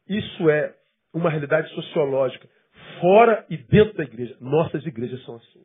Isso 0.10 0.50
é 0.50 0.76
uma 1.14 1.30
realidade 1.30 1.70
sociológica, 1.70 2.46
fora 3.00 3.46
e 3.50 3.56
dentro 3.56 3.96
da 3.96 4.04
igreja. 4.04 4.36
Nossas 4.42 4.86
igrejas 4.86 5.24
são 5.24 5.38
assim. 5.38 5.64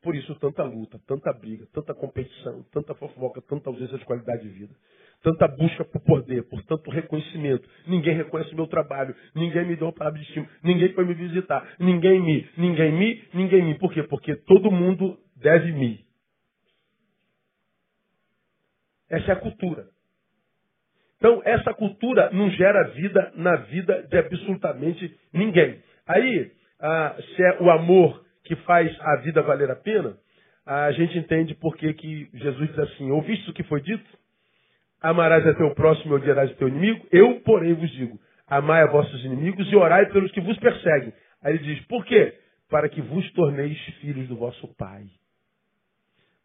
Por 0.00 0.14
isso, 0.14 0.32
tanta 0.36 0.62
luta, 0.62 1.00
tanta 1.04 1.32
briga, 1.32 1.66
tanta 1.74 1.92
competição, 1.92 2.64
tanta 2.72 2.94
fofoca, 2.94 3.42
tanta 3.42 3.70
ausência 3.70 3.98
de 3.98 4.04
qualidade 4.04 4.42
de 4.44 4.50
vida. 4.50 4.74
Tanta 5.20 5.48
busca 5.48 5.84
por 5.84 6.00
poder, 6.02 6.44
por 6.44 6.62
tanto 6.62 6.92
reconhecimento. 6.92 7.68
Ninguém 7.88 8.14
reconhece 8.14 8.52
o 8.52 8.56
meu 8.56 8.68
trabalho, 8.68 9.16
ninguém 9.34 9.66
me 9.66 9.74
deu 9.74 9.88
uma 9.88 9.92
palavra 9.92 10.16
de 10.16 10.24
estímulo, 10.24 10.52
ninguém 10.62 10.92
foi 10.92 11.04
me 11.04 11.14
visitar, 11.14 11.74
ninguém 11.80 12.22
me, 12.22 12.48
ninguém 12.56 12.92
me, 12.92 13.24
ninguém 13.34 13.64
me. 13.64 13.74
Por 13.80 13.92
quê? 13.92 14.04
Porque 14.04 14.36
todo 14.36 14.70
mundo 14.70 15.18
deve 15.34 15.72
me. 15.72 16.06
Essa 19.10 19.32
é 19.32 19.34
a 19.34 19.40
cultura. 19.40 19.86
Então, 21.16 21.42
essa 21.44 21.74
cultura 21.74 22.30
não 22.30 22.48
gera 22.50 22.88
vida 22.90 23.32
na 23.34 23.56
vida 23.56 24.02
de 24.04 24.18
absolutamente 24.18 25.18
ninguém. 25.32 25.82
Aí, 26.06 26.52
ah, 26.80 27.16
se 27.18 27.42
é 27.42 27.62
o 27.62 27.70
amor 27.70 28.24
que 28.44 28.54
faz 28.56 28.96
a 29.00 29.16
vida 29.16 29.42
valer 29.42 29.70
a 29.70 29.76
pena, 29.76 30.16
a 30.64 30.92
gente 30.92 31.18
entende 31.18 31.54
por 31.54 31.76
que, 31.76 31.92
que 31.94 32.28
Jesus 32.34 32.68
diz 32.68 32.78
assim: 32.78 33.10
Ouviste 33.10 33.50
o 33.50 33.54
que 33.54 33.64
foi 33.64 33.80
dito? 33.80 34.06
Amarás 35.00 35.46
a 35.46 35.54
teu 35.54 35.74
próximo 35.74 36.12
e 36.12 36.16
odiarás 36.16 36.50
o 36.50 36.56
teu 36.56 36.68
inimigo? 36.68 37.06
Eu, 37.10 37.40
porém, 37.40 37.74
vos 37.74 37.90
digo: 37.90 38.18
Amai 38.46 38.82
a 38.82 38.86
vossos 38.86 39.24
inimigos 39.24 39.70
e 39.72 39.76
orai 39.76 40.06
pelos 40.12 40.30
que 40.30 40.40
vos 40.40 40.58
perseguem. 40.58 41.12
Aí 41.42 41.54
ele 41.54 41.64
diz: 41.64 41.86
Por 41.86 42.04
quê? 42.04 42.34
Para 42.70 42.88
que 42.88 43.00
vos 43.00 43.30
torneis 43.32 43.78
filhos 44.00 44.28
do 44.28 44.36
vosso 44.36 44.68
Pai. 44.76 45.04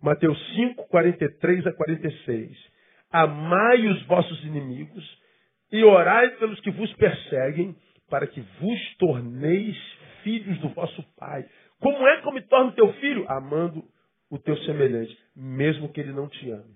Mateus 0.03 0.37
5, 0.53 0.85
43 0.89 1.65
a 1.65 1.71
46. 1.71 2.57
Amai 3.09 3.87
os 3.87 4.05
vossos 4.05 4.43
inimigos 4.43 5.21
e 5.71 5.81
orai 5.81 6.29
pelos 6.31 6.59
que 6.59 6.69
vos 6.71 6.93
perseguem, 6.95 7.73
para 8.09 8.27
que 8.27 8.41
vos 8.59 8.97
torneis 8.97 9.77
filhos 10.21 10.59
do 10.59 10.67
vosso 10.69 11.01
Pai. 11.15 11.49
Como 11.79 12.05
é 12.05 12.19
que 12.19 12.27
eu 12.27 12.33
me 12.33 12.41
torno 12.41 12.73
teu 12.73 12.91
filho? 12.95 13.25
Amando 13.29 13.81
o 14.29 14.37
teu 14.37 14.57
semelhante, 14.63 15.17
mesmo 15.33 15.87
que 15.87 16.01
ele 16.01 16.11
não 16.11 16.27
te 16.27 16.51
ame. 16.51 16.75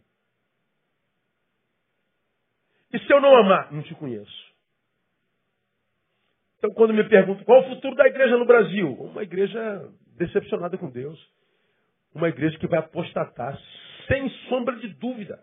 E 2.94 3.00
se 3.00 3.12
eu 3.12 3.20
não 3.20 3.36
amar? 3.36 3.74
Não 3.74 3.84
te 3.84 3.94
conheço. 3.96 4.48
Então, 6.58 6.72
quando 6.72 6.94
me 6.94 7.04
perguntam 7.04 7.44
qual 7.44 7.62
é 7.62 7.66
o 7.66 7.70
futuro 7.76 7.94
da 7.94 8.08
igreja 8.08 8.38
no 8.38 8.46
Brasil? 8.46 8.94
Uma 8.94 9.24
igreja 9.24 9.92
decepcionada 10.18 10.78
com 10.78 10.90
Deus 10.90 11.37
uma 12.18 12.30
igreja 12.30 12.58
que 12.58 12.68
vai 12.68 12.80
apostatar, 12.80 13.58
sem 14.08 14.30
sombra 14.50 14.76
de 14.76 14.90
dúvida. 14.90 15.40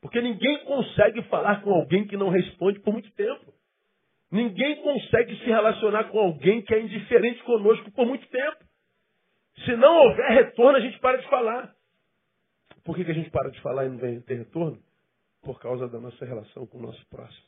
Porque 0.00 0.20
ninguém 0.20 0.64
consegue 0.64 1.22
falar 1.24 1.62
com 1.62 1.70
alguém 1.70 2.06
que 2.06 2.16
não 2.16 2.28
responde 2.28 2.80
por 2.80 2.92
muito 2.92 3.10
tempo. 3.12 3.52
Ninguém 4.30 4.82
consegue 4.82 5.36
se 5.36 5.44
relacionar 5.44 6.04
com 6.04 6.18
alguém 6.18 6.60
que 6.62 6.74
é 6.74 6.80
indiferente 6.80 7.42
conosco 7.44 7.90
por 7.92 8.06
muito 8.06 8.26
tempo. 8.28 8.58
Se 9.64 9.76
não 9.76 9.96
houver 9.96 10.30
retorno, 10.30 10.76
a 10.76 10.80
gente 10.80 10.98
para 10.98 11.18
de 11.18 11.28
falar. 11.28 11.72
Por 12.84 12.96
que, 12.96 13.04
que 13.04 13.12
a 13.12 13.14
gente 13.14 13.30
para 13.30 13.50
de 13.50 13.60
falar 13.60 13.86
e 13.86 13.88
não 13.88 13.96
vem 13.96 14.20
ter 14.20 14.34
retorno? 14.34 14.78
Por 15.42 15.60
causa 15.60 15.88
da 15.88 15.98
nossa 16.00 16.24
relação 16.24 16.66
com 16.66 16.78
o 16.78 16.82
nosso 16.82 17.06
próximo. 17.08 17.46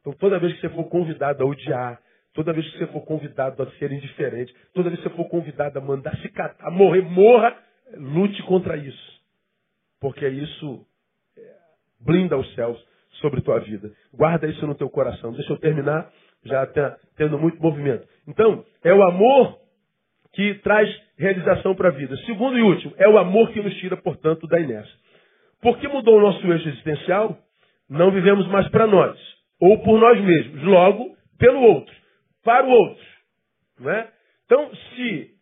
Então, 0.00 0.12
toda 0.14 0.38
vez 0.38 0.54
que 0.54 0.60
você 0.60 0.70
for 0.70 0.84
convidado 0.84 1.42
a 1.42 1.46
odiar, 1.46 2.00
Toda 2.34 2.52
vez 2.52 2.66
que 2.70 2.78
você 2.78 2.86
for 2.86 3.02
convidado 3.02 3.62
a 3.62 3.70
ser 3.72 3.92
indiferente, 3.92 4.54
toda 4.72 4.88
vez 4.88 5.02
que 5.02 5.08
você 5.08 5.14
for 5.14 5.28
convidado 5.28 5.78
a 5.78 5.82
mandar 5.82 6.16
se 6.18 6.28
catar, 6.30 6.70
morrer, 6.70 7.02
morra, 7.02 7.54
lute 7.94 8.42
contra 8.44 8.76
isso. 8.76 9.20
Porque 10.00 10.26
isso 10.26 10.86
é, 11.36 11.42
blinda 12.00 12.38
os 12.38 12.54
céus 12.54 12.82
sobre 13.20 13.42
tua 13.42 13.60
vida. 13.60 13.92
Guarda 14.14 14.46
isso 14.46 14.66
no 14.66 14.74
teu 14.74 14.88
coração. 14.88 15.32
Deixa 15.32 15.52
eu 15.52 15.58
terminar, 15.58 16.10
já 16.42 16.66
tá 16.66 16.96
tendo 17.16 17.38
muito 17.38 17.60
movimento. 17.60 18.08
Então, 18.26 18.64
é 18.82 18.94
o 18.94 19.02
amor 19.02 19.58
que 20.32 20.54
traz 20.62 20.88
realização 21.18 21.74
para 21.74 21.88
a 21.88 21.92
vida. 21.92 22.16
Segundo 22.24 22.58
e 22.58 22.62
último, 22.62 22.94
é 22.96 23.06
o 23.06 23.18
amor 23.18 23.52
que 23.52 23.60
nos 23.60 23.74
tira, 23.76 23.96
portanto, 23.98 24.46
da 24.46 24.58
inércia. 24.58 24.94
Porque 25.60 25.86
mudou 25.86 26.16
o 26.16 26.22
nosso 26.22 26.44
eixo 26.50 26.66
existencial, 26.70 27.38
não 27.90 28.10
vivemos 28.10 28.48
mais 28.48 28.66
para 28.70 28.86
nós, 28.86 29.18
ou 29.60 29.78
por 29.82 30.00
nós 30.00 30.18
mesmos, 30.24 30.62
logo 30.62 31.14
pelo 31.38 31.60
outro 31.60 32.01
para 32.42 32.66
o 32.66 32.70
outro. 32.70 33.04
Não 33.78 33.90
é? 33.90 34.12
Então, 34.44 34.74
se 34.74 35.34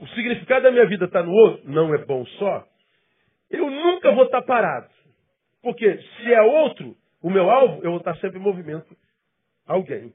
o 0.00 0.06
significado 0.08 0.64
da 0.64 0.72
minha 0.72 0.86
vida 0.86 1.04
está 1.04 1.22
no 1.22 1.32
outro, 1.32 1.70
não 1.70 1.94
é 1.94 1.98
bom 2.04 2.24
só, 2.26 2.66
eu 3.50 3.70
nunca 3.70 4.12
vou 4.12 4.24
estar 4.24 4.40
tá 4.40 4.46
parado. 4.46 4.90
Porque 5.62 5.98
se 5.98 6.32
é 6.32 6.42
outro, 6.42 6.96
o 7.22 7.30
meu 7.30 7.48
alvo, 7.48 7.82
eu 7.84 7.90
vou 7.90 7.98
estar 7.98 8.14
tá 8.14 8.20
sempre 8.20 8.38
em 8.38 8.42
movimento. 8.42 8.96
Alguém. 9.66 10.12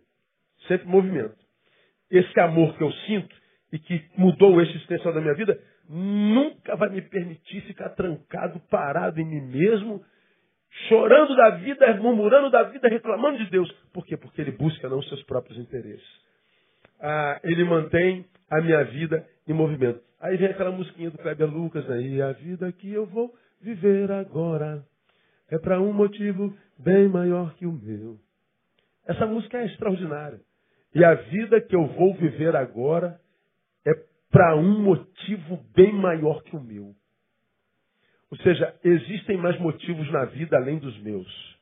Sempre 0.67 0.87
em 0.87 0.91
movimento. 0.91 1.37
Esse 2.11 2.39
amor 2.39 2.75
que 2.77 2.83
eu 2.83 2.91
sinto 2.91 3.35
e 3.71 3.79
que 3.79 4.03
mudou 4.17 4.55
o 4.55 4.61
existencial 4.61 5.13
da 5.13 5.21
minha 5.21 5.33
vida, 5.33 5.59
nunca 5.89 6.75
vai 6.75 6.89
me 6.89 7.01
permitir 7.01 7.61
ficar 7.61 7.89
trancado, 7.89 8.59
parado 8.69 9.19
em 9.19 9.25
mim 9.25 9.41
mesmo, 9.41 10.03
chorando 10.87 11.35
da 11.35 11.51
vida, 11.51 11.95
murmurando 11.95 12.49
da 12.49 12.63
vida, 12.63 12.87
reclamando 12.87 13.37
de 13.37 13.49
Deus. 13.49 13.71
Por 13.93 14.05
quê? 14.05 14.15
Porque 14.17 14.41
ele 14.41 14.51
busca 14.51 14.87
não 14.89 14.99
os 14.99 15.07
seus 15.09 15.23
próprios 15.23 15.57
interesses. 15.57 16.07
Ah, 16.99 17.39
ele 17.43 17.63
mantém 17.63 18.25
a 18.49 18.61
minha 18.61 18.83
vida 18.85 19.25
em 19.47 19.53
movimento. 19.53 20.01
Aí 20.19 20.35
vem 20.37 20.47
aquela 20.47 20.71
musiquinha 20.71 21.11
do 21.11 21.17
Kleber 21.17 21.49
Lucas 21.49 21.89
aí, 21.89 22.21
a 22.21 22.31
vida 22.31 22.71
que 22.71 22.91
eu 22.91 23.05
vou 23.05 23.33
viver 23.61 24.11
agora 24.11 24.83
é 25.49 25.57
para 25.57 25.79
um 25.79 25.93
motivo 25.93 26.55
bem 26.77 27.07
maior 27.07 27.53
que 27.55 27.65
o 27.65 27.71
meu. 27.71 28.17
Essa 29.07 29.25
música 29.25 29.57
é 29.59 29.65
extraordinária. 29.65 30.39
E 30.93 31.03
a 31.03 31.13
vida 31.13 31.61
que 31.61 31.75
eu 31.75 31.85
vou 31.85 32.13
viver 32.15 32.55
agora 32.55 33.19
é 33.85 33.91
para 34.29 34.55
um 34.55 34.81
motivo 34.81 35.63
bem 35.75 35.93
maior 35.93 36.41
que 36.43 36.55
o 36.55 36.61
meu. 36.61 36.93
Ou 38.29 38.37
seja, 38.39 38.77
existem 38.83 39.37
mais 39.37 39.57
motivos 39.59 40.11
na 40.11 40.25
vida 40.25 40.57
além 40.57 40.79
dos 40.79 40.97
meus. 40.99 41.57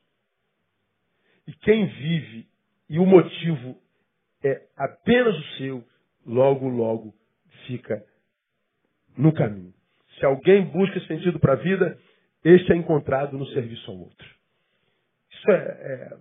E 1.46 1.52
quem 1.52 1.86
vive 1.86 2.48
e 2.88 2.98
o 2.98 3.06
motivo 3.06 3.80
é 4.44 4.62
apenas 4.76 5.36
o 5.36 5.56
seu, 5.56 5.84
logo, 6.26 6.68
logo 6.68 7.14
fica 7.66 8.04
no 9.16 9.32
caminho. 9.32 9.74
Se 10.18 10.24
alguém 10.24 10.64
busca 10.66 10.98
sentido 11.00 11.38
para 11.38 11.52
a 11.52 11.56
vida, 11.56 11.98
este 12.44 12.72
é 12.72 12.76
encontrado 12.76 13.36
no 13.36 13.46
serviço 13.48 13.90
ao 13.90 13.98
outro. 13.98 14.36
Isso 15.30 15.50
é, 15.50 15.54
é 15.54 16.16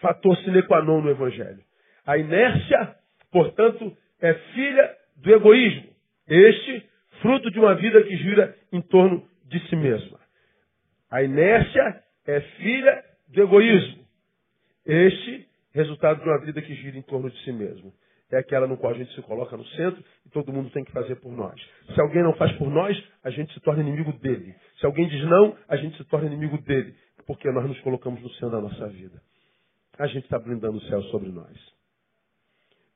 fator 0.00 0.36
sine 0.38 0.62
qua 0.62 0.82
non 0.82 1.00
no 1.00 1.10
Evangelho. 1.10 1.64
A 2.04 2.18
inércia, 2.18 2.96
portanto, 3.32 3.96
é 4.20 4.34
filha 4.34 4.96
do 5.16 5.32
egoísmo. 5.32 5.88
Este 6.26 6.86
fruto 7.24 7.50
de 7.50 7.58
uma 7.58 7.74
vida 7.74 8.02
que 8.02 8.14
gira 8.18 8.54
em 8.70 8.82
torno 8.82 9.26
de 9.46 9.58
si 9.70 9.74
mesma. 9.76 10.20
A 11.10 11.22
inércia 11.22 12.02
é 12.26 12.38
filha 12.38 13.02
do 13.28 13.40
egoísmo. 13.40 14.04
Este, 14.84 15.48
resultado 15.72 16.22
de 16.22 16.28
uma 16.28 16.38
vida 16.44 16.60
que 16.60 16.74
gira 16.74 16.98
em 16.98 17.02
torno 17.02 17.30
de 17.30 17.38
si 17.42 17.50
mesmo. 17.50 17.94
É 18.30 18.36
aquela 18.36 18.66
no 18.66 18.76
qual 18.76 18.92
a 18.92 18.96
gente 18.98 19.14
se 19.14 19.22
coloca 19.22 19.56
no 19.56 19.64
centro 19.68 20.04
e 20.26 20.28
todo 20.28 20.52
mundo 20.52 20.68
tem 20.68 20.84
que 20.84 20.92
fazer 20.92 21.14
por 21.16 21.32
nós. 21.32 21.58
Se 21.94 22.00
alguém 22.00 22.22
não 22.22 22.34
faz 22.34 22.52
por 22.58 22.68
nós, 22.68 22.94
a 23.22 23.30
gente 23.30 23.54
se 23.54 23.60
torna 23.60 23.82
inimigo 23.82 24.12
dele. 24.18 24.54
Se 24.78 24.84
alguém 24.84 25.08
diz 25.08 25.24
não, 25.24 25.56
a 25.66 25.76
gente 25.76 25.96
se 25.96 26.04
torna 26.04 26.26
inimigo 26.26 26.58
dele. 26.58 26.94
Porque 27.26 27.50
nós 27.50 27.66
nos 27.66 27.80
colocamos 27.80 28.20
no 28.20 28.28
centro 28.32 28.50
da 28.50 28.60
nossa 28.60 28.86
vida. 28.88 29.18
A 29.98 30.06
gente 30.08 30.24
está 30.24 30.38
blindando 30.38 30.76
o 30.76 30.82
céu 30.82 31.00
sobre 31.04 31.30
nós. 31.30 31.56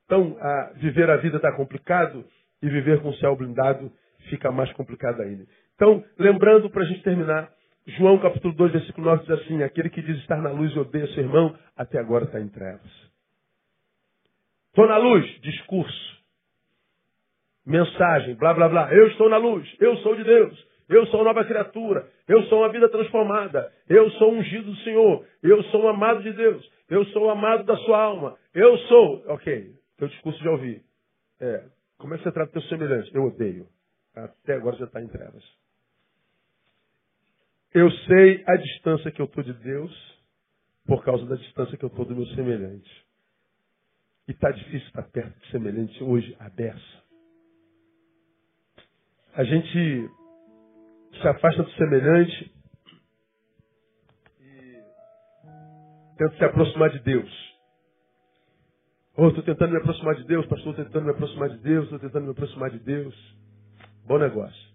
Então, 0.05 0.37
a, 0.39 0.73
viver 0.75 1.09
a 1.09 1.17
vida 1.17 1.37
está 1.37 1.51
complicado 1.57 2.27
e 2.61 2.69
viver 2.69 3.01
com 3.01 3.09
o 3.09 3.15
céu 3.15 3.35
blindado 3.35 3.91
fica 4.29 4.51
mais 4.51 4.73
complicado 4.73 5.21
ainda. 5.23 5.47
Então, 5.75 6.05
lembrando 6.19 6.69
para 6.71 6.83
a 6.83 6.87
gente 6.87 7.03
terminar, 7.03 7.51
João 7.87 8.19
capítulo 8.19 8.53
2, 8.55 8.73
versículo 8.73 9.07
9 9.07 9.23
diz 9.23 9.31
assim, 9.31 9.63
aquele 9.63 9.89
que 9.89 10.03
diz 10.03 10.19
estar 10.19 10.43
na 10.43 10.51
luz 10.51 10.73
e 10.75 10.79
odeia 10.79 11.07
seu 11.09 11.23
irmão, 11.23 11.57
até 11.77 11.99
agora 11.99 12.25
está 12.25 12.41
em 12.41 12.49
trevas. 12.49 12.91
Estou 14.69 14.87
na 14.87 14.99
luz, 14.99 15.25
discurso. 15.41 16.19
Mensagem, 17.67 18.35
blá 18.35 18.55
blá 18.55 18.69
blá. 18.69 18.93
Eu 18.93 19.09
estou 19.09 19.29
na 19.29 19.37
luz, 19.37 19.67
eu 19.81 19.97
sou 19.99 20.15
de 20.17 20.25
Deus, 20.25 20.67
eu 20.89 21.07
sou 21.07 21.25
nova 21.25 21.45
criatura, 21.45 22.09
eu 22.27 22.43
sou 22.45 22.61
uma 22.61 22.73
vida 22.73 22.89
transformada, 22.89 23.73
eu 23.89 24.11
sou 24.13 24.33
ungido 24.33 24.71
do 24.71 24.77
Senhor, 24.79 25.25
eu 25.43 25.63
sou 25.65 25.89
amado 25.89 26.23
de 26.23 26.33
Deus, 26.33 26.71
eu 26.89 27.05
sou 27.07 27.31
amado 27.31 27.65
da 27.65 27.77
sua 27.79 28.03
alma, 28.03 28.37
eu 28.55 28.77
sou. 28.79 29.25
Ok, 29.29 29.73
teu 29.97 30.09
discurso 30.09 30.43
já 30.43 30.51
ouvi. 30.51 30.83
É, 31.41 31.65
como 31.99 32.15
é 32.15 32.19
que 32.19 32.25
você 32.25 32.33
trata 32.33 32.53
teu 32.53 32.63
semelhante? 32.63 33.15
Eu 33.15 33.25
odeio. 33.25 33.67
Até 34.25 34.55
agora 34.55 34.77
já 34.77 34.87
está 34.87 35.01
em 35.03 35.09
trevas. 35.09 35.45
Eu 37.73 37.91
sei 37.91 38.45
a 38.47 38.57
distância 38.57 39.11
que 39.11 39.21
eu 39.21 39.27
estou 39.27 39.45
de 39.45 39.53
Deus, 39.53 40.19
por 40.87 41.05
causa 41.05 41.25
da 41.27 41.37
distância 41.37 41.77
que 41.77 41.85
eu 41.85 41.89
estou 41.89 42.05
do 42.05 42.17
meu 42.17 42.27
semelhante. 42.29 43.07
E 44.27 44.33
está 44.33 44.51
difícil 44.51 44.87
estar 44.89 45.03
perto 45.05 45.39
de 45.39 45.51
semelhante 45.51 46.03
hoje, 46.03 46.37
a. 46.41 46.49
A 49.35 49.45
gente 49.45 50.11
se 51.21 51.29
afasta 51.29 51.63
do 51.63 51.71
semelhante 51.73 52.53
e 54.41 54.83
tenta 56.17 56.37
se 56.37 56.45
aproximar 56.45 56.91
de 56.91 56.99
Deus. 57.01 57.49
Ou 59.17 59.27
oh, 59.27 59.29
estou 59.29 59.45
tentando 59.45 59.73
me 59.73 59.79
aproximar 59.79 60.15
de 60.15 60.25
Deus, 60.25 60.47
pastor, 60.47 60.71
estou 60.71 60.85
tentando 60.85 61.05
me 61.05 61.11
aproximar 61.11 61.49
de 61.51 61.59
Deus, 61.59 61.85
estou 61.85 61.99
tentando 61.99 62.25
me 62.25 62.31
aproximar 62.31 62.71
de 62.71 62.79
Deus. 62.79 63.15
Bom 64.09 64.17
negócio. 64.17 64.69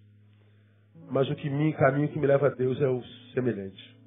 Mas 1.09 1.27
o 1.27 1.35
que 1.35 1.49
me, 1.49 1.73
caminho 1.73 2.07
que 2.07 2.19
me 2.19 2.27
leva 2.27 2.47
a 2.47 2.49
Deus 2.51 2.79
é 2.79 2.87
o 2.87 3.01
semelhante. 3.33 3.97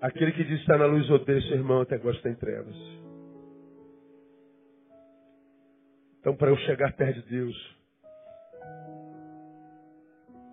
Aquele 0.00 0.30
que 0.30 0.44
diz 0.44 0.60
está 0.60 0.78
na 0.78 0.86
luz 0.86 1.10
odeia 1.10 1.40
seu 1.42 1.56
irmão 1.56 1.80
até 1.80 1.98
gosta 1.98 2.28
em 2.28 2.36
trevas. 2.36 2.76
Então, 6.20 6.36
para 6.36 6.50
eu 6.50 6.56
chegar 6.58 6.92
perto 6.94 7.20
de 7.22 7.28
Deus, 7.28 7.76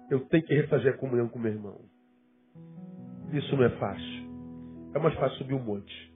eu 0.10 0.26
tenho 0.30 0.44
que 0.44 0.56
refazer 0.56 0.96
a 0.96 0.98
comunhão 0.98 1.30
com 1.30 1.38
meu 1.38 1.54
irmão. 1.54 1.80
Isso 3.32 3.56
não 3.56 3.66
é 3.66 3.70
fácil. 3.78 4.32
É 4.96 5.00
mais 5.00 5.14
fácil 5.14 5.38
subir 5.38 5.54
um 5.54 5.64
monte. 5.64 6.12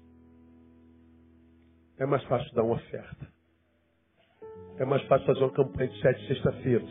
É 2.00 2.06
mais 2.08 2.24
fácil 2.24 2.52
dar 2.56 2.64
uma 2.64 2.76
oferta. 2.76 3.35
É 4.78 4.86
mais 4.86 5.02
fácil 5.04 5.26
fazer 5.26 5.40
uma 5.40 5.54
campanha 5.54 5.90
de 5.90 6.02
sete 6.02 6.28
sexta-feiras. 6.28 6.90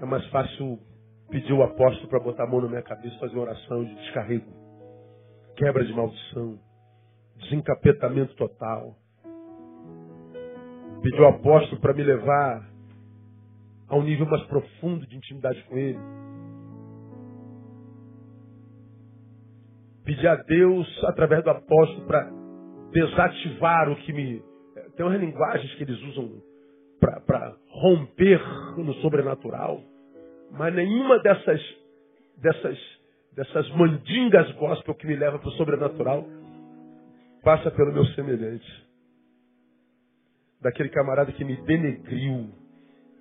É 0.00 0.04
mais 0.06 0.26
fácil 0.28 0.78
Pediu 1.30 1.58
o 1.58 1.62
apóstolo 1.62 2.08
para 2.08 2.18
botar 2.18 2.42
a 2.42 2.46
mão 2.46 2.60
na 2.60 2.68
minha 2.68 2.82
cabeça 2.82 3.16
fazer 3.20 3.34
uma 3.34 3.42
oração 3.42 3.84
de 3.84 3.94
descarrego. 3.94 4.50
Quebra 5.56 5.84
de 5.84 5.92
maldição. 5.92 6.58
Desencapetamento 7.36 8.34
total. 8.34 8.96
Pediu 11.02 11.22
o 11.22 11.28
apóstolo 11.28 11.80
para 11.80 11.94
me 11.94 12.02
levar 12.02 12.68
a 13.88 13.96
um 13.96 14.02
nível 14.02 14.26
mais 14.26 14.42
profundo 14.44 15.06
de 15.06 15.16
intimidade 15.16 15.62
com 15.68 15.78
ele. 15.78 15.98
Pedir 20.04 20.26
a 20.26 20.34
Deus, 20.34 21.04
através 21.04 21.44
do 21.44 21.50
apóstolo, 21.50 22.06
para 22.08 22.28
desativar 22.90 23.88
o 23.88 23.96
que 23.96 24.12
me. 24.12 24.49
Tem 25.00 25.06
umas 25.06 25.18
linguagens 25.18 25.74
que 25.76 25.82
eles 25.82 25.98
usam 26.02 26.42
para 27.00 27.56
romper 27.70 28.38
no 28.76 28.92
sobrenatural. 28.96 29.82
Mas 30.50 30.74
nenhuma 30.74 31.18
dessas, 31.20 31.58
dessas, 32.36 32.78
dessas 33.34 33.70
mandingas 33.70 34.52
gospel 34.56 34.94
que 34.94 35.06
me 35.06 35.16
leva 35.16 35.38
para 35.38 35.48
o 35.48 35.52
sobrenatural 35.52 36.26
passa 37.42 37.70
pelo 37.70 37.94
meu 37.94 38.04
semelhante. 38.08 38.86
Daquele 40.60 40.90
camarada 40.90 41.32
que 41.32 41.46
me 41.46 41.56
denegriu, 41.62 42.50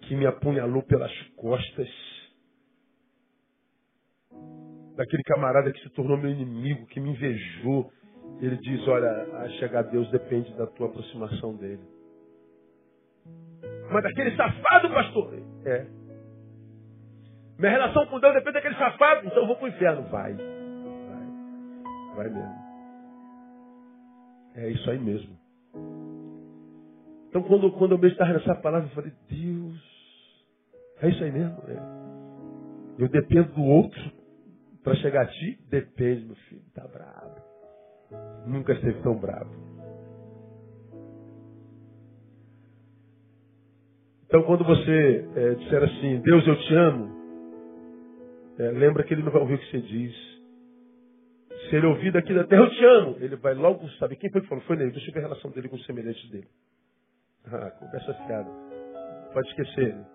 que 0.01 0.17
me 0.17 0.25
apunhalou 0.25 0.83
pelas 0.83 1.13
costas. 1.37 1.87
Daquele 4.97 5.23
camarada 5.23 5.71
que 5.71 5.79
se 5.79 5.89
tornou 5.91 6.17
meu 6.17 6.29
inimigo, 6.29 6.87
que 6.87 6.99
me 6.99 7.11
invejou. 7.11 7.89
Ele 8.41 8.57
diz: 8.57 8.87
Olha, 8.87 9.09
a 9.37 9.49
chegar 9.49 9.79
a 9.79 9.83
Deus 9.83 10.09
depende 10.11 10.53
da 10.55 10.65
tua 10.67 10.87
aproximação 10.87 11.55
dele. 11.55 11.83
Mas 13.91 14.03
daquele 14.03 14.35
safado, 14.35 14.89
pastor? 14.89 15.33
É. 15.65 15.85
Minha 17.57 17.71
relação 17.71 18.05
com 18.05 18.19
Deus 18.19 18.33
depende 18.33 18.53
daquele 18.53 18.75
safado, 18.75 19.27
então 19.27 19.39
eu 19.39 19.47
vou 19.47 19.55
para 19.57 19.65
o 19.65 19.69
inferno. 19.69 20.03
Vai. 20.03 20.33
Vai. 20.33 22.15
Vai 22.15 22.29
mesmo. 22.29 22.69
É 24.55 24.69
isso 24.69 24.89
aí 24.89 24.99
mesmo. 24.99 25.37
Então, 27.29 27.43
quando, 27.43 27.71
quando 27.73 27.91
eu 27.91 27.97
meditava 27.97 28.33
nessa 28.33 28.55
palavra, 28.55 28.87
eu 28.87 28.95
falei, 28.95 29.11
Deus, 29.29 29.79
é 31.01 31.09
isso 31.09 31.23
aí 31.23 31.31
mesmo. 31.31 31.57
É. 31.67 33.03
Eu 33.03 33.07
dependo 33.09 33.53
do 33.53 33.63
outro 33.63 34.11
para 34.83 34.95
chegar 34.95 35.23
a 35.23 35.27
ti? 35.27 35.59
Depende, 35.69 36.25
meu 36.25 36.35
filho. 36.35 36.61
Tá 36.73 36.87
bravo. 36.87 37.48
Nunca 38.45 38.73
esteve 38.73 39.01
tão 39.01 39.15
bravo. 39.15 39.49
Então, 44.25 44.43
quando 44.43 44.63
você 44.63 45.25
é, 45.35 45.55
disser 45.55 45.83
assim, 45.83 46.21
Deus, 46.21 46.45
eu 46.47 46.55
te 46.55 46.75
amo, 46.75 47.19
é, 48.59 48.71
lembra 48.71 49.03
que 49.03 49.13
ele 49.13 49.23
não 49.23 49.31
vai 49.31 49.41
ouvir 49.41 49.55
o 49.55 49.57
que 49.57 49.71
você 49.71 49.81
diz. 49.81 50.15
Se 51.69 51.75
ele 51.75 51.87
ouvir 51.87 52.11
daqui 52.11 52.33
da 52.33 52.43
terra, 52.43 52.63
eu 52.63 52.69
te 52.69 52.85
amo. 52.85 53.17
Ele 53.19 53.35
vai 53.35 53.53
logo 53.53 53.87
saber. 53.91 54.15
Quem 54.17 54.29
foi 54.29 54.41
que 54.41 54.47
falou? 54.47 54.63
Foi 54.65 54.75
nele. 54.75 54.91
Deixa 54.91 55.09
eu 55.09 55.13
ver 55.13 55.19
a 55.19 55.23
relação 55.23 55.51
dele 55.51 55.67
com 55.67 55.75
os 55.75 55.85
semelhantes 55.85 56.29
dele. 56.29 56.47
Ah, 57.47 57.71
conversa 57.71 58.13
fiada. 58.25 58.49
Pode 59.33 59.47
esquecer 59.49 59.81
ele. 59.89 60.05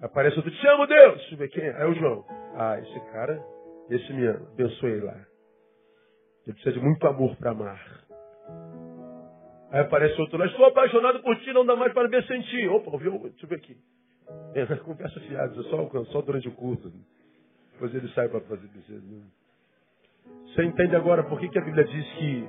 Aparece 0.00 0.36
outro, 0.36 0.50
te 0.50 0.66
amo, 0.66 0.86
Deus. 0.86 1.14
Deixa 1.18 1.34
eu 1.34 1.38
ver 1.38 1.48
quem 1.48 1.64
é. 1.64 1.82
É 1.82 1.86
o 1.86 1.94
João. 1.94 2.24
Ah, 2.54 2.78
esse 2.78 3.00
cara, 3.12 3.42
esse 3.90 4.12
me 4.12 4.26
ama. 4.26 4.48
Abençoe 4.52 4.92
ele 4.92 5.04
lá. 5.04 5.27
Ele 6.48 6.54
precisa 6.54 6.72
de 6.72 6.80
muito 6.80 7.06
amor 7.06 7.36
para 7.36 7.50
amar. 7.50 7.78
Aí 9.70 9.80
aparece 9.80 10.18
outro 10.18 10.38
lá, 10.38 10.46
estou 10.46 10.64
apaixonado 10.64 11.20
por 11.20 11.36
ti, 11.40 11.52
não 11.52 11.66
dá 11.66 11.76
mais 11.76 11.92
para 11.92 12.08
ver 12.08 12.26
sem 12.26 12.40
ti. 12.40 12.66
Opa, 12.68 12.90
ouviu? 12.90 13.18
Deixa 13.18 13.44
eu 13.44 13.48
ver 13.50 13.56
aqui. 13.56 13.76
É, 14.54 14.64
conversa 14.76 15.20
fiada, 15.20 15.54
só, 15.64 16.04
só 16.06 16.22
durante 16.22 16.48
o 16.48 16.52
culto. 16.52 16.90
Depois 17.72 17.94
ele 17.94 18.08
sai 18.14 18.30
para 18.30 18.40
fazer 18.40 18.66
dizer. 18.68 19.02
Você 20.46 20.64
entende 20.64 20.96
agora 20.96 21.22
por 21.24 21.38
que, 21.38 21.50
que 21.50 21.58
a 21.58 21.64
Bíblia 21.64 21.84
diz 21.84 22.12
que 22.14 22.48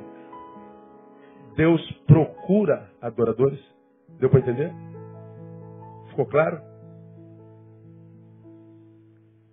Deus 1.57 1.91
procura 2.07 2.89
adoradores? 3.01 3.59
Deu 4.17 4.29
para 4.29 4.39
entender? 4.39 4.71
Ficou 6.11 6.25
claro? 6.25 6.61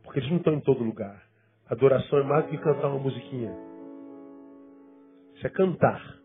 Porque 0.05 0.20
eles 0.20 0.30
não 0.30 0.38
estão 0.38 0.55
em 0.55 0.61
todo 0.61 0.84
lugar. 0.84 1.20
Adoração 1.68 2.20
é 2.20 2.22
mais 2.22 2.44
do 2.44 2.51
que 2.53 2.59
cantar 2.59 2.86
uma 2.86 3.01
musiquinha. 3.01 3.65
Isso 5.37 5.47
é 5.47 5.51
cantar. 5.51 6.16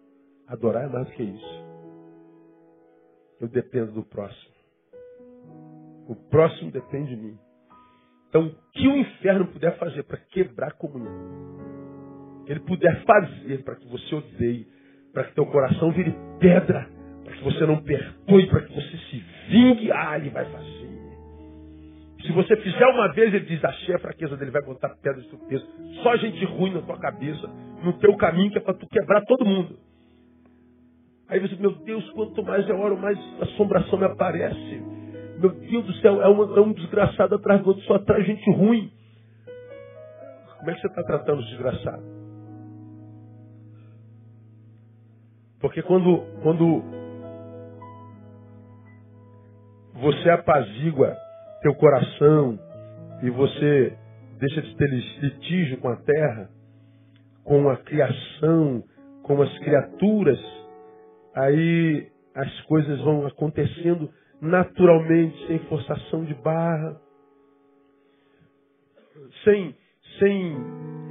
Adorar 0.48 0.86
é 0.86 0.88
mais 0.88 1.08
do 1.08 1.14
que 1.14 1.24
isso. 1.24 1.66
Eu 3.40 3.48
dependo 3.48 3.92
do 3.92 4.04
próximo. 4.04 4.52
O 6.08 6.16
próximo 6.30 6.72
depende 6.72 7.16
de 7.16 7.22
mim. 7.22 7.38
Então, 8.30 8.48
o 8.48 8.72
que 8.72 8.88
o 8.88 8.98
inferno 8.98 9.48
puder 9.48 9.78
fazer 9.78 10.04
para 10.04 10.18
quebrar 10.18 10.70
a 10.70 10.72
comunhão, 10.72 12.46
ele 12.48 12.62
puder 12.62 13.04
fazer 13.04 13.64
para 13.64 13.76
que 13.76 13.88
você 13.88 14.16
odeie, 14.16 14.68
para 15.14 15.26
que 15.26 15.36
teu 15.36 15.46
coração 15.46 15.92
vire 15.92 16.16
pedra, 16.40 16.90
para 17.24 17.34
que 17.34 17.44
você 17.44 17.66
não 17.66 17.82
perdoe, 17.84 18.48
para 18.50 18.62
que 18.62 18.74
você 18.74 18.98
se 18.98 19.24
vingue, 19.50 19.92
ah, 19.92 20.18
ele 20.18 20.30
vai 20.30 20.46
fazer. 20.46 20.92
Se 22.26 22.32
você 22.32 22.56
fizer 22.56 22.86
uma 22.86 23.12
vez, 23.14 23.34
ele 23.34 23.46
diz, 23.46 23.64
achei 23.64 23.96
a 23.96 24.00
fraqueza 24.00 24.38
dele, 24.38 24.52
vai 24.52 24.62
botar 24.62 24.90
pedra 25.02 25.22
de 25.22 25.28
tropeço. 25.28 25.66
Só 26.04 26.16
gente 26.18 26.46
ruim 26.46 26.74
na 26.74 26.82
tua 26.82 26.98
cabeça, 26.98 27.50
no 27.84 27.94
teu 27.94 28.16
caminho, 28.18 28.52
que 28.52 28.58
é 28.58 28.62
para 28.62 28.74
tu 28.74 28.88
quebrar 28.88 29.22
todo 29.26 29.46
mundo. 29.46 29.78
Aí 31.28 31.40
você, 31.40 31.56
meu 31.56 31.72
Deus, 31.72 32.10
quanto 32.12 32.44
mais 32.44 32.68
eu 32.68 32.78
oro, 32.80 32.98
mais 32.98 33.18
assombração 33.42 33.98
me 33.98 34.06
aparece. 34.06 34.84
Meu 35.40 35.50
Deus 35.50 35.86
do 35.86 35.94
céu, 35.96 36.22
é, 36.22 36.28
uma, 36.28 36.58
é 36.58 36.62
um 36.62 36.74
desgraçado 36.74 37.36
atrás 37.36 37.62
do 37.62 37.70
outro, 37.70 37.84
só 37.84 37.98
traz 38.00 38.26
gente 38.26 38.52
ruim. 38.52 38.92
Como 40.60 40.70
é 40.70 40.74
que 40.74 40.82
você 40.82 40.88
está 40.88 41.04
tratando 41.04 41.40
os 41.40 41.50
desgraçados? 41.50 42.06
Porque 45.60 45.82
quando, 45.84 46.22
quando 46.44 46.84
você 49.94 50.30
apazigua 50.32 51.16
teu 51.62 51.74
coração 51.76 52.60
e 53.24 53.30
você 53.30 53.98
deixa 54.40 54.62
de 54.62 54.76
ter 54.76 54.90
litígio 55.22 55.78
com 55.78 55.90
a 55.90 55.96
terra, 55.96 56.50
com 57.44 57.70
a 57.70 57.78
criação, 57.78 58.84
com 59.24 59.42
as 59.42 59.60
criaturas, 59.60 60.40
aí 61.36 62.08
as 62.36 62.62
coisas 62.62 63.00
vão 63.02 63.26
acontecendo 63.26 64.10
naturalmente, 64.42 65.48
sem 65.48 65.60
forçação 65.60 66.26
de 66.26 66.34
barra, 66.36 67.00
sem, 69.44 69.76
sem 70.20 70.56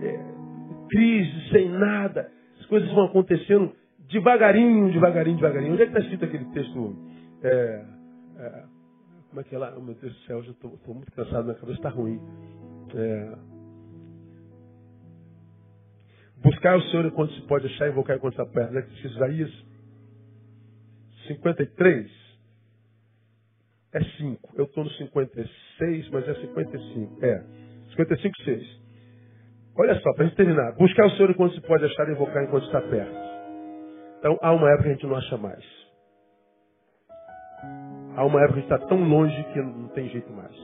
é, 0.03 0.89
crise, 0.91 1.51
sem 1.51 1.69
nada. 1.69 2.31
As 2.59 2.67
coisas 2.67 2.91
vão 2.93 3.05
acontecendo 3.05 3.73
devagarinho, 4.09 4.91
devagarinho, 4.93 5.37
devagarinho. 5.37 5.73
Onde 5.75 5.83
é 5.83 5.87
que 5.87 5.93
está 5.93 6.01
escrito 6.01 6.25
aquele 6.25 6.45
texto? 6.47 6.97
É, 7.43 7.85
é, 8.39 8.65
como 9.29 9.41
é 9.41 9.45
que 9.45 9.55
é 9.55 9.59
lá? 9.59 9.73
Oh, 9.77 9.81
meu 9.81 9.95
Deus 9.95 10.13
do 10.13 10.21
céu, 10.21 10.43
já 10.43 10.51
estou 10.51 10.95
muito 10.95 11.13
cansado, 11.13 11.45
minha 11.45 11.55
cabeça 11.55 11.79
está 11.79 11.89
ruim. 11.89 12.21
É, 12.95 13.39
buscar 16.43 16.77
o 16.77 16.83
Senhor 16.83 17.07
enquanto 17.07 17.33
se 17.35 17.43
pode 17.43 17.67
achar, 17.67 17.89
invocar 17.89 18.17
enquanto 18.17 18.35
se 18.35 18.41
aperta. 18.41 18.73
Né? 18.73 18.87
Isaías 19.05 19.65
53. 21.27 22.21
É 23.93 24.05
5. 24.05 24.55
Eu 24.57 24.65
estou 24.67 24.85
no 24.85 24.91
56, 24.91 26.11
mas 26.11 26.29
é 26.29 26.35
55. 26.35 27.25
É. 27.25 27.45
55, 27.91 28.43
6. 28.45 28.81
Olha 29.77 29.95
só, 30.01 30.13
para 30.13 30.25
a 30.25 30.27
gente 30.27 30.37
terminar. 30.37 30.73
Buscar 30.73 31.07
o 31.07 31.11
Senhor 31.11 31.31
enquanto 31.31 31.55
se 31.55 31.61
pode 31.63 31.85
achar 31.85 32.09
invocar 32.09 32.45
enquanto 32.45 32.67
está 32.67 32.81
perto. 32.83 33.31
Então, 34.19 34.39
há 34.43 34.53
uma 34.53 34.69
época 34.71 34.85
que 34.85 34.89
a 34.91 34.93
gente 34.93 35.07
não 35.07 35.17
acha 35.17 35.37
mais. 35.37 35.65
Há 38.17 38.25
uma 38.25 38.43
época 38.43 38.55
que 38.55 38.59
a 38.59 38.63
gente 38.63 38.73
está 38.75 38.89
tão 38.89 39.03
longe 39.03 39.45
que 39.53 39.59
não 39.61 39.89
tem 39.89 40.09
jeito 40.11 40.31
mais. 40.33 40.57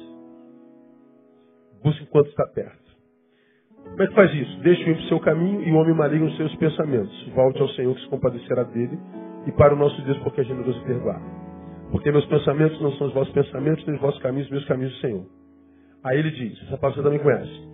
Busque 1.82 2.04
enquanto 2.04 2.28
está 2.28 2.46
perto. 2.48 2.85
Como 3.90 4.02
é 4.02 4.06
que 4.06 4.14
faz 4.14 4.34
isso? 4.34 4.60
Deixe 4.60 4.84
o 4.84 4.90
ímpio 4.90 5.08
seu 5.08 5.20
caminho 5.20 5.62
e 5.62 5.72
o 5.72 5.76
homem 5.76 5.94
maligno 5.94 6.26
os 6.26 6.36
seus 6.36 6.54
pensamentos. 6.56 7.28
Volte 7.34 7.60
ao 7.62 7.68
Senhor 7.70 7.94
que 7.94 8.02
se 8.02 8.08
compadecerá 8.08 8.62
dele 8.64 8.98
e 9.46 9.52
para 9.52 9.74
o 9.74 9.76
nosso 9.76 10.00
Deus 10.02 10.18
porque 10.18 10.42
é 10.42 10.44
generoso 10.44 10.80
perdoar. 10.84 11.20
Porque 11.90 12.10
meus 12.10 12.26
pensamentos 12.26 12.80
não 12.80 12.92
são 12.92 13.06
os 13.06 13.14
vossos 13.14 13.32
pensamentos, 13.32 13.86
nem 13.86 13.96
os 13.96 14.02
vossos 14.02 14.20
caminhos, 14.20 14.50
meus 14.50 14.64
caminhos 14.66 14.92
do 14.94 15.00
Senhor. 15.00 15.24
Aí 16.04 16.18
ele 16.18 16.30
diz, 16.30 16.60
essa 16.62 16.76
palavra 16.76 17.02
você 17.02 17.08
também 17.08 17.20
conhece. 17.20 17.66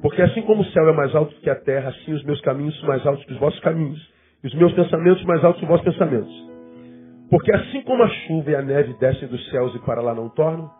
Porque 0.00 0.22
assim 0.22 0.42
como 0.42 0.62
o 0.62 0.66
céu 0.66 0.88
é 0.88 0.92
mais 0.92 1.14
alto 1.14 1.34
que 1.40 1.50
a 1.50 1.56
terra, 1.56 1.90
assim 1.90 2.12
os 2.12 2.22
meus 2.24 2.40
caminhos 2.42 2.78
são 2.78 2.88
mais 2.88 3.04
altos 3.04 3.24
que 3.24 3.32
os 3.32 3.38
vossos 3.38 3.58
caminhos, 3.60 3.98
e 4.44 4.46
os 4.46 4.54
meus 4.54 4.72
pensamentos 4.72 5.24
mais 5.24 5.42
altos 5.44 5.58
que 5.58 5.64
os 5.64 5.70
vossos 5.70 5.84
pensamentos. 5.84 6.48
Porque 7.30 7.52
assim 7.52 7.82
como 7.82 8.02
a 8.02 8.08
chuva 8.08 8.50
e 8.50 8.54
a 8.54 8.62
neve 8.62 8.94
descem 9.00 9.28
dos 9.28 9.50
céus 9.50 9.74
e 9.74 9.78
para 9.80 10.00
lá 10.00 10.14
não 10.14 10.28
tornam, 10.30 10.70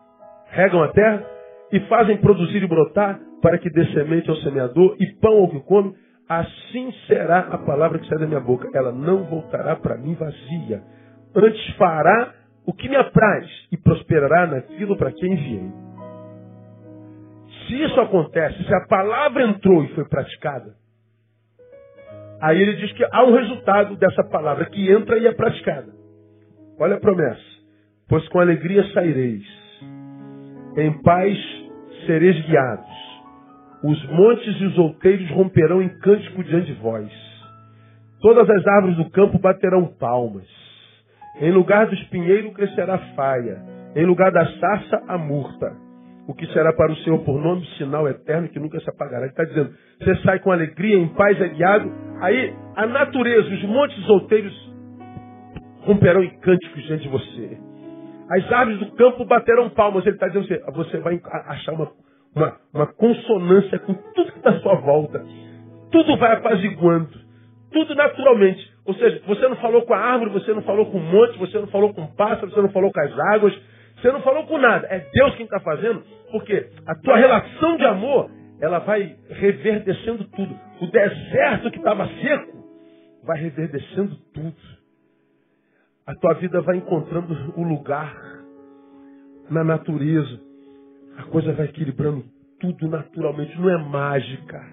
regam 0.51 0.83
a 0.83 0.89
terra 0.89 1.25
e 1.73 1.81
fazem 1.81 2.17
produzir 2.19 2.63
e 2.63 2.67
brotar 2.67 3.21
para 3.41 3.59
que 3.59 3.71
dê 3.71 3.85
semente 3.93 4.29
ao 4.29 4.37
semeador 4.37 4.97
e 4.99 5.07
pão 5.21 5.39
ao 5.39 5.51
que 5.51 5.61
come, 5.61 5.95
assim 6.29 6.93
será 7.07 7.41
a 7.41 7.59
palavra 7.59 7.99
que 7.99 8.09
sai 8.09 8.19
da 8.19 8.27
minha 8.27 8.41
boca. 8.41 8.69
Ela 8.75 8.93
não 8.93 9.25
voltará 9.25 9.77
para 9.77 9.97
mim 9.97 10.15
vazia. 10.15 10.83
Antes 11.35 11.77
fará 11.77 12.35
o 12.67 12.73
que 12.73 12.89
me 12.89 12.97
apraz 12.97 13.47
e 13.73 13.77
prosperará 13.77 14.47
naquilo 14.47 14.97
para 14.97 15.13
quem 15.13 15.33
enviei. 15.33 15.71
Se 17.67 17.83
isso 17.83 18.01
acontece, 18.01 18.63
se 18.65 18.75
a 18.75 18.87
palavra 18.87 19.43
entrou 19.45 19.85
e 19.85 19.89
foi 19.95 20.07
praticada, 20.07 20.75
aí 22.41 22.61
ele 22.61 22.77
diz 22.77 22.93
que 22.93 23.05
há 23.11 23.25
um 23.25 23.35
resultado 23.35 23.97
dessa 23.97 24.25
palavra 24.25 24.67
que 24.67 24.91
entra 24.91 25.19
e 25.19 25.27
é 25.27 25.33
praticada. 25.33 25.93
Olha 26.79 26.97
a 26.97 27.01
promessa. 27.01 27.59
Pois 28.09 28.27
com 28.29 28.41
alegria 28.41 28.85
saireis, 28.93 29.45
em 30.79 31.03
paz 31.03 31.37
sereis 32.07 32.41
guiados. 32.47 33.08
Os 33.83 34.09
montes 34.11 34.61
e 34.61 34.65
os 34.65 34.79
outeiros 34.79 35.31
romperão 35.31 35.81
em 35.83 35.89
cântico 36.01 36.43
diante 36.43 36.73
de 36.73 36.81
vós. 36.81 37.11
Todas 38.21 38.49
as 38.51 38.67
árvores 38.67 38.97
do 38.97 39.11
campo 39.11 39.39
baterão 39.39 39.87
palmas. 39.87 40.47
Em 41.41 41.53
lugar 41.53 41.87
do 41.87 41.95
espinheiro 41.95 42.53
crescerá 42.53 42.99
faia. 43.15 43.63
Em 43.95 44.05
lugar 44.05 44.33
da 44.33 44.45
sarça, 44.59 45.03
a 45.07 45.17
murta 45.17 45.89
o 46.29 46.35
que 46.35 46.47
será 46.53 46.75
para 46.75 46.93
o 46.93 46.97
Senhor 46.97 47.19
por 47.25 47.41
nome, 47.41 47.65
sinal 47.79 48.07
eterno 48.07 48.51
que 48.51 48.61
nunca 48.61 48.79
se 48.81 48.91
apagará. 48.91 49.23
Ele 49.23 49.31
está 49.31 49.45
dizendo, 49.45 49.75
você 49.99 50.15
sai 50.17 50.39
com 50.41 50.53
alegria, 50.53 50.99
em 50.99 51.09
paz, 51.09 51.41
é 51.41 51.49
guiado. 51.49 51.91
Aí 52.21 52.55
a 52.77 52.87
natureza, 52.87 53.49
os 53.49 53.65
montes 53.65 54.09
outeiros 54.11 54.53
romperão 55.87 56.23
em 56.23 56.29
cânticos 56.41 56.85
diante 56.85 57.05
de 57.05 57.09
você. 57.09 57.59
As 58.31 58.53
aves 58.53 58.79
do 58.79 58.93
campo 58.93 59.25
baterão 59.25 59.71
palmas. 59.71 60.05
Ele 60.05 60.17
está 60.17 60.29
dizendo, 60.29 60.47
você, 60.47 60.59
você 60.71 60.99
vai 60.99 61.19
achar 61.47 61.73
uma, 61.73 61.91
uma, 62.35 62.57
uma 62.73 62.87
consonância 62.87 63.79
com 63.81 63.95
tudo 63.95 64.33
que 64.33 64.39
está 64.39 64.51
à 64.51 64.61
sua 64.61 64.75
volta. 64.77 65.25
Tudo 65.91 66.17
vai 66.17 66.33
apaziguando. 66.35 67.11
Tudo 67.73 67.95
naturalmente. 67.95 68.73
Ou 68.85 68.95
seja, 68.95 69.23
você 69.27 69.47
não 69.49 69.57
falou 69.57 69.83
com 69.83 69.93
a 69.93 69.99
árvore, 69.99 70.31
você 70.31 70.53
não 70.53 70.63
falou 70.63 70.87
com 70.87 70.99
o 70.99 71.03
monte, 71.03 71.39
você 71.39 71.59
não 71.59 71.67
falou 71.69 71.93
com 71.93 72.03
o 72.03 72.17
pássaro, 72.17 72.51
você 72.51 72.63
não 72.63 72.71
falou 72.71 72.91
com 72.93 73.01
as 73.01 73.19
águas, 73.35 73.55
você 73.97 74.11
não 74.11 74.23
falou 74.23 74.47
com 74.47 74.59
nada. 74.59 74.87
É 74.89 75.07
Deus 75.13 75.35
quem 75.37 75.45
está 75.45 75.61
fazendo, 75.61 76.03
porque 76.31 76.71
a 76.87 76.95
tua 76.95 77.17
relação 77.17 77.77
de 77.77 77.85
amor, 77.85 78.31
ela 78.61 78.79
vai 78.79 79.17
reverdecendo 79.29 80.25
tudo. 80.25 80.59
O 80.81 80.87
deserto 80.87 81.71
que 81.71 81.79
estava 81.79 82.09
seco, 82.23 82.59
vai 83.25 83.39
reverdecendo 83.41 84.17
tudo. 84.33 84.57
A 86.07 86.15
tua 86.15 86.35
vida 86.35 86.63
vai 86.63 86.77
encontrando 86.77 87.53
o 87.57 87.63
lugar 87.63 88.17
na 89.51 89.63
natureza. 89.63 90.48
A 91.19 91.25
coisa 91.25 91.53
vai 91.53 91.67
equilibrando 91.67 92.25
tudo 92.61 92.89
naturalmente. 92.89 93.59
Não 93.61 93.69
é 93.69 93.77
mágica. 93.77 94.65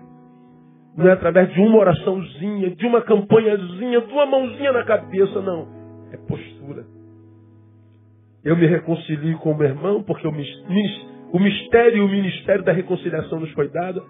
Não 0.95 1.07
é 1.07 1.11
através 1.11 1.51
de 1.53 1.59
uma 1.59 1.79
oraçãozinha, 1.79 2.73
de 2.75 2.85
uma 2.85 3.01
campanhazinha, 3.01 3.99
de 3.99 4.13
uma 4.13 4.25
mãozinha 4.25 4.71
na 4.71 4.85
cabeça, 4.85 5.41
não. 5.41 5.67
É 6.11 6.17
postura. 6.17 6.85
Eu 8.43 8.55
me 8.55 8.67
reconcilio 8.67 9.37
com 9.39 9.51
o 9.51 9.57
meu 9.57 9.67
irmão, 9.67 10.03
porque 10.03 10.25
o, 10.27 10.31
mistério 10.31 11.97
e 11.97 12.01
o 12.01 12.07
ministério 12.07 12.63
da 12.63 12.71
reconciliação 12.71 13.39
nos 13.39 13.51
foi 13.51 13.67
dado. 13.69 14.05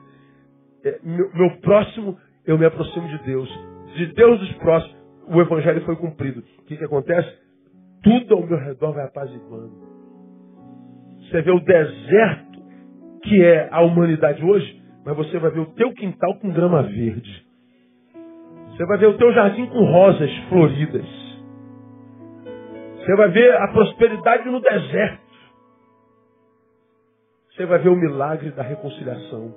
É, 0.83 0.99
meu, 1.03 1.31
meu 1.33 1.57
próximo, 1.61 2.17
eu 2.45 2.57
me 2.57 2.65
aproximo 2.65 3.07
de 3.07 3.17
Deus. 3.23 3.49
De 3.95 4.07
Deus 4.07 4.39
dos 4.39 4.51
próximos, 4.57 4.95
o 5.29 5.41
evangelho 5.41 5.81
foi 5.85 5.95
cumprido. 5.95 6.43
O 6.59 6.65
que, 6.65 6.75
que 6.75 6.83
acontece? 6.83 7.33
Tudo 8.03 8.35
ao 8.35 8.45
meu 8.45 8.59
redor 8.59 8.91
vai 8.91 9.05
apaziguando. 9.05 9.84
Você 11.25 11.41
vê 11.41 11.51
o 11.51 11.59
deserto 11.59 12.45
que 13.23 13.43
é 13.43 13.67
a 13.71 13.81
humanidade 13.81 14.43
hoje, 14.43 14.81
mas 15.03 15.15
você 15.15 15.39
vai 15.39 15.51
ver 15.51 15.59
o 15.59 15.73
teu 15.73 15.91
quintal 15.93 16.39
com 16.39 16.51
grama 16.51 16.83
verde. 16.83 17.45
Você 18.69 18.85
vai 18.85 18.97
ver 18.97 19.07
o 19.07 19.17
teu 19.17 19.33
jardim 19.33 19.65
com 19.67 19.85
rosas 19.85 20.29
floridas. 20.49 21.05
Você 22.97 23.15
vai 23.15 23.29
ver 23.29 23.55
a 23.55 23.67
prosperidade 23.69 24.49
no 24.49 24.59
deserto. 24.59 25.25
Você 27.51 27.65
vai 27.65 27.79
ver 27.79 27.89
o 27.89 27.95
milagre 27.95 28.51
da 28.51 28.63
reconciliação. 28.63 29.55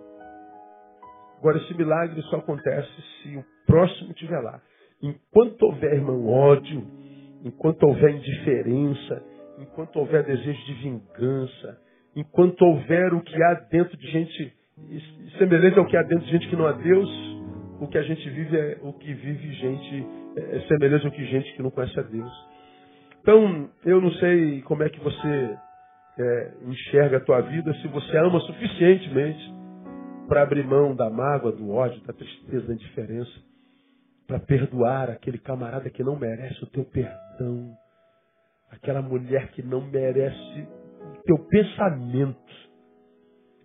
Agora, 1.38 1.58
esse 1.58 1.74
milagre 1.74 2.20
só 2.22 2.36
acontece 2.36 2.90
se 3.22 3.36
o 3.36 3.44
próximo 3.66 4.10
estiver 4.10 4.40
lá. 4.40 4.60
Enquanto 5.02 5.62
houver, 5.62 5.94
irmão, 5.94 6.28
ódio, 6.28 6.84
enquanto 7.44 7.82
houver 7.84 8.14
indiferença, 8.14 9.22
enquanto 9.60 9.96
houver 9.96 10.24
desejo 10.24 10.64
de 10.66 10.74
vingança, 10.74 11.78
enquanto 12.14 12.62
houver 12.62 13.12
o 13.14 13.20
que 13.20 13.42
há 13.42 13.54
dentro 13.54 13.96
de 13.96 14.06
gente 14.10 14.58
semelhante 15.38 15.78
ao 15.78 15.86
que 15.86 15.96
há 15.96 16.02
dentro 16.02 16.24
de 16.24 16.30
gente 16.30 16.48
que 16.48 16.56
não 16.56 16.66
há 16.66 16.72
Deus, 16.72 17.08
o 17.80 17.86
que 17.88 17.98
a 17.98 18.02
gente 18.02 18.28
vive 18.30 18.56
é 18.56 18.78
o 18.82 18.92
que 18.92 19.12
vive 19.12 19.52
gente 19.54 20.06
é, 20.36 20.56
é 20.56 20.60
semelhante 20.68 21.06
ao 21.06 21.12
que 21.12 21.24
gente 21.24 21.52
que 21.54 21.62
não 21.62 21.70
conhece 21.70 21.98
a 21.98 22.02
Deus. 22.02 22.32
Então, 23.20 23.70
eu 23.84 24.00
não 24.00 24.10
sei 24.12 24.62
como 24.62 24.82
é 24.82 24.88
que 24.88 25.00
você 25.00 25.56
é, 26.18 26.52
enxerga 26.66 27.18
a 27.18 27.20
tua 27.20 27.40
vida, 27.40 27.72
se 27.74 27.88
você 27.88 28.16
ama 28.16 28.40
suficientemente 28.40 29.54
para 30.28 30.42
abrir 30.42 30.64
mão 30.64 30.94
da 30.94 31.08
mágoa, 31.08 31.52
do 31.52 31.70
ódio, 31.70 32.00
da 32.02 32.12
tristeza, 32.12 32.66
da 32.66 32.74
indiferença, 32.74 33.30
para 34.26 34.38
perdoar 34.38 35.10
aquele 35.10 35.38
camarada 35.38 35.88
que 35.88 36.02
não 36.02 36.18
merece 36.18 36.62
o 36.62 36.66
teu 36.66 36.84
perdão, 36.84 37.74
aquela 38.70 39.02
mulher 39.02 39.50
que 39.52 39.62
não 39.62 39.80
merece 39.80 40.68
o 41.18 41.22
teu 41.24 41.38
pensamento, 41.46 42.52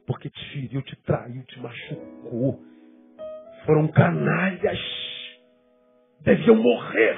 porque 0.06 0.30
te 0.30 0.54
feriu, 0.54 0.82
te 0.82 0.96
traiu, 1.04 1.44
te 1.44 1.60
machucou, 1.60 2.62
foram 3.66 3.88
canalhas, 3.88 4.80
deviam 6.22 6.56
morrer. 6.56 7.18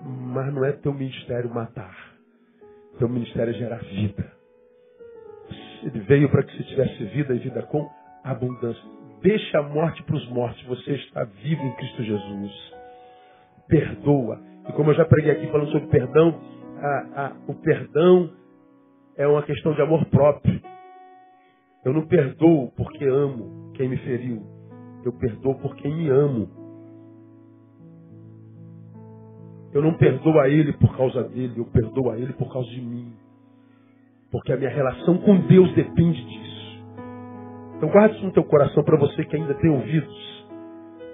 Mas 0.00 0.54
não 0.54 0.64
é 0.64 0.72
teu 0.72 0.94
ministério 0.94 1.52
matar. 1.52 2.18
Teu 2.98 3.08
ministério 3.08 3.52
é 3.52 3.58
gerar 3.58 3.78
vida. 3.78 4.32
Ele 5.82 6.00
veio 6.00 6.28
para 6.30 6.42
que 6.42 6.56
se 6.56 6.64
tivesse 6.64 7.04
vida 7.06 7.34
e 7.34 7.38
vida 7.38 7.62
com 7.62 7.88
abundância. 8.24 8.82
Deixa 9.22 9.58
a 9.58 9.62
morte 9.62 10.02
para 10.04 10.16
os 10.16 10.28
mortos. 10.28 10.62
Você 10.64 10.92
está 10.92 11.24
vivo 11.24 11.62
em 11.62 11.76
Cristo 11.76 12.02
Jesus. 12.02 12.72
Perdoa. 13.68 14.40
E 14.68 14.72
como 14.72 14.90
eu 14.90 14.94
já 14.94 15.04
preguei 15.04 15.32
aqui 15.32 15.46
falando 15.48 15.70
sobre 15.70 15.88
perdão, 15.88 16.38
a, 16.76 17.24
a, 17.24 17.36
o 17.48 17.54
perdão 17.54 18.30
é 19.16 19.26
uma 19.26 19.42
questão 19.42 19.72
de 19.74 19.82
amor 19.82 20.04
próprio. 20.06 20.60
Eu 21.84 21.92
não 21.92 22.06
perdoo 22.06 22.72
porque 22.76 23.04
amo 23.04 23.72
quem 23.74 23.88
me 23.88 23.96
feriu. 23.98 24.42
Eu 25.04 25.12
perdoo 25.12 25.54
porque 25.56 25.88
me 25.88 26.08
amo. 26.08 26.48
Eu 29.72 29.82
não 29.82 29.94
perdoo 29.94 30.38
a 30.38 30.48
ele 30.48 30.72
por 30.74 30.96
causa 30.96 31.24
dele, 31.24 31.54
eu 31.56 31.66
perdoo 31.66 32.10
a 32.10 32.18
ele 32.18 32.32
por 32.32 32.52
causa 32.52 32.68
de 32.70 32.80
mim. 32.80 33.12
Porque 34.30 34.52
a 34.52 34.56
minha 34.56 34.70
relação 34.70 35.18
com 35.18 35.40
Deus 35.46 35.72
depende 35.74 36.24
disso. 36.24 36.84
Então 37.76 37.88
guarde 37.90 38.16
isso 38.16 38.26
no 38.26 38.32
teu 38.32 38.44
coração 38.44 38.82
para 38.82 38.98
você 38.98 39.24
que 39.24 39.36
ainda 39.36 39.54
tem 39.54 39.70
ouvidos. 39.70 40.46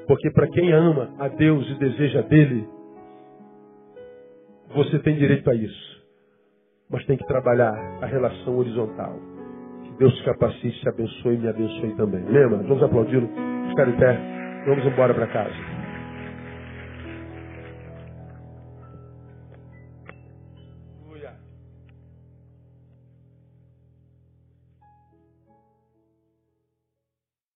Porque 0.06 0.30
para 0.30 0.48
quem 0.48 0.72
ama 0.72 1.14
a 1.18 1.28
Deus 1.28 1.68
e 1.70 1.74
deseja 1.78 2.22
dele, 2.22 2.66
você 4.74 4.98
tem 4.98 5.16
direito 5.16 5.48
a 5.50 5.54
isso. 5.54 6.04
Mas 6.90 7.04
tem 7.06 7.16
que 7.16 7.26
trabalhar 7.26 7.72
a 8.02 8.06
relação 8.06 8.56
horizontal. 8.56 9.18
Que 9.84 9.98
Deus 9.98 10.14
te 10.16 10.24
capacite, 10.24 10.80
te 10.80 10.88
abençoe 10.88 11.34
e 11.34 11.38
me 11.38 11.48
abençoe 11.48 11.96
também. 11.96 12.24
Lembra? 12.24 12.58
Vamos 12.58 12.82
aplaudi-lo. 12.82 13.28
Ficar 13.70 13.88
em 13.88 13.96
pé. 13.96 14.18
Vamos 14.66 14.84
embora 14.84 15.14
para 15.14 15.26
casa. 15.28 15.83